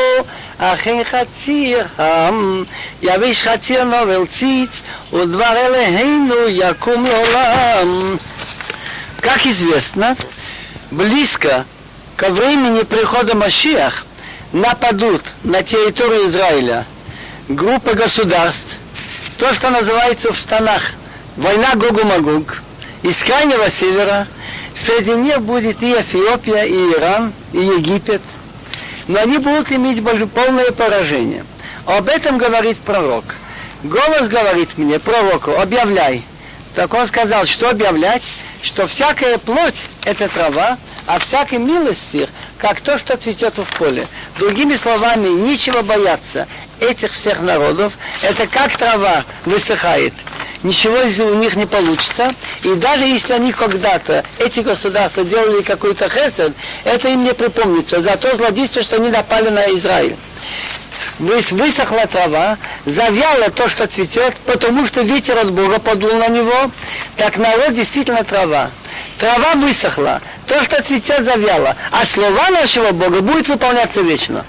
אכן 0.58 1.02
חציר 1.04 1.88
עם 2.00 2.64
יביש 3.02 3.44
חציר 3.44 3.84
נבל 3.84 4.26
ציץ 4.26 4.82
ודבר 5.14 5.54
אלוהינו 5.66 6.36
יקום 6.48 7.06
לעולם 7.06 8.18
Как 9.24 9.46
известно, 9.46 10.18
близко 10.92 11.66
ко 12.18 12.30
времени 12.30 12.84
прихода 12.84 13.36
Машиах 13.38 14.06
нападут 14.52 15.24
на 15.46 15.64
территорию 15.64 16.28
Израиля 16.28 16.86
группа 17.48 17.94
государств, 17.94 18.78
то, 19.39 19.55
что 19.55 19.71
называется 19.71 20.33
в 20.33 20.37
штанах 20.37 20.83
война 21.37 21.75
Гогу-Магуг, 21.75 22.61
из 23.03 23.23
крайнего 23.23 23.71
севера, 23.71 24.27
среди 24.75 25.13
них 25.13 25.41
будет 25.41 25.81
и 25.83 25.93
Эфиопия, 25.93 26.65
и 26.65 26.93
Иран, 26.93 27.33
и 27.53 27.59
Египет, 27.59 28.21
но 29.07 29.21
они 29.21 29.39
будут 29.39 29.71
иметь 29.71 30.03
полное 30.31 30.73
поражение. 30.73 31.45
Об 31.87 32.09
этом 32.09 32.37
говорит 32.37 32.77
пророк. 32.79 33.25
Голос 33.85 34.29
говорит 34.29 34.77
мне, 34.77 34.99
пророку, 34.99 35.53
объявляй. 35.53 36.25
Так 36.75 36.93
он 36.93 37.07
сказал, 37.07 37.47
что 37.47 37.71
объявлять? 37.71 38.25
Что 38.61 38.89
всякая 38.89 39.39
плоть– 39.39 39.87
это 40.05 40.29
трава, 40.29 40.77
а 41.07 41.21
всякая 41.21 41.59
милость 41.59 42.13
их, 42.13 42.29
как 42.59 42.81
то, 42.81 42.99
что 42.99 43.17
цветет 43.17 43.57
в 43.57 43.79
поле. 43.79 44.09
Другими 44.37 44.75
словами, 44.75 45.29
нечего 45.29 45.83
бояться 45.83 46.49
этих 46.81 47.13
всех 47.13 47.41
народов. 47.41 47.93
Это 48.23 48.47
как 48.47 48.77
трава 48.77 49.25
высыхает. 49.45 50.13
Ничего 50.63 51.01
из 51.03 51.21
у 51.21 51.35
них 51.35 51.55
не 51.57 51.67
получится. 51.67 52.31
И 52.63 52.75
даже 52.75 53.05
если 53.05 53.35
они 53.35 53.53
когда-то, 53.53 54.25
эти 54.39 54.61
государства, 54.61 55.25
делали 55.25 55.63
какой-то 55.63 56.09
хесед, 56.09 56.53
это 56.85 57.09
им 57.09 57.25
не 57.25 57.33
припомнится 57.33 58.03
за 58.03 58.17
то 58.17 58.35
злодейство, 58.37 58.83
что 58.83 58.97
они 58.97 59.11
напали 59.11 59.49
на 59.51 59.71
Израиль 59.77 60.17
высохла 61.19 62.07
трава, 62.07 62.57
завяло 62.85 63.51
то, 63.51 63.69
что 63.69 63.87
цветет, 63.87 64.37
потому 64.47 64.87
что 64.87 65.03
ветер 65.03 65.39
от 65.39 65.51
Бога 65.51 65.79
подул 65.79 66.13
на 66.15 66.29
него, 66.29 66.71
так 67.17 67.37
народ 67.37 67.75
действительно 67.75 68.25
трава. 68.25 68.71
Трава 69.19 69.55
высохла, 69.55 70.21
то, 70.47 70.63
что 70.63 70.83
цветет, 70.83 71.25
завяло, 71.25 71.77
а 71.91 72.05
слова 72.05 72.51
нашего 72.51 72.93
Бога 72.93 73.21
будет 73.21 73.49
выполняться 73.49 74.01
вечно. 74.01 74.45